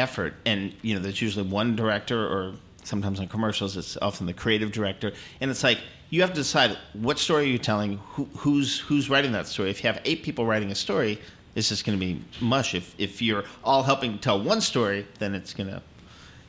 effort, 0.00 0.34
and 0.44 0.74
you 0.82 0.94
know, 0.94 1.00
there's 1.00 1.22
usually 1.22 1.46
one 1.46 1.76
director, 1.76 2.18
or 2.26 2.54
sometimes 2.82 3.20
on 3.20 3.28
commercials, 3.28 3.76
it's 3.76 3.96
often 4.02 4.26
the 4.26 4.32
creative 4.34 4.72
director, 4.72 5.12
and 5.40 5.50
it's 5.50 5.62
like 5.62 5.78
you 6.08 6.22
have 6.22 6.30
to 6.30 6.36
decide 6.36 6.76
what 6.92 7.18
story 7.18 7.44
are 7.44 7.46
you 7.48 7.58
telling, 7.58 7.98
who, 8.14 8.24
who's 8.38 8.80
who's 8.80 9.08
writing 9.08 9.32
that 9.32 9.46
story. 9.46 9.70
If 9.70 9.84
you 9.84 9.88
have 9.92 10.00
eight 10.04 10.22
people 10.24 10.44
writing 10.46 10.70
a 10.72 10.74
story, 10.74 11.20
it's 11.54 11.68
just 11.68 11.84
going 11.84 11.96
to 11.98 12.04
be 12.04 12.20
mush. 12.40 12.74
If 12.74 12.94
if 12.98 13.22
you're 13.22 13.44
all 13.62 13.84
helping 13.84 14.18
tell 14.18 14.42
one 14.42 14.60
story, 14.60 15.06
then 15.20 15.34
it's 15.34 15.54
gonna 15.54 15.82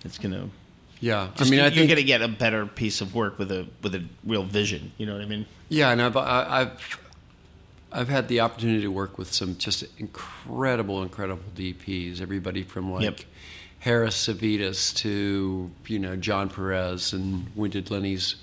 it's 0.04 0.18
gonna. 0.18 0.50
Yeah, 1.04 1.30
Just, 1.36 1.50
I 1.50 1.52
mean, 1.52 1.60
I 1.62 1.64
think, 1.64 1.78
you're 1.78 1.88
going 1.88 1.98
to 1.98 2.04
get 2.04 2.22
a 2.22 2.28
better 2.28 2.68
piece 2.68 3.02
of 3.02 3.16
work 3.16 3.40
with 3.40 3.52
a 3.52 3.66
with 3.82 3.96
a 3.96 4.04
real 4.24 4.44
vision. 4.44 4.92
You 5.00 5.08
know 5.08 5.14
what 5.14 5.24
I 5.24 5.26
mean? 5.26 5.48
Yeah, 5.68 5.90
and 5.92 6.00
I've 6.00 6.16
I- 6.16 6.62
I've 6.62 7.01
I've 7.92 8.10
had 8.10 8.28
the 8.28 8.40
opportunity 8.40 8.82
to 8.82 8.92
work 8.92 9.18
with 9.18 9.34
some 9.34 9.58
just 9.58 9.84
incredible, 9.98 11.04
incredible 11.04 11.44
DPs. 11.56 12.22
Everybody 12.22 12.64
from 12.64 12.92
like 12.92 13.04
Yep. 13.04 13.20
Harris 13.80 14.28
Savides 14.28 14.96
to 14.98 15.72
you 15.88 16.00
know 16.00 16.16
John 16.16 16.50
Perez, 16.50 17.14
and 17.14 17.54
did 17.72 17.92
Lenny's 17.92 18.36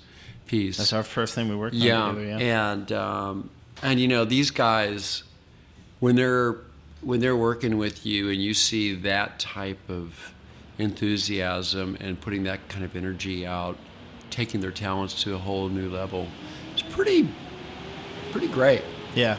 piece. 0.45 0.77
That's 0.77 0.93
our 0.93 1.03
first 1.03 1.33
thing 1.33 1.49
we 1.49 1.55
worked 1.55 1.75
on 1.75 1.81
yeah, 1.81 2.07
together. 2.09 2.25
Yeah. 2.27 2.71
and 2.71 2.91
um, 2.91 3.49
and 3.81 3.99
you 3.99 4.07
know 4.07 4.25
these 4.25 4.51
guys 4.51 5.23
when 5.99 6.15
they're 6.15 6.57
when 7.01 7.19
they're 7.21 7.37
working 7.37 7.77
with 7.77 8.05
you 8.05 8.29
and 8.29 8.41
you 8.41 8.53
see 8.53 8.93
that 8.93 9.39
type 9.39 9.79
of 9.89 10.33
enthusiasm 10.77 11.97
and 12.01 12.19
putting 12.19 12.43
that 12.43 12.67
kind 12.67 12.83
of 12.83 12.95
energy 12.95 13.45
out, 13.45 13.77
taking 14.29 14.59
their 14.59 14.71
talents 14.71 15.23
to 15.23 15.33
a 15.33 15.37
whole 15.37 15.69
new 15.69 15.89
level, 15.89 16.27
it's 16.73 16.81
pretty 16.81 17.29
pretty 18.31 18.47
great. 18.47 18.83
Yeah, 19.15 19.37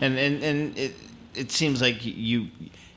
and 0.00 0.18
and 0.18 0.42
and 0.42 0.78
it 0.78 0.94
it 1.34 1.50
seems 1.52 1.80
like 1.80 2.04
you 2.04 2.48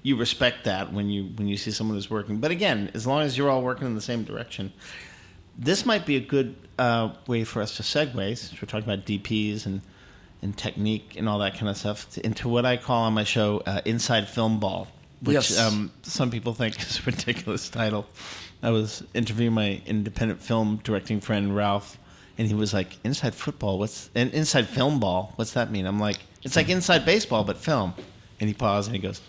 you 0.04 0.16
respect 0.16 0.64
that 0.66 0.92
when 0.94 1.10
you 1.10 1.26
when 1.36 1.48
you 1.48 1.58
see 1.58 1.72
someone 1.72 1.96
who's 1.96 2.10
working. 2.10 2.38
But 2.40 2.52
again, 2.52 2.90
as 2.94 3.06
long 3.06 3.22
as 3.22 3.38
you're 3.38 3.50
all 3.50 3.62
working 3.62 3.86
in 3.88 3.96
the 3.96 4.02
same 4.02 4.24
direction, 4.24 4.72
this 5.58 5.86
might 5.86 6.06
be 6.06 6.16
a 6.16 6.20
good 6.22 6.56
uh, 6.80 7.14
way 7.28 7.44
for 7.44 7.62
us 7.62 7.76
to 7.78 7.84
segue. 7.84 8.38
Since 8.38 8.62
we're 8.62 8.68
talking 8.68 8.90
about 8.92 9.06
DPs 9.06 9.66
and 9.66 9.82
and 10.42 10.58
technique 10.58 11.16
and 11.18 11.30
all 11.30 11.38
that 11.40 11.54
kind 11.56 11.70
of 11.70 11.78
stuff 11.78 12.10
to- 12.12 12.26
into 12.26 12.50
what 12.50 12.66
I 12.66 12.76
call 12.78 13.04
on 13.04 13.14
my 13.14 13.24
show 13.24 13.62
uh, 13.68 13.82
inside 13.86 14.28
film 14.28 14.60
ball, 14.60 14.88
which 15.22 15.36
Yes. 15.36 15.60
um, 15.60 15.92
some 16.02 16.32
people 16.32 16.54
think 16.56 16.82
is 16.82 17.00
a 17.00 17.04
ridiculous 17.04 17.70
title. 17.70 18.08
I 18.64 18.72
was 18.72 19.04
interviewing 19.14 19.54
my 19.54 19.82
independent 19.86 20.42
film 20.42 20.80
directing 20.84 21.20
friend 21.20 21.56
Ralph, 21.56 21.98
and 22.42 22.50
he 22.50 22.56
was 22.56 22.74
like, 22.74 22.98
"Inside 23.04 23.36
football? 23.36 23.78
What's 23.78 24.10
and 24.16 24.34
inside 24.34 24.68
film 24.68 25.00
ball? 25.00 25.32
What's 25.36 25.54
that 25.54 25.72
mean?" 25.72 25.86
I'm 25.86 26.00
like, 26.00 26.18
"It's 26.42 26.56
like 26.56 26.70
inside 26.70 27.06
baseball, 27.06 27.44
but 27.44 27.58
film." 27.58 27.94
And 28.40 28.48
he 28.48 28.56
paused 28.56 28.88
and 28.88 28.96
he 28.96 29.02
goes, 29.02 29.22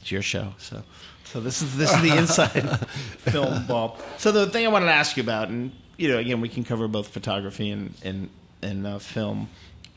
"It's 0.00 0.10
your 0.10 0.22
show, 0.22 0.54
so." 0.56 0.82
So 1.24 1.40
this 1.40 1.60
is 1.60 1.76
this 1.76 1.92
is 1.92 2.00
the 2.00 2.16
inside 2.16 2.80
film 3.18 3.66
ball. 3.66 3.98
So 4.16 4.32
the 4.32 4.46
thing 4.46 4.64
I 4.64 4.70
wanted 4.70 4.86
to 4.86 4.92
ask 4.92 5.14
you 5.18 5.22
about, 5.22 5.48
and 5.50 5.72
you 5.98 6.08
know, 6.08 6.16
again, 6.16 6.40
we 6.40 6.48
can 6.48 6.64
cover 6.64 6.88
both 6.88 7.08
photography 7.08 7.70
and 7.70 7.92
and 8.02 8.30
and 8.62 8.86
uh, 8.86 8.98
film. 8.98 9.50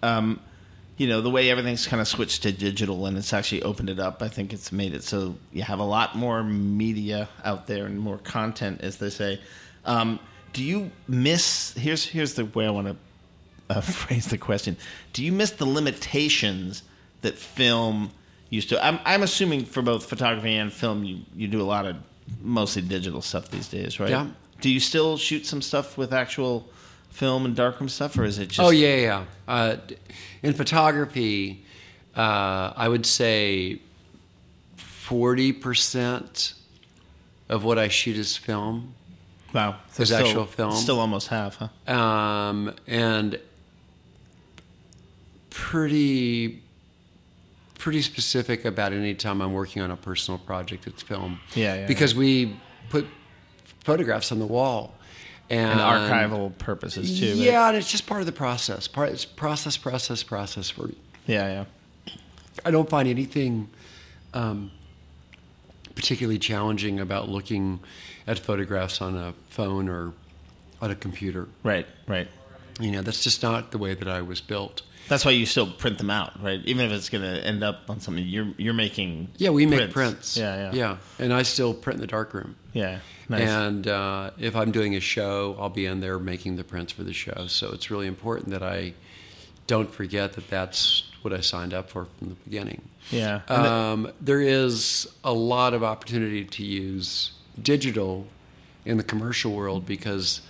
Um, 0.04 0.42
you 0.98 1.08
know, 1.08 1.22
the 1.22 1.30
way 1.30 1.50
everything's 1.50 1.88
kind 1.88 2.02
of 2.02 2.08
switched 2.10 2.44
to 2.44 2.52
digital 2.52 3.06
and 3.06 3.18
it's 3.18 3.32
actually 3.32 3.64
opened 3.64 3.90
it 3.90 4.00
up. 4.00 4.22
I 4.22 4.28
think 4.28 4.52
it's 4.52 4.74
made 4.74 4.94
it 4.94 5.04
so 5.04 5.38
you 5.54 5.62
have 5.62 5.80
a 5.80 5.86
lot 5.86 6.18
more 6.18 6.44
media 6.44 7.30
out 7.46 7.68
there 7.68 7.86
and 7.86 7.98
more 7.98 8.18
content, 8.18 8.82
as 8.82 8.98
they 8.98 9.10
say. 9.10 9.40
Um, 9.86 10.20
do 10.54 10.64
you 10.64 10.92
miss? 11.08 11.74
Here's 11.74 12.06
here's 12.06 12.34
the 12.34 12.46
way 12.46 12.66
I 12.66 12.70
want 12.70 12.88
to 12.88 12.96
uh, 13.70 13.82
phrase 13.82 14.28
the 14.28 14.38
question. 14.38 14.78
Do 15.14 15.24
you 15.24 15.32
miss 15.32 15.52
the 15.52 15.66
limitations 15.66 16.84
that 17.22 17.38
film 17.38 18.12
used 18.50 18.70
to? 18.70 18.86
I'm, 18.86 19.00
I'm 19.06 19.24
assuming 19.24 19.66
for 19.66 19.82
both 19.82 20.06
photography 20.06 20.56
and 20.56 20.72
film, 20.72 21.04
you, 21.04 21.20
you 21.36 21.48
do 21.48 21.62
a 21.62 21.64
lot 21.64 21.86
of 21.86 21.98
mostly 22.42 22.82
digital 22.82 23.22
stuff 23.22 23.50
these 23.50 23.68
days, 23.68 24.00
right? 24.00 24.10
Yeah. 24.10 24.28
Do 24.62 24.70
you 24.70 24.80
still 24.80 25.18
shoot 25.18 25.46
some 25.46 25.62
stuff 25.62 25.98
with 25.98 26.12
actual 26.12 26.68
film 27.12 27.46
and 27.46 27.56
darkroom 27.56 27.90
stuff, 27.90 28.18
or 28.18 28.24
is 28.24 28.40
it 28.40 28.50
just? 28.50 28.60
oh 28.60 28.72
yeah, 28.72 28.96
yeah. 28.96 29.26
Uh, 29.48 29.78
in 30.42 30.54
photography, 30.54 31.64
uh, 32.16 32.74
I 32.76 32.88
would 32.88 33.06
say 33.06 33.82
forty 34.76 35.54
percent 35.54 36.54
of 37.50 37.64
what 37.64 37.78
I 37.78 37.88
shoot 37.88 38.18
is 38.18 38.36
film. 38.36 38.96
Wow, 39.58 39.72
so 39.90 40.04
There's 40.04 40.10
still, 40.10 40.28
actual 40.28 40.46
film. 40.46 40.72
Still 40.74 41.00
almost 41.00 41.30
half, 41.30 41.56
huh? 41.88 41.92
um, 41.92 42.76
and 42.86 43.40
pretty 45.50 46.62
pretty 47.80 48.04
specific 48.04 48.66
about 48.66 48.94
any 48.94 49.16
time 49.16 49.42
I'm 49.42 49.54
working 49.54 49.82
on 49.82 49.90
a 49.90 49.96
personal 49.98 50.38
project. 50.38 50.86
It's 50.86 51.02
film. 51.02 51.40
Yeah, 51.56 51.74
yeah, 51.74 51.88
Because 51.88 52.14
we 52.14 52.56
put 52.92 53.08
photographs 53.84 54.32
on 54.32 54.38
the 54.40 54.46
wall. 54.46 54.94
And 55.50 55.80
And, 55.80 55.80
archival 55.80 56.56
purposes 56.60 57.20
too. 57.20 57.30
right? 57.30 57.36
Yeah, 57.38 57.68
and 57.70 57.78
it's 57.78 57.90
just 57.90 58.06
part 58.06 58.20
of 58.20 58.26
the 58.28 58.34
process. 58.34 58.88
Part 58.88 59.10
it's 59.10 59.26
process, 59.26 59.76
process, 59.78 60.22
process 60.22 60.70
for 60.70 60.88
me. 60.88 60.96
yeah, 61.26 61.66
yeah. 62.08 62.14
I 62.66 62.70
don't 62.72 62.90
find 62.90 63.08
anything 63.08 63.70
um, 64.36 64.70
particularly 65.98 66.38
challenging 66.40 67.00
about 67.00 67.28
looking 67.28 67.80
at 68.28 68.38
photographs 68.40 69.02
on 69.02 69.18
a 69.18 69.34
phone 69.50 69.90
or 69.90 70.14
on 70.80 70.92
a 70.92 70.96
computer. 70.96 71.48
Right, 71.64 71.88
right. 72.08 72.28
You 72.80 72.92
know, 72.92 73.02
that's 73.02 73.24
just 73.24 73.42
not 73.42 73.72
the 73.72 73.80
way 73.80 73.96
that 73.96 74.08
I 74.08 74.22
was 74.22 74.40
built. 74.40 74.84
That's 75.10 75.26
why 75.26 75.32
you 75.32 75.46
still 75.48 75.72
print 75.72 75.98
them 75.98 76.10
out, 76.12 76.42
right? 76.44 76.60
Even 76.66 76.86
if 76.86 76.92
it's 76.92 77.10
going 77.10 77.24
to 77.24 77.44
end 77.44 77.64
up 77.64 77.90
on 77.90 78.00
something, 78.00 78.24
you're 78.26 78.54
you're 78.58 78.74
making. 78.76 79.30
Yeah, 79.38 79.50
we 79.50 79.66
make 79.66 79.90
prints. 79.92 80.38
Yeah, 80.38 80.56
yeah, 80.56 80.74
Yeah, 80.74 80.98
and 81.18 81.34
I 81.34 81.44
still 81.44 81.74
print 81.74 81.96
in 81.96 82.02
the 82.02 82.08
darkroom. 82.08 82.56
yeah. 82.74 83.00
Nice. 83.30 83.42
And 83.50 83.88
uh, 83.88 84.32
if 84.40 84.56
I'm 84.56 84.72
doing 84.72 84.96
a 84.96 85.02
show, 85.02 85.58
I'll 85.60 85.68
be 85.70 85.86
in 85.86 86.00
there 86.00 86.18
making 86.18 86.56
the 86.56 86.64
prints 86.64 86.94
for 86.94 87.04
the 87.04 87.12
show. 87.12 87.48
So 87.48 87.72
it's 87.74 87.90
really 87.92 88.08
important 88.08 88.52
that 88.52 88.64
I 88.64 88.94
don't 89.66 89.92
forget 89.94 90.34
that 90.34 90.50
that's 90.50 91.07
what 91.24 91.34
I 91.34 91.42
signed 91.42 91.74
up 91.74 91.90
for 91.90 92.06
from 92.18 92.30
the 92.30 92.36
beginning. 92.46 92.82
yeah. 93.12 93.42
Um, 93.48 94.12
there 94.22 94.42
is 94.42 95.08
a 95.24 95.34
lot 95.34 95.74
of 95.74 95.84
opportunity 95.84 96.46
to 96.46 96.64
use 96.64 97.32
digital 97.62 98.28
in 98.86 98.98
the 98.98 99.04
commercial 99.04 99.52
world 99.54 99.86
because 99.86 100.42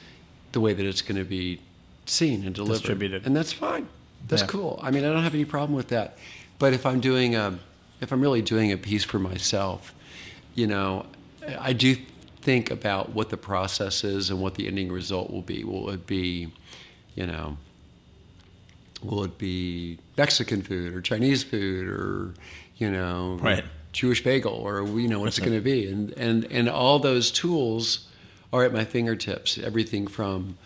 the 0.51 0.59
way 0.59 0.73
that 0.73 0.85
it's 0.85 1.01
going 1.01 1.17
to 1.17 1.23
be 1.23 1.59
seen 2.05 2.45
and 2.45 2.53
delivered, 2.55 2.79
Distributed. 2.79 3.25
and 3.25 3.35
that's 3.35 3.53
fine. 3.53 3.87
That's 4.27 4.41
Yeah. 4.43 4.47
cool. 4.47 4.79
I 4.83 4.91
mean, 4.91 5.03
I 5.05 5.09
don't 5.11 5.23
have 5.23 5.33
any 5.33 5.45
problem 5.45 5.75
with 5.75 5.87
that. 5.89 6.17
But 6.59 6.73
if 6.73 6.85
I'm 6.85 6.99
doing 6.99 7.35
a, 7.35 7.59
if 8.01 8.11
I'm 8.11 8.21
really 8.21 8.41
doing 8.41 8.71
a 8.71 8.77
piece 8.77 9.03
for 9.03 9.19
myself, 9.19 9.93
you 10.55 10.67
know, 10.67 11.05
I 11.59 11.73
do 11.73 11.95
think 12.41 12.71
about 12.71 13.13
what 13.13 13.29
the 13.29 13.37
process 13.37 14.03
is 14.03 14.29
and 14.29 14.41
what 14.41 14.55
the 14.55 14.67
ending 14.67 14.91
result 14.91 15.29
will 15.31 15.41
be. 15.41 15.63
Will 15.63 15.89
it 15.89 16.07
be, 16.07 16.51
you 17.15 17.25
know, 17.27 17.57
will 19.03 19.23
it 19.23 19.37
be 19.37 19.99
Mexican 20.17 20.61
food 20.61 20.93
or 20.93 21.01
Chinese 21.01 21.43
food 21.43 21.87
or, 21.87 22.33
you 22.77 22.89
know, 22.91 23.37
Right. 23.41 23.63
Jewish 23.93 24.23
bagel 24.23 24.53
or 24.53 24.85
you 24.99 25.07
know 25.07 25.19
what's 25.19 25.37
it 25.39 25.41
going 25.45 25.57
to 25.57 25.63
be? 25.63 25.87
And 25.87 26.11
and 26.13 26.45
and 26.51 26.69
all 26.69 26.99
those 26.99 27.31
tools 27.31 28.07
are 28.53 28.63
at 28.63 28.71
my 28.73 28.85
fingertips. 28.85 29.57
Everything 29.57 30.05
from 30.07 30.57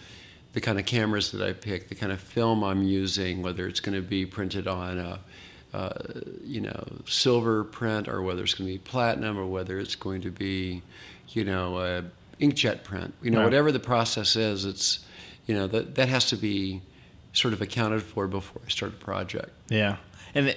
the 0.53 0.59
kind 0.59 0.77
of 0.79 0.85
cameras 0.85 1.31
that 1.31 1.41
I 1.41 1.53
pick, 1.53 1.87
the 1.87 1.95
kind 1.95 2.11
of 2.11 2.19
film 2.19 2.61
I'm 2.63 2.83
using, 2.83 3.41
whether 3.41 3.67
it's 3.67 3.79
going 3.79 3.95
to 3.95 4.01
be 4.05 4.25
printed 4.25 4.67
on 4.67 4.99
a, 4.99 5.19
uh, 5.73 5.93
you 6.43 6.59
know, 6.59 6.83
silver 7.07 7.63
print 7.63 8.09
or 8.09 8.21
whether 8.21 8.43
it's 8.43 8.53
going 8.53 8.67
to 8.67 8.73
be 8.73 8.79
platinum 8.79 9.37
or 9.39 9.45
whether 9.45 9.79
it's 9.79 9.95
going 9.95 10.21
to 10.23 10.31
be, 10.31 10.81
you 11.29 11.45
know, 11.45 11.77
a 11.79 12.03
inkjet 12.43 12.83
print. 12.83 13.13
You 13.21 13.31
know, 13.31 13.37
Right. 13.39 13.45
whatever 13.45 13.71
the 13.71 13.79
process 13.79 14.35
is, 14.35 14.65
it's, 14.65 14.99
you 15.47 15.55
know, 15.55 15.67
that 15.67 15.95
that 15.95 16.09
has 16.09 16.25
to 16.31 16.35
be 16.35 16.81
sort 17.33 17.53
of 17.53 17.61
accounted 17.61 18.03
for 18.03 18.27
before 18.27 18.61
I 18.65 18.69
start 18.69 18.93
a 18.93 18.95
project. 18.95 19.49
Yeah, 19.69 19.97
and 20.33 20.49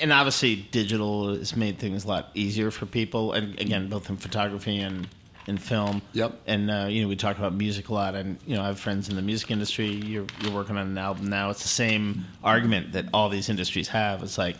and 0.00 0.12
obviously 0.12 0.56
digital 0.56 1.34
has 1.34 1.56
made 1.56 1.78
things 1.78 2.04
a 2.04 2.08
lot 2.08 2.30
easier 2.34 2.70
for 2.70 2.86
people, 2.86 3.32
and 3.32 3.58
again, 3.60 3.88
both 3.88 4.10
in 4.10 4.16
photography 4.16 4.78
and 4.78 5.08
in 5.46 5.58
film. 5.58 6.02
Yep. 6.12 6.40
And 6.46 6.70
uh, 6.70 6.86
you 6.88 7.02
know, 7.02 7.08
we 7.08 7.16
talk 7.16 7.38
about 7.38 7.54
music 7.54 7.88
a 7.88 7.94
lot, 7.94 8.14
and 8.14 8.38
you 8.46 8.56
know, 8.56 8.62
I 8.62 8.66
have 8.66 8.80
friends 8.80 9.08
in 9.08 9.16
the 9.16 9.22
music 9.22 9.50
industry. 9.50 9.88
You're 9.88 10.26
you're 10.40 10.52
working 10.52 10.76
on 10.76 10.86
an 10.86 10.98
album 10.98 11.28
now. 11.28 11.50
It's 11.50 11.62
the 11.62 11.68
same 11.68 12.26
argument 12.42 12.92
that 12.92 13.06
all 13.12 13.28
these 13.28 13.48
industries 13.48 13.88
have. 13.88 14.22
It's 14.22 14.38
like 14.38 14.56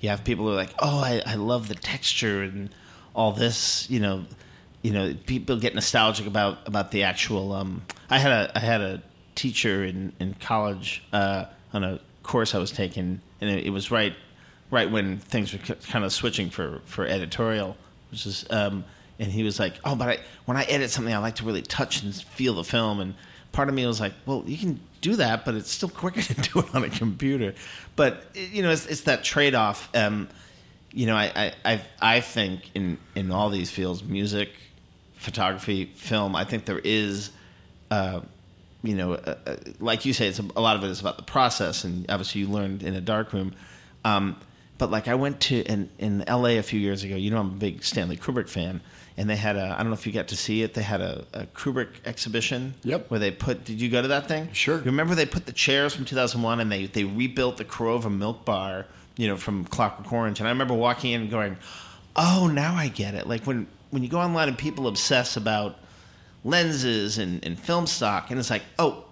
you 0.00 0.08
have 0.08 0.24
people 0.24 0.44
who 0.46 0.52
are 0.52 0.56
like, 0.56 0.74
"Oh, 0.78 1.00
I, 1.00 1.22
I 1.26 1.34
love 1.34 1.68
the 1.68 1.74
texture 1.74 2.42
and 2.42 2.70
all 3.14 3.32
this," 3.32 3.88
you 3.90 4.00
know. 4.00 4.24
You 4.82 4.92
know, 4.92 5.14
people 5.26 5.56
get 5.56 5.74
nostalgic 5.74 6.26
about 6.26 6.66
about 6.68 6.92
the 6.92 7.02
actual. 7.02 7.52
Um, 7.52 7.82
I 8.08 8.18
had 8.18 8.30
a 8.30 8.52
I 8.54 8.60
had 8.60 8.80
a 8.80 9.02
teacher 9.36 9.84
in 9.84 10.12
in 10.18 10.34
college 10.34 11.04
uh, 11.12 11.44
on 11.72 11.84
a 11.84 12.00
course 12.24 12.54
I 12.54 12.58
was 12.58 12.72
taking, 12.72 13.20
and 13.40 13.50
it, 13.50 13.66
it 13.66 13.70
was 13.70 13.92
right 13.92 14.14
right 14.70 14.90
when 14.90 15.18
things 15.18 15.52
were 15.52 15.60
kind 15.60 16.04
of 16.04 16.12
switching 16.12 16.50
for 16.50 16.80
for 16.86 17.06
editorial, 17.06 17.76
which 18.10 18.26
is. 18.26 18.44
Um, 18.50 18.84
and 19.18 19.32
he 19.32 19.42
was 19.42 19.58
like, 19.58 19.74
"Oh, 19.82 19.96
but 19.96 20.08
I, 20.08 20.18
when 20.44 20.58
I 20.58 20.64
edit 20.64 20.90
something, 20.90 21.14
I 21.14 21.18
like 21.18 21.36
to 21.36 21.44
really 21.44 21.62
touch 21.62 22.02
and 22.02 22.14
feel 22.14 22.52
the 22.52 22.64
film." 22.64 23.00
And 23.00 23.14
part 23.52 23.68
of 23.70 23.74
me 23.74 23.86
was 23.86 23.98
like, 23.98 24.12
"Well, 24.26 24.42
you 24.46 24.58
can 24.58 24.80
do 25.00 25.16
that, 25.16 25.44
but 25.46 25.54
it's 25.54 25.70
still 25.70 25.88
quicker 26.02 26.20
to 26.20 26.34
do 26.34 26.58
it 26.58 26.74
on 26.74 26.84
a 26.84 26.90
computer." 26.90 27.54
But 27.94 28.26
you 28.34 28.62
know, 28.62 28.70
it's, 28.70 28.84
it's 28.84 29.02
that 29.02 29.24
trade 29.24 29.54
off. 29.54 29.88
Um, 29.96 30.28
you 30.92 31.06
know, 31.06 31.16
I, 31.16 31.32
I 31.34 31.52
I 31.72 31.80
I 32.02 32.20
think 32.20 32.70
in 32.74 32.98
in 33.14 33.30
all 33.30 33.48
these 33.48 33.70
fields, 33.70 34.04
music, 34.04 34.50
photography, 35.16 35.86
film, 35.94 36.36
I 36.36 36.44
think 36.44 36.66
there 36.66 36.80
is. 36.80 37.30
Uh, 37.90 38.20
you 38.86 38.96
know, 38.96 39.14
uh, 39.14 39.36
uh, 39.46 39.56
like 39.80 40.04
you 40.04 40.12
say, 40.12 40.28
it's 40.28 40.38
a, 40.38 40.44
a 40.56 40.60
lot 40.60 40.76
of 40.76 40.84
it 40.84 40.90
is 40.90 41.00
about 41.00 41.16
the 41.16 41.22
process, 41.22 41.84
and 41.84 42.10
obviously 42.10 42.42
you 42.42 42.48
learned 42.48 42.82
in 42.82 42.94
a 42.94 43.00
dark 43.00 43.32
room. 43.32 43.54
Um, 44.04 44.36
but 44.78 44.90
like 44.90 45.08
I 45.08 45.14
went 45.14 45.40
to 45.42 45.62
in 45.62 45.88
in 45.98 46.24
L.A. 46.28 46.58
a 46.58 46.62
few 46.62 46.78
years 46.78 47.02
ago. 47.02 47.16
You 47.16 47.30
know, 47.30 47.38
I'm 47.38 47.48
a 47.48 47.56
big 47.56 47.82
Stanley 47.82 48.16
Kubrick 48.16 48.48
fan, 48.48 48.80
and 49.16 49.28
they 49.28 49.36
had 49.36 49.56
a. 49.56 49.74
I 49.74 49.78
don't 49.78 49.88
know 49.88 49.94
if 49.94 50.06
you 50.06 50.12
got 50.12 50.28
to 50.28 50.36
see 50.36 50.62
it. 50.62 50.74
They 50.74 50.82
had 50.82 51.00
a, 51.00 51.24
a 51.32 51.46
Kubrick 51.46 51.88
exhibition. 52.04 52.74
Yep. 52.84 53.10
Where 53.10 53.20
they 53.20 53.30
put. 53.30 53.64
Did 53.64 53.80
you 53.80 53.88
go 53.88 54.02
to 54.02 54.08
that 54.08 54.28
thing? 54.28 54.52
Sure. 54.52 54.78
You 54.78 54.84
remember 54.84 55.14
they 55.14 55.26
put 55.26 55.46
the 55.46 55.52
chairs 55.52 55.94
from 55.94 56.04
2001, 56.04 56.60
and 56.60 56.70
they 56.70 56.86
they 56.86 57.04
rebuilt 57.04 57.56
the 57.56 57.64
Korova 57.64 58.14
Milk 58.14 58.44
Bar. 58.44 58.86
You 59.16 59.28
know, 59.28 59.36
from 59.36 59.64
Clockwork 59.64 60.12
Orange, 60.12 60.40
and 60.40 60.46
I 60.46 60.50
remember 60.50 60.74
walking 60.74 61.12
in 61.12 61.22
and 61.22 61.30
going, 61.30 61.56
"Oh, 62.14 62.50
now 62.52 62.74
I 62.74 62.88
get 62.88 63.14
it." 63.14 63.26
Like 63.26 63.46
when 63.46 63.66
when 63.90 64.02
you 64.02 64.10
go 64.10 64.18
online 64.18 64.48
and 64.48 64.58
people 64.58 64.88
obsess 64.88 65.38
about 65.38 65.78
lenses 66.46 67.18
and, 67.18 67.44
and 67.44 67.58
film 67.58 67.86
stock, 67.86 68.30
and 68.30 68.38
it's 68.40 68.50
like, 68.50 68.62
oh, 68.78 69.02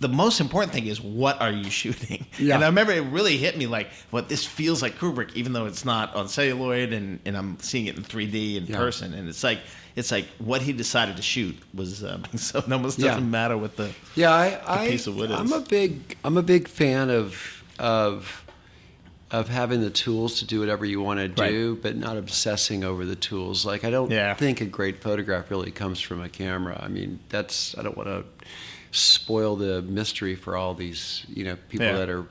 the 0.00 0.08
most 0.08 0.40
important 0.40 0.72
thing 0.72 0.86
is 0.86 1.00
what 1.00 1.40
are 1.40 1.50
you 1.50 1.68
shooting? 1.80 2.24
Yeah. 2.38 2.54
And 2.54 2.62
I 2.64 2.68
remember 2.68 2.92
it 2.92 3.00
really 3.06 3.36
hit 3.36 3.58
me 3.58 3.66
like, 3.66 3.88
what 4.10 4.28
this 4.28 4.44
feels 4.44 4.80
like 4.80 4.94
Kubrick, 4.96 5.34
even 5.34 5.52
though 5.52 5.66
it's 5.66 5.84
not 5.84 6.14
on 6.14 6.28
celluloid 6.28 6.92
and, 6.92 7.18
and 7.24 7.36
I'm 7.36 7.58
seeing 7.58 7.86
it 7.86 7.96
in 7.96 8.04
3D 8.04 8.56
in 8.56 8.66
Yeah. 8.66 8.76
person, 8.76 9.12
and 9.12 9.28
it's 9.28 9.42
like 9.42 9.58
it's 9.96 10.12
like 10.12 10.26
what 10.38 10.62
he 10.62 10.72
decided 10.72 11.16
to 11.16 11.22
shoot 11.22 11.56
was 11.74 12.04
um, 12.04 12.22
so 12.36 12.60
it 12.60 12.72
almost 12.72 13.00
doesn't 13.00 13.28
matter 13.28 13.58
what 13.58 13.76
the 13.76 13.90
Yeah, 14.14 14.30
I, 14.32 14.84
I 14.84 14.88
piece 14.88 15.08
of 15.08 15.16
wood 15.16 15.32
I'm 15.32 15.46
is. 15.46 15.52
a 15.52 15.60
big 15.60 16.16
I'm 16.24 16.36
a 16.36 16.42
big 16.42 16.68
fan 16.68 17.10
of 17.10 17.64
of 17.80 18.44
of 19.30 19.48
having 19.48 19.80
the 19.82 19.90
tools 19.90 20.38
to 20.38 20.46
do 20.46 20.60
whatever 20.60 20.84
you 20.86 21.02
want 21.02 21.20
to 21.20 21.28
do, 21.28 21.76
but 21.82 21.96
not 21.96 22.16
obsessing 22.16 22.82
over 22.82 23.04
the 23.04 23.16
tools. 23.16 23.66
Like 23.66 23.84
I 23.84 23.90
don't 23.90 24.10
Yeah. 24.10 24.32
think 24.34 24.60
a 24.60 24.64
great 24.64 25.02
photograph 25.02 25.50
really 25.50 25.70
comes 25.70 26.00
from 26.00 26.22
a 26.22 26.28
camera. 26.30 26.80
I 26.82 26.88
mean, 26.88 27.18
that's 27.28 27.76
I 27.76 27.82
don't 27.82 27.96
want 27.96 28.08
to 28.08 28.24
spoil 28.90 29.54
the 29.56 29.82
mystery 29.82 30.34
for 30.34 30.56
all 30.56 30.72
these 30.74 31.24
you 31.28 31.44
know 31.44 31.56
people 31.68 31.86
Yeah. 31.86 31.98
that 31.98 32.08
are 32.08 32.26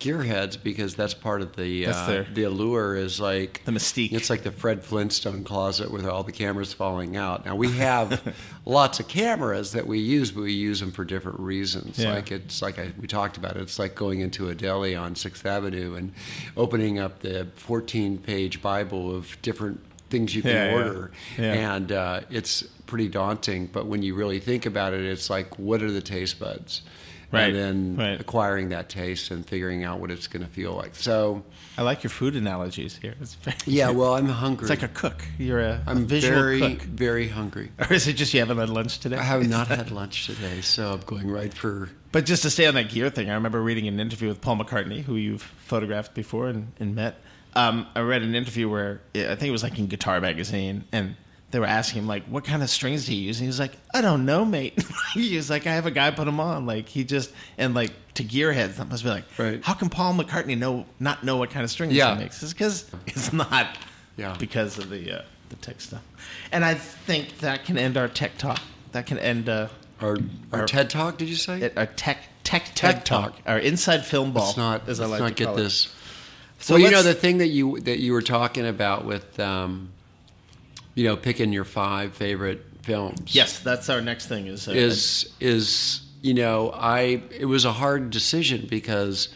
gearheads 0.00 0.56
because 0.62 0.94
that's 0.94 1.12
part 1.14 1.42
of 1.42 1.56
the 1.56 1.86
uh, 1.86 2.06
their- 2.06 2.22
the 2.24 2.44
allure 2.44 2.94
is 2.94 3.20
like 3.20 3.62
The 3.64 3.72
mystique. 3.72 4.12
It's 4.12 4.30
like 4.30 4.42
the 4.44 4.52
Fred 4.52 4.84
Flintstone 4.84 5.42
closet 5.44 5.90
with 5.90 6.06
all 6.06 6.22
the 6.22 6.30
cameras 6.32 6.72
falling 6.72 7.16
out. 7.16 7.44
Now 7.44 7.56
we 7.56 7.72
have 7.72 8.34
lots 8.64 9.00
of 9.00 9.08
cameras 9.08 9.72
that 9.72 9.86
we 9.86 9.98
use, 9.98 10.30
but 10.30 10.42
we 10.42 10.52
use 10.52 10.78
them 10.80 10.92
for 10.92 11.04
different 11.04 11.40
reasons. 11.40 11.98
Yeah. 11.98 12.12
Like 12.14 12.30
it's 12.30 12.62
like 12.62 12.78
I, 12.78 12.92
we 13.00 13.08
talked 13.08 13.36
about. 13.36 13.56
It. 13.56 13.62
It's 13.62 13.78
like 13.78 13.94
going 13.96 14.20
into 14.20 14.48
a 14.50 14.54
deli 14.54 14.94
on 14.94 15.16
Sixth 15.16 15.44
Avenue 15.44 15.94
and 15.96 16.12
opening 16.56 16.98
up 17.00 17.18
the 17.20 17.48
14-page 17.66 18.62
Bible 18.62 19.14
of 19.14 19.36
different 19.42 19.80
things 20.10 20.34
you 20.34 20.42
can 20.42 20.52
Yeah, 20.52 20.74
order, 20.74 21.10
Yeah. 21.36 21.52
and 21.74 21.92
uh, 21.92 22.20
it's 22.30 22.62
pretty 22.86 23.08
daunting. 23.08 23.66
But 23.66 23.86
when 23.86 24.02
you 24.02 24.14
really 24.14 24.38
think 24.40 24.64
about 24.64 24.94
it, 24.94 25.00
it's 25.04 25.28
like 25.28 25.58
what 25.58 25.82
are 25.82 25.90
the 25.90 26.00
taste 26.00 26.38
buds? 26.38 26.82
Right, 27.30 27.48
And 27.54 27.56
then 27.56 27.96
right. 27.96 28.18
acquiring 28.20 28.70
that 28.70 28.88
taste 28.88 29.30
and 29.30 29.44
figuring 29.46 29.84
out 29.84 30.00
what 30.00 30.10
it's 30.10 30.26
going 30.28 30.44
to 30.46 30.50
feel 30.50 30.72
like. 30.72 30.94
So, 30.94 31.44
I 31.76 31.82
like 31.82 32.02
your 32.02 32.08
food 32.10 32.34
analogies 32.36 32.96
here. 32.96 33.14
It's 33.20 33.34
very, 33.34 33.56
yeah, 33.66 33.90
well, 33.90 34.14
I'm 34.14 34.28
hungry. 34.30 34.62
it's 34.70 34.70
like 34.70 34.82
a 34.82 34.92
cook. 34.94 35.22
You're 35.38 35.60
a 35.60 35.82
I'm 35.86 36.06
visual 36.06 36.34
very, 36.40 36.60
cook. 36.60 36.82
very 36.82 37.28
hungry. 37.28 37.70
Or 37.78 37.92
is 37.92 38.08
it 38.08 38.14
just 38.14 38.32
you 38.32 38.40
haven't 38.40 38.56
had 38.56 38.70
lunch 38.70 38.98
today? 39.00 39.16
I 39.16 39.22
have 39.24 39.46
not 39.46 39.68
had 39.68 39.90
lunch 39.90 40.26
today, 40.26 40.62
so 40.62 40.92
I'm 40.94 41.00
going 41.00 41.30
right 41.30 41.52
for. 41.52 41.90
But 42.12 42.24
just 42.24 42.42
to 42.44 42.50
stay 42.50 42.66
on 42.66 42.74
that 42.74 42.88
gear 42.88 43.10
thing, 43.10 43.28
I 43.28 43.34
remember 43.34 43.60
reading 43.62 43.86
an 43.88 44.00
interview 44.00 44.28
with 44.28 44.40
Paul 44.40 44.56
McCartney, 44.56 45.02
who 45.02 45.16
you've 45.16 45.42
photographed 45.42 46.14
before 46.14 46.48
and, 46.48 46.72
and 46.80 46.94
met. 46.94 47.16
Um, 47.54 47.86
I 47.94 48.00
read 48.00 48.22
an 48.22 48.34
interview 48.34 48.70
where 48.70 49.02
I 49.14 49.34
think 49.34 49.42
it 49.42 49.50
was 49.50 49.62
like 49.62 49.78
in 49.78 49.86
Guitar 49.86 50.18
Magazine, 50.20 50.84
and 50.92 51.16
they 51.50 51.58
were 51.58 51.66
asking 51.66 52.02
him 52.02 52.08
like, 52.08 52.24
"What 52.26 52.44
kind 52.44 52.62
of 52.62 52.68
strings 52.70 53.06
do 53.06 53.14
you 53.14 53.22
use?" 53.22 53.38
And 53.38 53.44
he 53.44 53.48
was 53.48 53.58
like, 53.58 53.72
"I 53.94 54.00
don't 54.00 54.24
know, 54.26 54.44
mate." 54.44 54.78
he 55.14 55.36
was 55.36 55.48
like, 55.50 55.66
"I 55.66 55.72
have 55.74 55.86
a 55.86 55.90
guy 55.90 56.10
put 56.10 56.26
them 56.26 56.40
on." 56.40 56.66
Like 56.66 56.88
he 56.88 57.04
just 57.04 57.32
and 57.56 57.74
like 57.74 57.92
to 58.14 58.24
gearheads, 58.24 58.76
that 58.76 58.88
must 58.88 59.04
be 59.04 59.10
like, 59.10 59.24
Right. 59.38 59.62
how 59.64 59.74
can 59.74 59.88
Paul 59.88 60.12
McCartney 60.14 60.58
know 60.58 60.86
not 60.98 61.22
know 61.24 61.36
what 61.36 61.50
kind 61.50 61.64
of 61.64 61.70
strings 61.70 61.92
Yeah. 61.94 62.14
he 62.16 62.22
makes? 62.24 62.42
It's 62.42 62.52
because 62.52 62.90
it's 63.06 63.32
not 63.32 63.78
Yeah. 64.16 64.36
because 64.38 64.76
of 64.78 64.90
the 64.90 65.20
uh, 65.20 65.22
the 65.50 65.56
tech 65.56 65.80
stuff. 65.80 66.02
And 66.52 66.64
I 66.64 66.74
think 66.74 67.38
that 67.38 67.64
can 67.64 67.78
end 67.78 67.96
our 67.96 68.08
tech 68.08 68.36
talk. 68.38 68.60
That 68.92 69.06
can 69.06 69.18
end. 69.18 69.48
Uh, 69.48 69.68
Our, 70.00 70.16
our 70.52 70.60
Our- 70.60 70.66
TED 70.66 70.90
Talk, 70.90 71.18
did 71.18 71.28
you 71.28 71.34
say? 71.34 71.60
it- 71.60 71.76
our 71.76 71.86
tech 71.86 72.18
tech 72.44 72.66
Tech 72.66 72.74
tech 72.74 73.04
talk. 73.04 73.32
talk, 73.34 73.42
our 73.46 73.58
inside 73.58 74.04
film 74.06 74.32
ball. 74.32 74.44
let's 74.46 74.56
not, 74.56 74.88
as 74.88 75.00
let's 75.00 75.08
I 75.10 75.12
like 75.12 75.20
not 75.20 75.28
to 75.28 75.34
get 75.34 75.44
call 75.46 75.58
it. 75.58 75.62
this. 75.62 75.92
So 76.60 76.74
well, 76.74 76.82
you 76.82 76.90
know 76.90 77.02
the 77.02 77.14
thing 77.14 77.38
that 77.38 77.48
you 77.48 77.80
that 77.80 77.98
you 78.00 78.12
were 78.12 78.22
talking 78.22 78.66
about 78.66 79.04
with, 79.04 79.38
um, 79.40 79.90
you 80.98 81.04
know, 81.04 81.16
picking 81.16 81.52
your 81.52 81.64
five 81.64 82.12
favorite 82.12 82.60
films. 82.82 83.32
Yes, 83.32 83.60
that's 83.60 83.88
our 83.88 84.00
next 84.00 84.26
thing. 84.26 84.48
Is 84.48 84.66
uh, 84.66 84.72
is 84.72 85.32
is 85.38 86.00
you 86.22 86.34
know 86.34 86.70
I 86.70 87.22
it 87.30 87.44
was 87.44 87.64
a 87.64 87.70
hard 87.72 88.10
decision 88.10 88.66
because 88.68 89.28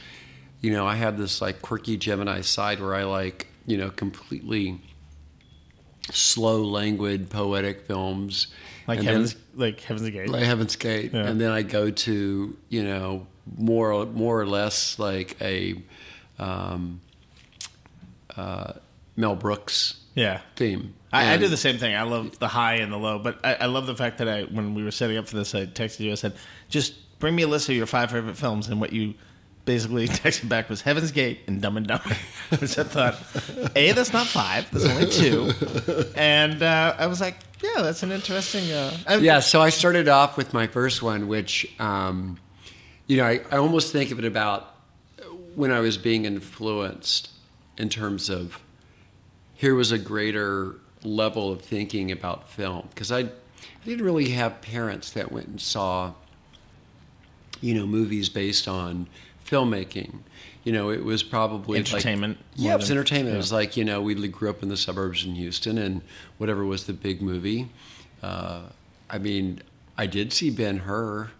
you 0.60 0.72
know 0.72 0.88
I 0.88 0.96
have 0.96 1.16
this 1.16 1.40
like 1.40 1.62
quirky 1.62 1.96
Gemini 1.96 2.40
side 2.40 2.80
where 2.80 2.96
I 2.96 3.04
like 3.04 3.46
you 3.64 3.76
know 3.76 3.90
completely 3.90 4.80
slow, 6.10 6.64
languid, 6.64 7.30
poetic 7.30 7.86
films 7.86 8.48
like 8.88 8.98
and 8.98 9.06
then- 9.06 9.14
Heaven's 9.14 9.36
like 9.54 9.80
Heaven's 9.82 10.10
Gate. 10.10 10.28
like 10.30 10.42
Heaven's 10.42 10.74
Gate, 10.74 11.12
Yeah. 11.14 11.28
and 11.28 11.40
then 11.40 11.52
I 11.52 11.62
go 11.62 11.92
to 11.92 12.56
you 12.70 12.82
know 12.82 13.28
more 13.56 14.04
more 14.06 14.40
or 14.40 14.46
less 14.48 14.98
like 14.98 15.36
a 15.40 15.80
um, 16.40 17.00
uh, 18.36 18.72
Mel 19.16 19.36
Brooks 19.36 19.98
yeah, 20.14 20.40
theme. 20.56 20.94
I, 21.12 21.34
I 21.34 21.36
do 21.36 21.48
the 21.48 21.56
same 21.58 21.76
thing. 21.78 21.94
I 21.94 22.02
love 22.02 22.38
the 22.38 22.48
high 22.48 22.76
and 22.76 22.90
the 22.92 22.96
low, 22.96 23.18
but 23.18 23.38
I, 23.44 23.54
I 23.54 23.66
love 23.66 23.86
the 23.86 23.94
fact 23.94 24.18
that 24.18 24.28
I 24.28 24.42
when 24.44 24.74
we 24.74 24.82
were 24.82 24.90
setting 24.90 25.18
up 25.18 25.28
for 25.28 25.36
this, 25.36 25.54
I 25.54 25.66
texted 25.66 26.00
you. 26.00 26.12
I 26.12 26.14
said, 26.14 26.34
just 26.68 26.94
bring 27.18 27.34
me 27.36 27.42
a 27.42 27.48
list 27.48 27.68
of 27.68 27.74
your 27.76 27.86
five 27.86 28.10
favorite 28.10 28.36
films, 28.36 28.68
and 28.68 28.80
what 28.80 28.92
you 28.92 29.14
basically 29.64 30.08
texted 30.22 30.48
back 30.48 30.68
was 30.70 30.80
Heaven's 30.82 31.12
Gate 31.12 31.40
and 31.46 31.60
Dumb 31.60 31.76
and 31.76 31.86
Dumber, 31.86 32.16
which 32.58 32.78
I 32.78 32.84
thought, 32.84 33.18
a 33.76 33.92
that's 33.92 34.12
not 34.12 34.26
five, 34.26 34.70
there's 34.70 34.86
only 34.86 35.06
two, 35.10 35.52
and 36.16 36.62
uh, 36.62 36.94
I 36.98 37.06
was 37.06 37.20
like, 37.20 37.36
yeah, 37.62 37.82
that's 37.82 38.02
an 38.02 38.10
interesting. 38.10 38.72
Uh, 38.72 39.18
Yeah, 39.20 39.40
so 39.40 39.60
I 39.60 39.68
started 39.68 40.08
off 40.08 40.36
with 40.36 40.52
my 40.54 40.66
first 40.66 41.02
one, 41.02 41.28
which, 41.28 41.72
um, 41.78 42.38
you 43.06 43.18
know, 43.18 43.24
I, 43.24 43.40
I 43.50 43.58
almost 43.58 43.92
think 43.92 44.10
of 44.10 44.18
it 44.18 44.24
about 44.24 44.74
when 45.54 45.70
I 45.70 45.80
was 45.80 45.98
being 45.98 46.24
influenced 46.24 47.30
in 47.76 47.88
terms 47.88 48.30
of 48.30 48.58
here 49.62 49.76
was 49.76 49.92
a 49.92 49.98
greater 49.98 50.74
level 51.04 51.52
of 51.52 51.62
thinking 51.62 52.10
about 52.10 52.50
film 52.50 52.88
because 52.90 53.12
I, 53.12 53.20
I 53.20 53.28
didn't 53.84 54.04
really 54.04 54.30
have 54.30 54.60
parents 54.60 55.12
that 55.12 55.30
went 55.30 55.46
and 55.46 55.60
saw, 55.60 56.14
you 57.60 57.72
know, 57.72 57.86
movies 57.86 58.28
based 58.28 58.66
on 58.66 59.06
filmmaking. 59.46 60.18
You 60.64 60.72
know, 60.72 60.90
it 60.90 61.04
was 61.04 61.22
probably 61.22 61.78
Entertainment 61.78 62.38
more 62.56 62.66
yeah, 62.66 62.74
it 62.74 62.78
was 62.78 62.90
entertainment. 62.90 63.34
It 63.34 63.36
was 63.36 63.52
like 63.52 63.76
you 63.76 63.84
know 63.84 64.02
we 64.02 64.16
grew 64.26 64.50
up 64.50 64.64
in 64.64 64.68
the 64.68 64.76
suburbs 64.76 65.24
in 65.24 65.36
Houston, 65.36 65.78
and 65.78 66.02
whatever 66.38 66.64
was 66.64 66.86
the 66.86 66.92
big 66.92 67.22
movie. 67.22 67.68
Uh, 68.20 68.62
I 69.08 69.18
mean, 69.18 69.62
I 69.96 70.06
did 70.06 70.32
see 70.32 70.50
Ben 70.50 70.78
Hur, 70.78 71.30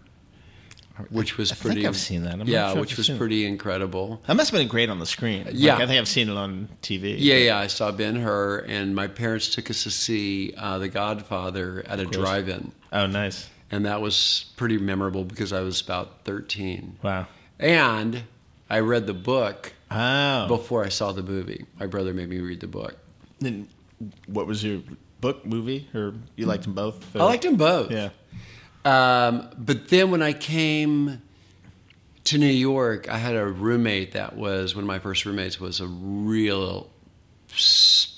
which 1.09 1.37
was 1.37 1.51
I 1.51 1.55
think. 1.55 1.85
I've 1.85 1.95
seen 1.97 2.23
that. 2.23 2.33
I'm 2.33 2.39
not 2.39 2.47
yeah, 2.47 2.71
sure 2.71 2.81
which 2.81 2.97
was 2.97 3.07
seen 3.07 3.15
it. 3.15 3.19
pretty 3.19 3.45
incredible. 3.45 4.21
That 4.27 4.35
must 4.35 4.51
have 4.51 4.59
been 4.59 4.67
great 4.67 4.89
on 4.89 4.99
the 4.99 5.05
screen. 5.05 5.45
Like, 5.45 5.53
Yeah. 5.57 5.75
I 5.75 5.85
think 5.87 5.91
I've 5.99 6.07
seen 6.07 6.29
it 6.29 6.37
on 6.37 6.69
TV. 6.81 7.15
Yeah, 7.17 7.35
yeah, 7.35 7.57
I 7.57 7.67
saw 7.67 7.91
Ben 7.91 8.15
Hur, 8.17 8.59
and 8.67 8.95
my 8.95 9.07
parents 9.07 9.49
took 9.49 9.69
us 9.69 9.83
to 9.83 9.89
see 9.91 10.53
uh, 10.57 10.77
The 10.77 10.89
Godfather 10.89 11.83
at 11.87 11.99
a 11.99 12.05
drive-in, 12.05 12.71
Oh, 12.91 13.07
nice. 13.07 13.49
and 13.71 13.85
that 13.85 14.01
was 14.01 14.51
pretty 14.55 14.77
memorable 14.77 15.23
because 15.23 15.51
I 15.51 15.61
was 15.61 15.81
about 15.81 16.25
thirteen, 16.25 16.97
Wow. 17.01 17.25
and 17.59 18.23
I 18.69 18.79
read 18.79 19.07
the 19.07 19.13
book 19.13 19.73
Oh. 19.91 20.47
before 20.47 20.83
I 20.85 20.89
saw 20.89 21.11
the 21.11 21.23
movie. 21.23 21.65
My 21.79 21.85
brother 21.87 22.13
made 22.13 22.29
me 22.29 22.39
read 22.39 22.59
the 22.59 22.67
book. 22.67 22.95
Then 23.39 23.67
what 24.27 24.47
was 24.47 24.63
your 24.63 24.81
book, 25.21 25.45
movie, 25.45 25.87
or 25.93 26.13
you 26.35 26.45
liked 26.45 26.63
them 26.63 26.73
both? 26.73 27.15
I 27.15 27.23
liked 27.23 27.43
them 27.43 27.55
both. 27.55 27.91
Yeah. 27.91 28.09
Um, 28.85 29.49
but 29.57 29.89
then 29.89 30.11
when 30.11 30.21
I 30.21 30.33
came 30.33 31.21
to 32.25 32.37
New 32.37 32.45
York, 32.47 33.09
I 33.09 33.17
had 33.17 33.35
a 33.35 33.45
roommate 33.45 34.13
that 34.13 34.35
was 34.35 34.75
one 34.75 34.83
of 34.83 34.87
my 34.87 34.99
first 34.99 35.25
roommates 35.25 35.59
was 35.59 35.79
a 35.79 35.87
real, 35.87 36.89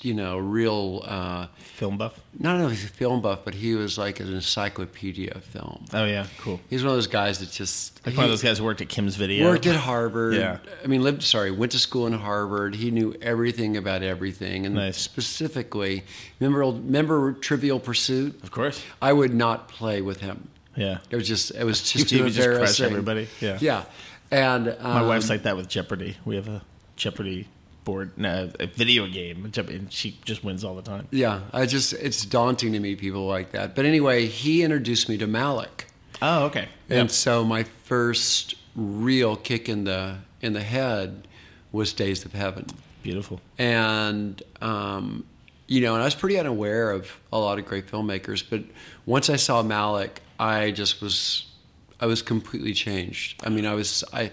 you 0.02 0.14
know, 0.14 0.38
real 0.38 1.02
uh, 1.04 1.46
Film 1.58 1.98
buff. 1.98 2.18
not 2.38 2.58
only 2.58 2.72
a 2.74 2.78
film 2.78 3.20
buff, 3.20 3.40
but 3.44 3.54
he 3.54 3.74
was 3.74 3.98
like 3.98 4.18
an 4.18 4.32
encyclopedia 4.32 5.30
of 5.34 5.44
film. 5.44 5.84
Oh 5.92 6.04
yeah, 6.06 6.26
cool. 6.38 6.58
He's 6.70 6.82
one 6.82 6.90
of 6.90 6.96
those 6.96 7.06
guys 7.06 7.40
that 7.40 7.50
just 7.50 8.00
Like 8.06 8.16
one 8.16 8.24
of 8.24 8.30
those 8.30 8.42
guys 8.42 8.58
who 8.58 8.64
worked 8.64 8.80
at 8.80 8.88
Kim's 8.88 9.14
Video. 9.16 9.44
worked 9.44 9.66
at 9.66 9.76
Harvard. 9.76 10.34
Yeah. 10.36 10.58
I 10.82 10.86
mean, 10.86 11.02
lived 11.02 11.22
sorry, 11.22 11.50
went 11.50 11.72
to 11.72 11.78
school 11.78 12.06
in 12.06 12.14
Harvard. 12.14 12.74
He 12.76 12.90
knew 12.90 13.14
everything 13.20 13.76
about 13.76 14.02
everything, 14.02 14.64
and 14.64 14.74
Nice. 14.74 14.96
specifically, 14.96 16.02
remember 16.40 16.62
old, 16.62 16.86
remember 16.86 17.32
Trivial 17.34 17.78
Pursuit. 17.78 18.42
Of 18.42 18.50
course. 18.50 18.82
I 19.02 19.12
would 19.12 19.34
not 19.34 19.68
play 19.68 20.00
with 20.00 20.20
him. 20.22 20.48
Yeah. 20.76 20.98
It 21.10 21.16
was 21.16 21.26
just 21.26 21.50
it 21.52 21.64
was 21.64 21.80
just 21.92 22.10
He 22.10 22.18
too 22.18 22.24
would 22.24 22.32
just 22.32 22.48
crush 22.48 22.80
everybody. 22.80 23.28
Yeah. 23.40 23.58
yeah. 23.60 23.84
And 24.30 24.68
um, 24.68 24.76
My 24.94 25.02
wife's 25.02 25.30
like 25.30 25.42
that 25.44 25.56
with 25.56 25.68
Jeopardy. 25.68 26.16
We 26.24 26.36
have 26.36 26.48
a 26.48 26.62
Jeopardy 26.96 27.46
board, 27.84 28.10
no, 28.16 28.50
a 28.58 28.66
video 28.66 29.06
game, 29.06 29.44
and 29.56 29.92
she 29.92 30.18
just 30.24 30.42
wins 30.42 30.64
all 30.64 30.74
the 30.74 30.82
time. 30.82 31.06
yeah. 31.12 31.42
I 31.52 31.66
just 31.66 31.92
it's 31.92 32.24
daunting 32.24 32.72
to 32.72 32.80
meet 32.80 32.98
people 32.98 33.26
like 33.26 33.52
that. 33.52 33.76
But 33.76 33.84
anyway, 33.86 34.26
he 34.26 34.62
introduced 34.64 35.08
me 35.08 35.16
to 35.18 35.26
Malick, 35.28 35.84
Oh, 36.20 36.46
okay. 36.46 36.68
and 36.90 37.08
so 37.10 37.44
my 37.44 37.62
first 37.62 38.56
real 38.74 39.36
kick 39.36 39.68
in 39.68 39.84
the 39.84 40.16
in 40.40 40.52
the 40.52 40.62
head 40.62 41.28
was 41.72 41.92
Days 41.92 42.24
of 42.24 42.32
Heaven 42.32 42.66
Beautiful. 43.02 43.40
and 43.58 44.42
um, 44.60 45.24
you 45.68 45.80
know, 45.80 45.94
and 45.94 46.02
I 46.02 46.06
was 46.06 46.14
pretty 46.16 46.38
unaware 46.40 46.90
of 46.90 47.10
a 47.32 47.38
lot 47.38 47.58
of 47.60 47.66
great 47.66 47.86
filmmakers. 47.86 48.42
But 48.48 48.62
once 49.04 49.30
I 49.30 49.36
saw 49.36 49.62
Malick, 49.62 50.16
I 50.38 50.70
just 50.70 51.00
was, 51.00 51.46
I 52.00 52.06
was 52.06 52.22
completely 52.22 52.72
changed. 52.74 53.42
I 53.44 53.48
mean, 53.50 53.66
I 53.66 53.74
was, 53.74 54.04
I, 54.12 54.30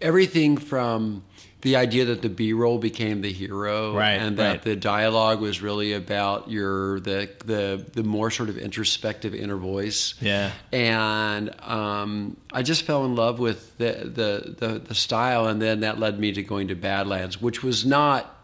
everything 0.00 0.56
from 0.56 1.24
the 1.60 1.76
idea 1.76 2.04
that 2.06 2.22
the 2.22 2.28
B-roll 2.28 2.78
became 2.78 3.20
the 3.20 3.32
hero, 3.32 3.94
Right, 3.96 4.14
and 4.14 4.36
that 4.38 4.48
right. 4.50 4.62
the 4.62 4.74
dialogue 4.74 5.40
was 5.40 5.62
really 5.62 5.92
about 5.92 6.50
your 6.50 6.98
the 6.98 7.30
the 7.44 7.86
the 7.92 8.02
more 8.02 8.32
sort 8.32 8.48
of 8.48 8.58
introspective 8.58 9.32
inner 9.32 9.56
voice. 9.56 10.14
Yeah. 10.20 10.50
and 10.72 11.54
um, 11.62 12.36
I 12.52 12.62
just 12.62 12.82
fell 12.82 13.04
in 13.04 13.14
love 13.14 13.38
with 13.38 13.78
the, 13.78 13.92
the 13.92 14.54
the 14.58 14.78
the 14.80 14.94
style, 14.96 15.46
and 15.46 15.62
then 15.62 15.80
that 15.80 16.00
led 16.00 16.18
me 16.18 16.32
to 16.32 16.42
going 16.42 16.66
to 16.68 16.74
Badlands, 16.74 17.40
which 17.40 17.62
was 17.62 17.86
not 17.86 18.34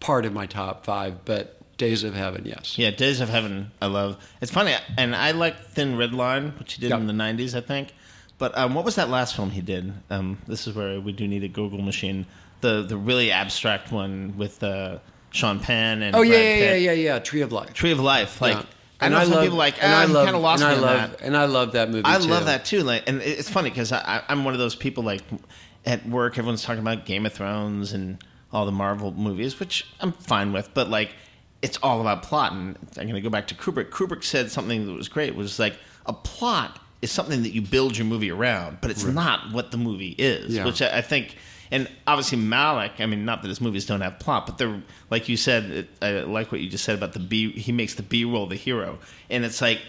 part 0.00 0.24
of 0.24 0.32
my 0.32 0.46
top 0.46 0.86
five, 0.86 1.26
but 1.26 1.57
Days 1.78 2.04
of 2.04 2.14
Heaven, 2.14 2.44
yes. 2.44 2.76
Yeah, 2.76 2.90
Days 2.90 3.20
of 3.20 3.28
Heaven, 3.28 3.70
I 3.80 3.86
love. 3.86 4.16
It's 4.40 4.52
funny, 4.52 4.74
and 4.96 5.14
I 5.16 5.30
like 5.30 5.58
Thin 5.64 5.96
Red 5.96 6.12
Line, 6.12 6.52
which 6.58 6.74
he 6.74 6.80
did 6.80 6.90
Yeah. 6.90 6.96
in 6.98 7.06
the 7.06 7.12
'90s, 7.14 7.56
I 7.56 7.60
think. 7.60 7.94
But 8.36 8.56
um, 8.58 8.74
what 8.74 8.84
was 8.84 8.96
that 8.96 9.08
last 9.08 9.34
film 9.34 9.50
he 9.50 9.60
did? 9.60 9.92
Um, 10.10 10.38
this 10.46 10.66
is 10.66 10.74
where 10.74 11.00
we 11.00 11.12
do 11.12 11.26
need 11.26 11.42
a 11.44 11.48
Google 11.48 11.80
machine. 11.80 12.26
The 12.60 12.82
the 12.82 12.96
really 12.96 13.30
abstract 13.30 13.90
one 13.92 14.34
with 14.36 14.62
uh, 14.62 14.98
Sean 15.30 15.60
Penn 15.60 16.02
and 16.02 16.14
Oh 16.14 16.22
yeah, 16.22 16.36
yeah, 16.36 16.56
yeah, 16.56 16.74
yeah, 16.74 16.92
yeah. 16.92 17.18
Tree 17.20 17.40
of 17.42 17.52
Life. 17.52 17.72
Tree 17.74 17.92
of 17.92 18.00
Life. 18.00 18.40
Like, 18.40 18.56
Yeah. 18.56 18.62
I 19.00 19.08
know 19.08 19.24
some 19.24 19.42
people 19.44 19.56
like, 19.58 19.80
and 19.82 19.92
ah, 19.92 20.00
I 20.00 20.04
you 20.06 20.12
love, 20.12 20.24
kind 20.24 20.36
of 20.36 20.42
lost 20.42 20.62
and 20.64 20.72
I 20.72 20.80
love, 20.80 21.10
that. 21.12 21.20
and 21.20 21.36
I 21.36 21.44
love 21.44 21.72
that 21.72 21.88
movie. 21.90 22.02
I 22.04 22.18
too. 22.18 22.26
love 22.26 22.46
that 22.46 22.64
too. 22.64 22.82
Like, 22.82 23.08
and 23.08 23.22
it's 23.22 23.48
funny 23.48 23.70
because 23.70 23.92
I, 23.92 24.24
I'm 24.28 24.44
one 24.44 24.54
of 24.54 24.58
those 24.58 24.74
people 24.74 25.04
like 25.04 25.22
at 25.86 26.04
work, 26.08 26.36
everyone's 26.36 26.64
talking 26.64 26.80
about 26.82 27.06
Game 27.06 27.24
of 27.24 27.32
Thrones 27.32 27.92
and 27.92 28.18
all 28.52 28.66
the 28.66 28.72
Marvel 28.72 29.12
movies, 29.12 29.60
which 29.60 29.86
I'm 30.00 30.10
fine 30.12 30.52
with, 30.52 30.74
but 30.74 30.90
like 30.90 31.10
it's 31.62 31.78
all 31.82 32.00
about 32.00 32.22
plot. 32.22 32.52
And 32.52 32.76
I'm 32.96 33.04
going 33.04 33.14
to 33.14 33.20
go 33.20 33.30
back 33.30 33.46
to 33.48 33.54
Kubrick. 33.54 33.90
Kubrick 33.90 34.24
said 34.24 34.50
something 34.50 34.86
that 34.86 34.92
was 34.92 35.08
great. 35.08 35.34
Was 35.34 35.58
like 35.58 35.76
a 36.06 36.12
plot 36.12 36.78
is 37.02 37.10
something 37.10 37.42
that 37.42 37.50
you 37.50 37.62
build 37.62 37.96
your 37.96 38.06
movie 38.06 38.30
around, 38.30 38.78
but 38.80 38.90
it's 38.90 39.04
not 39.04 39.52
what 39.52 39.70
the 39.70 39.76
movie 39.78 40.14
is. 40.18 40.54
Yeah. 40.54 40.64
Which 40.64 40.82
I, 40.82 40.98
I 40.98 41.00
think. 41.02 41.36
And 41.70 41.88
obviously 42.06 42.38
Malick. 42.38 42.98
I 43.00 43.06
mean, 43.06 43.24
not 43.24 43.42
that 43.42 43.48
his 43.48 43.60
movies 43.60 43.84
don't 43.86 44.00
have 44.00 44.18
plot, 44.18 44.46
but 44.46 44.56
they're 44.58 44.82
like 45.10 45.28
you 45.28 45.36
said. 45.36 45.64
It, 45.64 45.88
I 46.00 46.10
like 46.20 46.50
what 46.50 46.60
you 46.60 46.68
just 46.70 46.84
said 46.84 46.94
about 46.96 47.12
the 47.12 47.20
B. 47.20 47.52
He 47.52 47.72
makes 47.72 47.94
the 47.94 48.02
B 48.02 48.24
roll 48.24 48.46
the 48.46 48.56
hero, 48.56 48.98
and 49.28 49.44
it's 49.44 49.60
like 49.60 49.80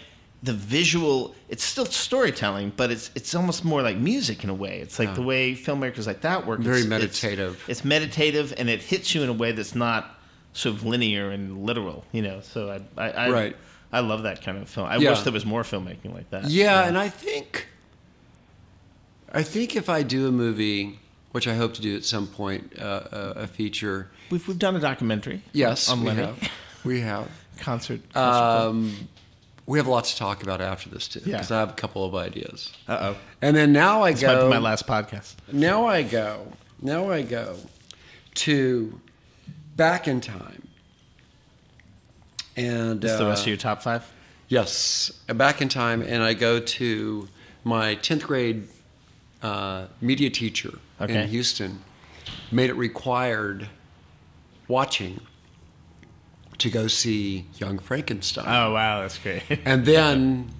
the 0.42 0.52
visual 0.54 1.34
it's 1.50 1.62
still 1.62 1.84
storytelling 1.84 2.72
but 2.74 2.90
it's 2.90 3.10
it's 3.14 3.34
almost 3.34 3.62
more 3.62 3.82
like 3.82 3.98
music 3.98 4.42
in 4.42 4.48
a 4.48 4.54
way 4.54 4.80
it's 4.80 4.98
like 4.98 5.14
the 5.14 5.20
way 5.20 5.54
filmmakers 5.54 6.06
like 6.06 6.22
that 6.22 6.46
work 6.46 6.60
Very 6.60 6.80
It's- 6.80 6.86
it's- 7.02 7.22
meditative. 7.22 7.64
it's, 7.68 7.84
meditative 7.84 8.54
and 8.56 8.70
it 8.70 8.80
hits 8.80 9.14
you 9.14 9.22
in 9.22 9.28
a 9.28 9.34
way 9.34 9.52
that's 9.52 9.74
not 9.74 10.18
sort 10.52 10.74
of 10.74 10.84
linear 10.84 11.30
and 11.30 11.64
literal 11.64 12.04
you 12.12 12.22
know 12.22 12.40
so 12.40 12.70
i 12.70 12.80
i, 13.06 13.10
I 13.10 13.30
Right. 13.30 13.56
i 13.92 14.00
love 14.00 14.22
that 14.24 14.42
kind 14.42 14.58
of 14.58 14.68
film 14.68 14.86
i 14.88 14.96
Yeah. 14.96 15.10
wish 15.10 15.20
there 15.22 15.32
was 15.32 15.46
more 15.46 15.62
filmmaking 15.62 16.12
like 16.14 16.28
that 16.30 16.44
Yeah, 16.46 16.86
and 16.88 16.96
I 16.98 17.08
think, 17.08 17.68
I 19.32 19.42
think 19.42 19.76
if 19.76 19.88
I 19.88 20.02
do 20.02 20.26
a 20.26 20.32
movie, 20.32 20.98
which 21.32 21.46
I 21.46 21.54
hope 21.54 21.74
to 21.74 21.82
do 21.82 21.94
at 21.96 22.04
some 22.04 22.26
point, 22.26 22.76
uh, 22.80 23.02
a, 23.12 23.18
a 23.42 23.46
feature. 23.46 24.10
we've, 24.30 24.46
we've 24.48 24.58
done 24.58 24.74
a 24.74 24.80
documentary 24.80 25.42
Yes, 25.52 25.88
on 25.88 26.00
we 26.00 26.06
Lenny. 26.08 26.22
have. 26.22 26.50
We 26.84 27.00
have. 27.00 27.28
concert 27.60 28.00
Um, 28.16 29.08
we 29.66 29.78
have 29.78 29.86
lots 29.86 30.12
to 30.12 30.18
talk 30.18 30.42
about 30.42 30.60
after 30.60 30.88
this 30.88 31.06
too, 31.06 31.20
Yeah. 31.24 31.36
because 31.36 31.50
I 31.52 31.60
have 31.60 31.70
a 31.70 31.74
couple 31.74 32.04
of 32.04 32.14
ideas. 32.14 32.72
uh-oh 32.88 33.16
And 33.42 33.54
then 33.54 33.72
now 33.72 34.02
I 34.02 34.12
this 34.12 34.22
might 34.22 34.34
go. 34.34 34.44
be 34.48 34.54
my 34.54 34.58
last 34.58 34.86
podcast 34.86 35.34
Now 35.52 35.86
I 35.86 36.02
go. 36.02 36.52
Now 36.82 37.10
I 37.10 37.22
go 37.22 37.56
to 38.36 39.00
back 39.80 40.06
in 40.06 40.20
time. 40.20 40.68
And 42.54 43.02
Is 43.02 43.16
the 43.16 43.24
uh, 43.24 43.28
rest 43.30 43.44
of 43.44 43.48
your 43.48 43.56
top 43.56 43.80
five 43.82 44.04
Yes, 44.48 45.10
back 45.28 45.62
in 45.62 45.70
time, 45.70 46.02
and 46.02 46.22
I 46.22 46.34
go 46.34 46.60
to 46.60 47.28
my 47.64 47.94
10th 47.96 48.24
grade 48.24 48.68
uh, 49.42 49.86
media 50.02 50.28
teacher 50.28 50.78
Okay. 51.00 51.22
in 51.22 51.28
Houston, 51.28 51.82
made 52.52 52.68
it 52.68 52.74
required 52.74 53.68
watching 54.68 55.20
to 56.58 56.68
go 56.68 56.86
see 56.86 57.46
Young 57.56 57.78
Frankenstein. 57.78 58.44
oh 58.46 58.74
wow 58.74 59.00
that's 59.00 59.16
great 59.16 59.42
And 59.64 59.86
then 59.86 60.50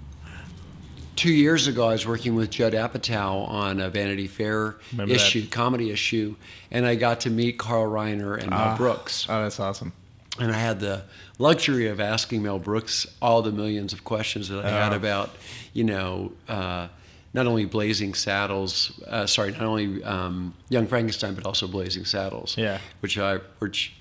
two 1.21 1.31
years 1.31 1.67
ago, 1.67 1.87
I 1.87 1.91
was 1.93 2.07
working 2.07 2.33
with 2.33 2.49
Judd 2.49 2.73
Apatow 2.73 3.47
on 3.47 3.79
a 3.79 3.89
Vanity 3.91 4.25
Fair 4.25 4.77
Remember 4.91 5.13
issue, 5.13 5.41
that. 5.41 5.51
comedy 5.51 5.91
issue, 5.91 6.35
and 6.71 6.83
I 6.83 6.95
got 6.95 7.19
to 7.21 7.29
meet 7.29 7.59
Carl 7.59 7.85
Reiner 7.91 8.39
and 8.39 8.49
Mel 8.49 8.59
Ah. 8.59 8.75
Brooks. 8.75 9.27
oh 9.29 9.43
that's 9.43 9.59
awesome 9.59 9.93
And 10.39 10.49
I 10.51 10.57
had 10.57 10.79
the 10.79 11.03
luxury 11.37 11.87
of 11.89 11.99
asking 11.99 12.41
Mel 12.41 12.57
Brooks 12.57 13.05
all 13.21 13.43
the 13.43 13.51
millions 13.51 13.93
of 13.93 14.03
questions 14.03 14.49
that 14.49 14.65
I 14.65 14.69
had 14.69 14.93
Oh. 14.93 14.95
about, 14.95 15.29
you 15.73 15.83
know, 15.83 16.31
uh, 16.49 16.87
not 17.35 17.45
only 17.45 17.65
Blazing 17.65 18.15
Saddles, 18.15 18.99
uh, 19.07 19.27
sorry, 19.27 19.51
not 19.51 19.61
only 19.61 20.03
um, 20.03 20.55
Young 20.69 20.87
Frankenstein, 20.87 21.35
but 21.35 21.45
also 21.45 21.67
Blazing 21.67 22.05
Saddles. 22.05 22.57
Yeah. 22.57 22.79
Which 23.01 23.17
I, 23.19 23.37
which 23.59 23.93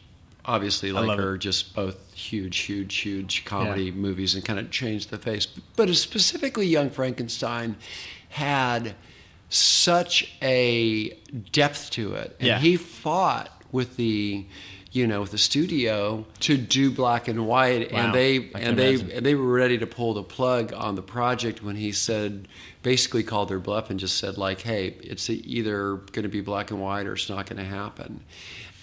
obviously 0.51 0.91
like 0.93 1.19
are 1.19 1.35
it. 1.37 1.39
just 1.39 1.75
both 1.75 1.97
huge, 2.15 2.59
huge, 2.59 2.95
huge 2.97 3.45
comedy 3.45 3.85
Yeah. 3.85 3.93
movies 3.93 4.35
and 4.35 4.45
kind 4.45 4.59
of 4.59 4.71
changed 4.71 5.11
the 5.11 5.19
face. 5.19 5.47
But 5.77 5.95
specifically, 5.97 6.67
Young 6.67 6.91
Frankenstein 6.91 7.77
had 8.31 8.95
such 9.49 10.33
a 10.43 11.11
depth 11.53 11.91
to 11.93 12.15
it, 12.15 12.37
and 12.39 12.49
Yeah. 12.49 12.59
he 12.61 12.77
fought 12.77 13.51
with 13.73 13.97
the 13.97 14.45
you 14.93 15.07
know 15.07 15.21
with 15.21 15.31
the 15.31 15.39
studio 15.39 16.27
to 16.41 16.57
do 16.57 16.91
black 16.91 17.29
and 17.29 17.47
white 17.47 17.93
Wow. 17.93 17.99
and 18.07 18.15
they 18.15 18.51
and 18.57 18.77
they 18.77 18.95
and 18.95 19.25
they 19.25 19.37
were 19.37 19.53
ready 19.53 19.79
to 19.79 19.87
pull 19.87 20.15
the 20.15 20.25
plug 20.25 20.73
on 20.75 20.97
the 20.97 21.03
project 21.03 21.63
when 21.63 21.77
he 21.77 21.93
said 21.93 22.49
basically 22.83 23.23
called 23.23 23.49
their 23.49 23.59
bluff 23.59 23.91
and 23.91 24.01
just 24.01 24.17
said 24.17 24.39
like 24.39 24.61
hey 24.63 24.97
it's 25.03 25.29
either 25.29 25.97
going 26.13 26.23
to 26.23 26.29
be 26.29 26.41
black 26.41 26.71
and 26.71 26.81
white 26.81 27.07
or 27.07 27.13
it's 27.15 27.29
not 27.29 27.47
going 27.47 27.59
to 27.59 27.65
happen 27.65 28.21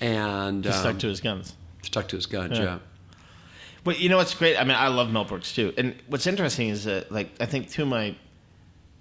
and 0.02 0.66
he 0.66 0.72
stuck 0.72 0.86
um, 0.94 0.98
to 1.00 1.08
his 1.08 1.20
guns 1.22 1.56
stuck 1.82 2.08
to 2.08 2.16
his 2.16 2.26
guns 2.28 2.58
Yeah. 2.60 2.64
yeah, 2.64 2.80
Well, 3.86 3.96
you 3.96 4.10
know 4.10 4.18
what's 4.18 4.34
great? 4.36 4.58
I 4.58 4.64
mean, 4.64 4.76
I 4.76 4.90
love 4.90 5.12
Mel 5.12 5.24
Brooks 5.24 5.54
too, 5.56 5.74
and 5.78 5.96
what's 6.08 6.28
interesting 6.28 6.70
is 6.70 6.84
that, 6.84 7.12
like, 7.12 7.30
I 7.40 7.46
think 7.46 7.70
two 7.70 7.84
of 7.84 7.88
my 7.88 8.16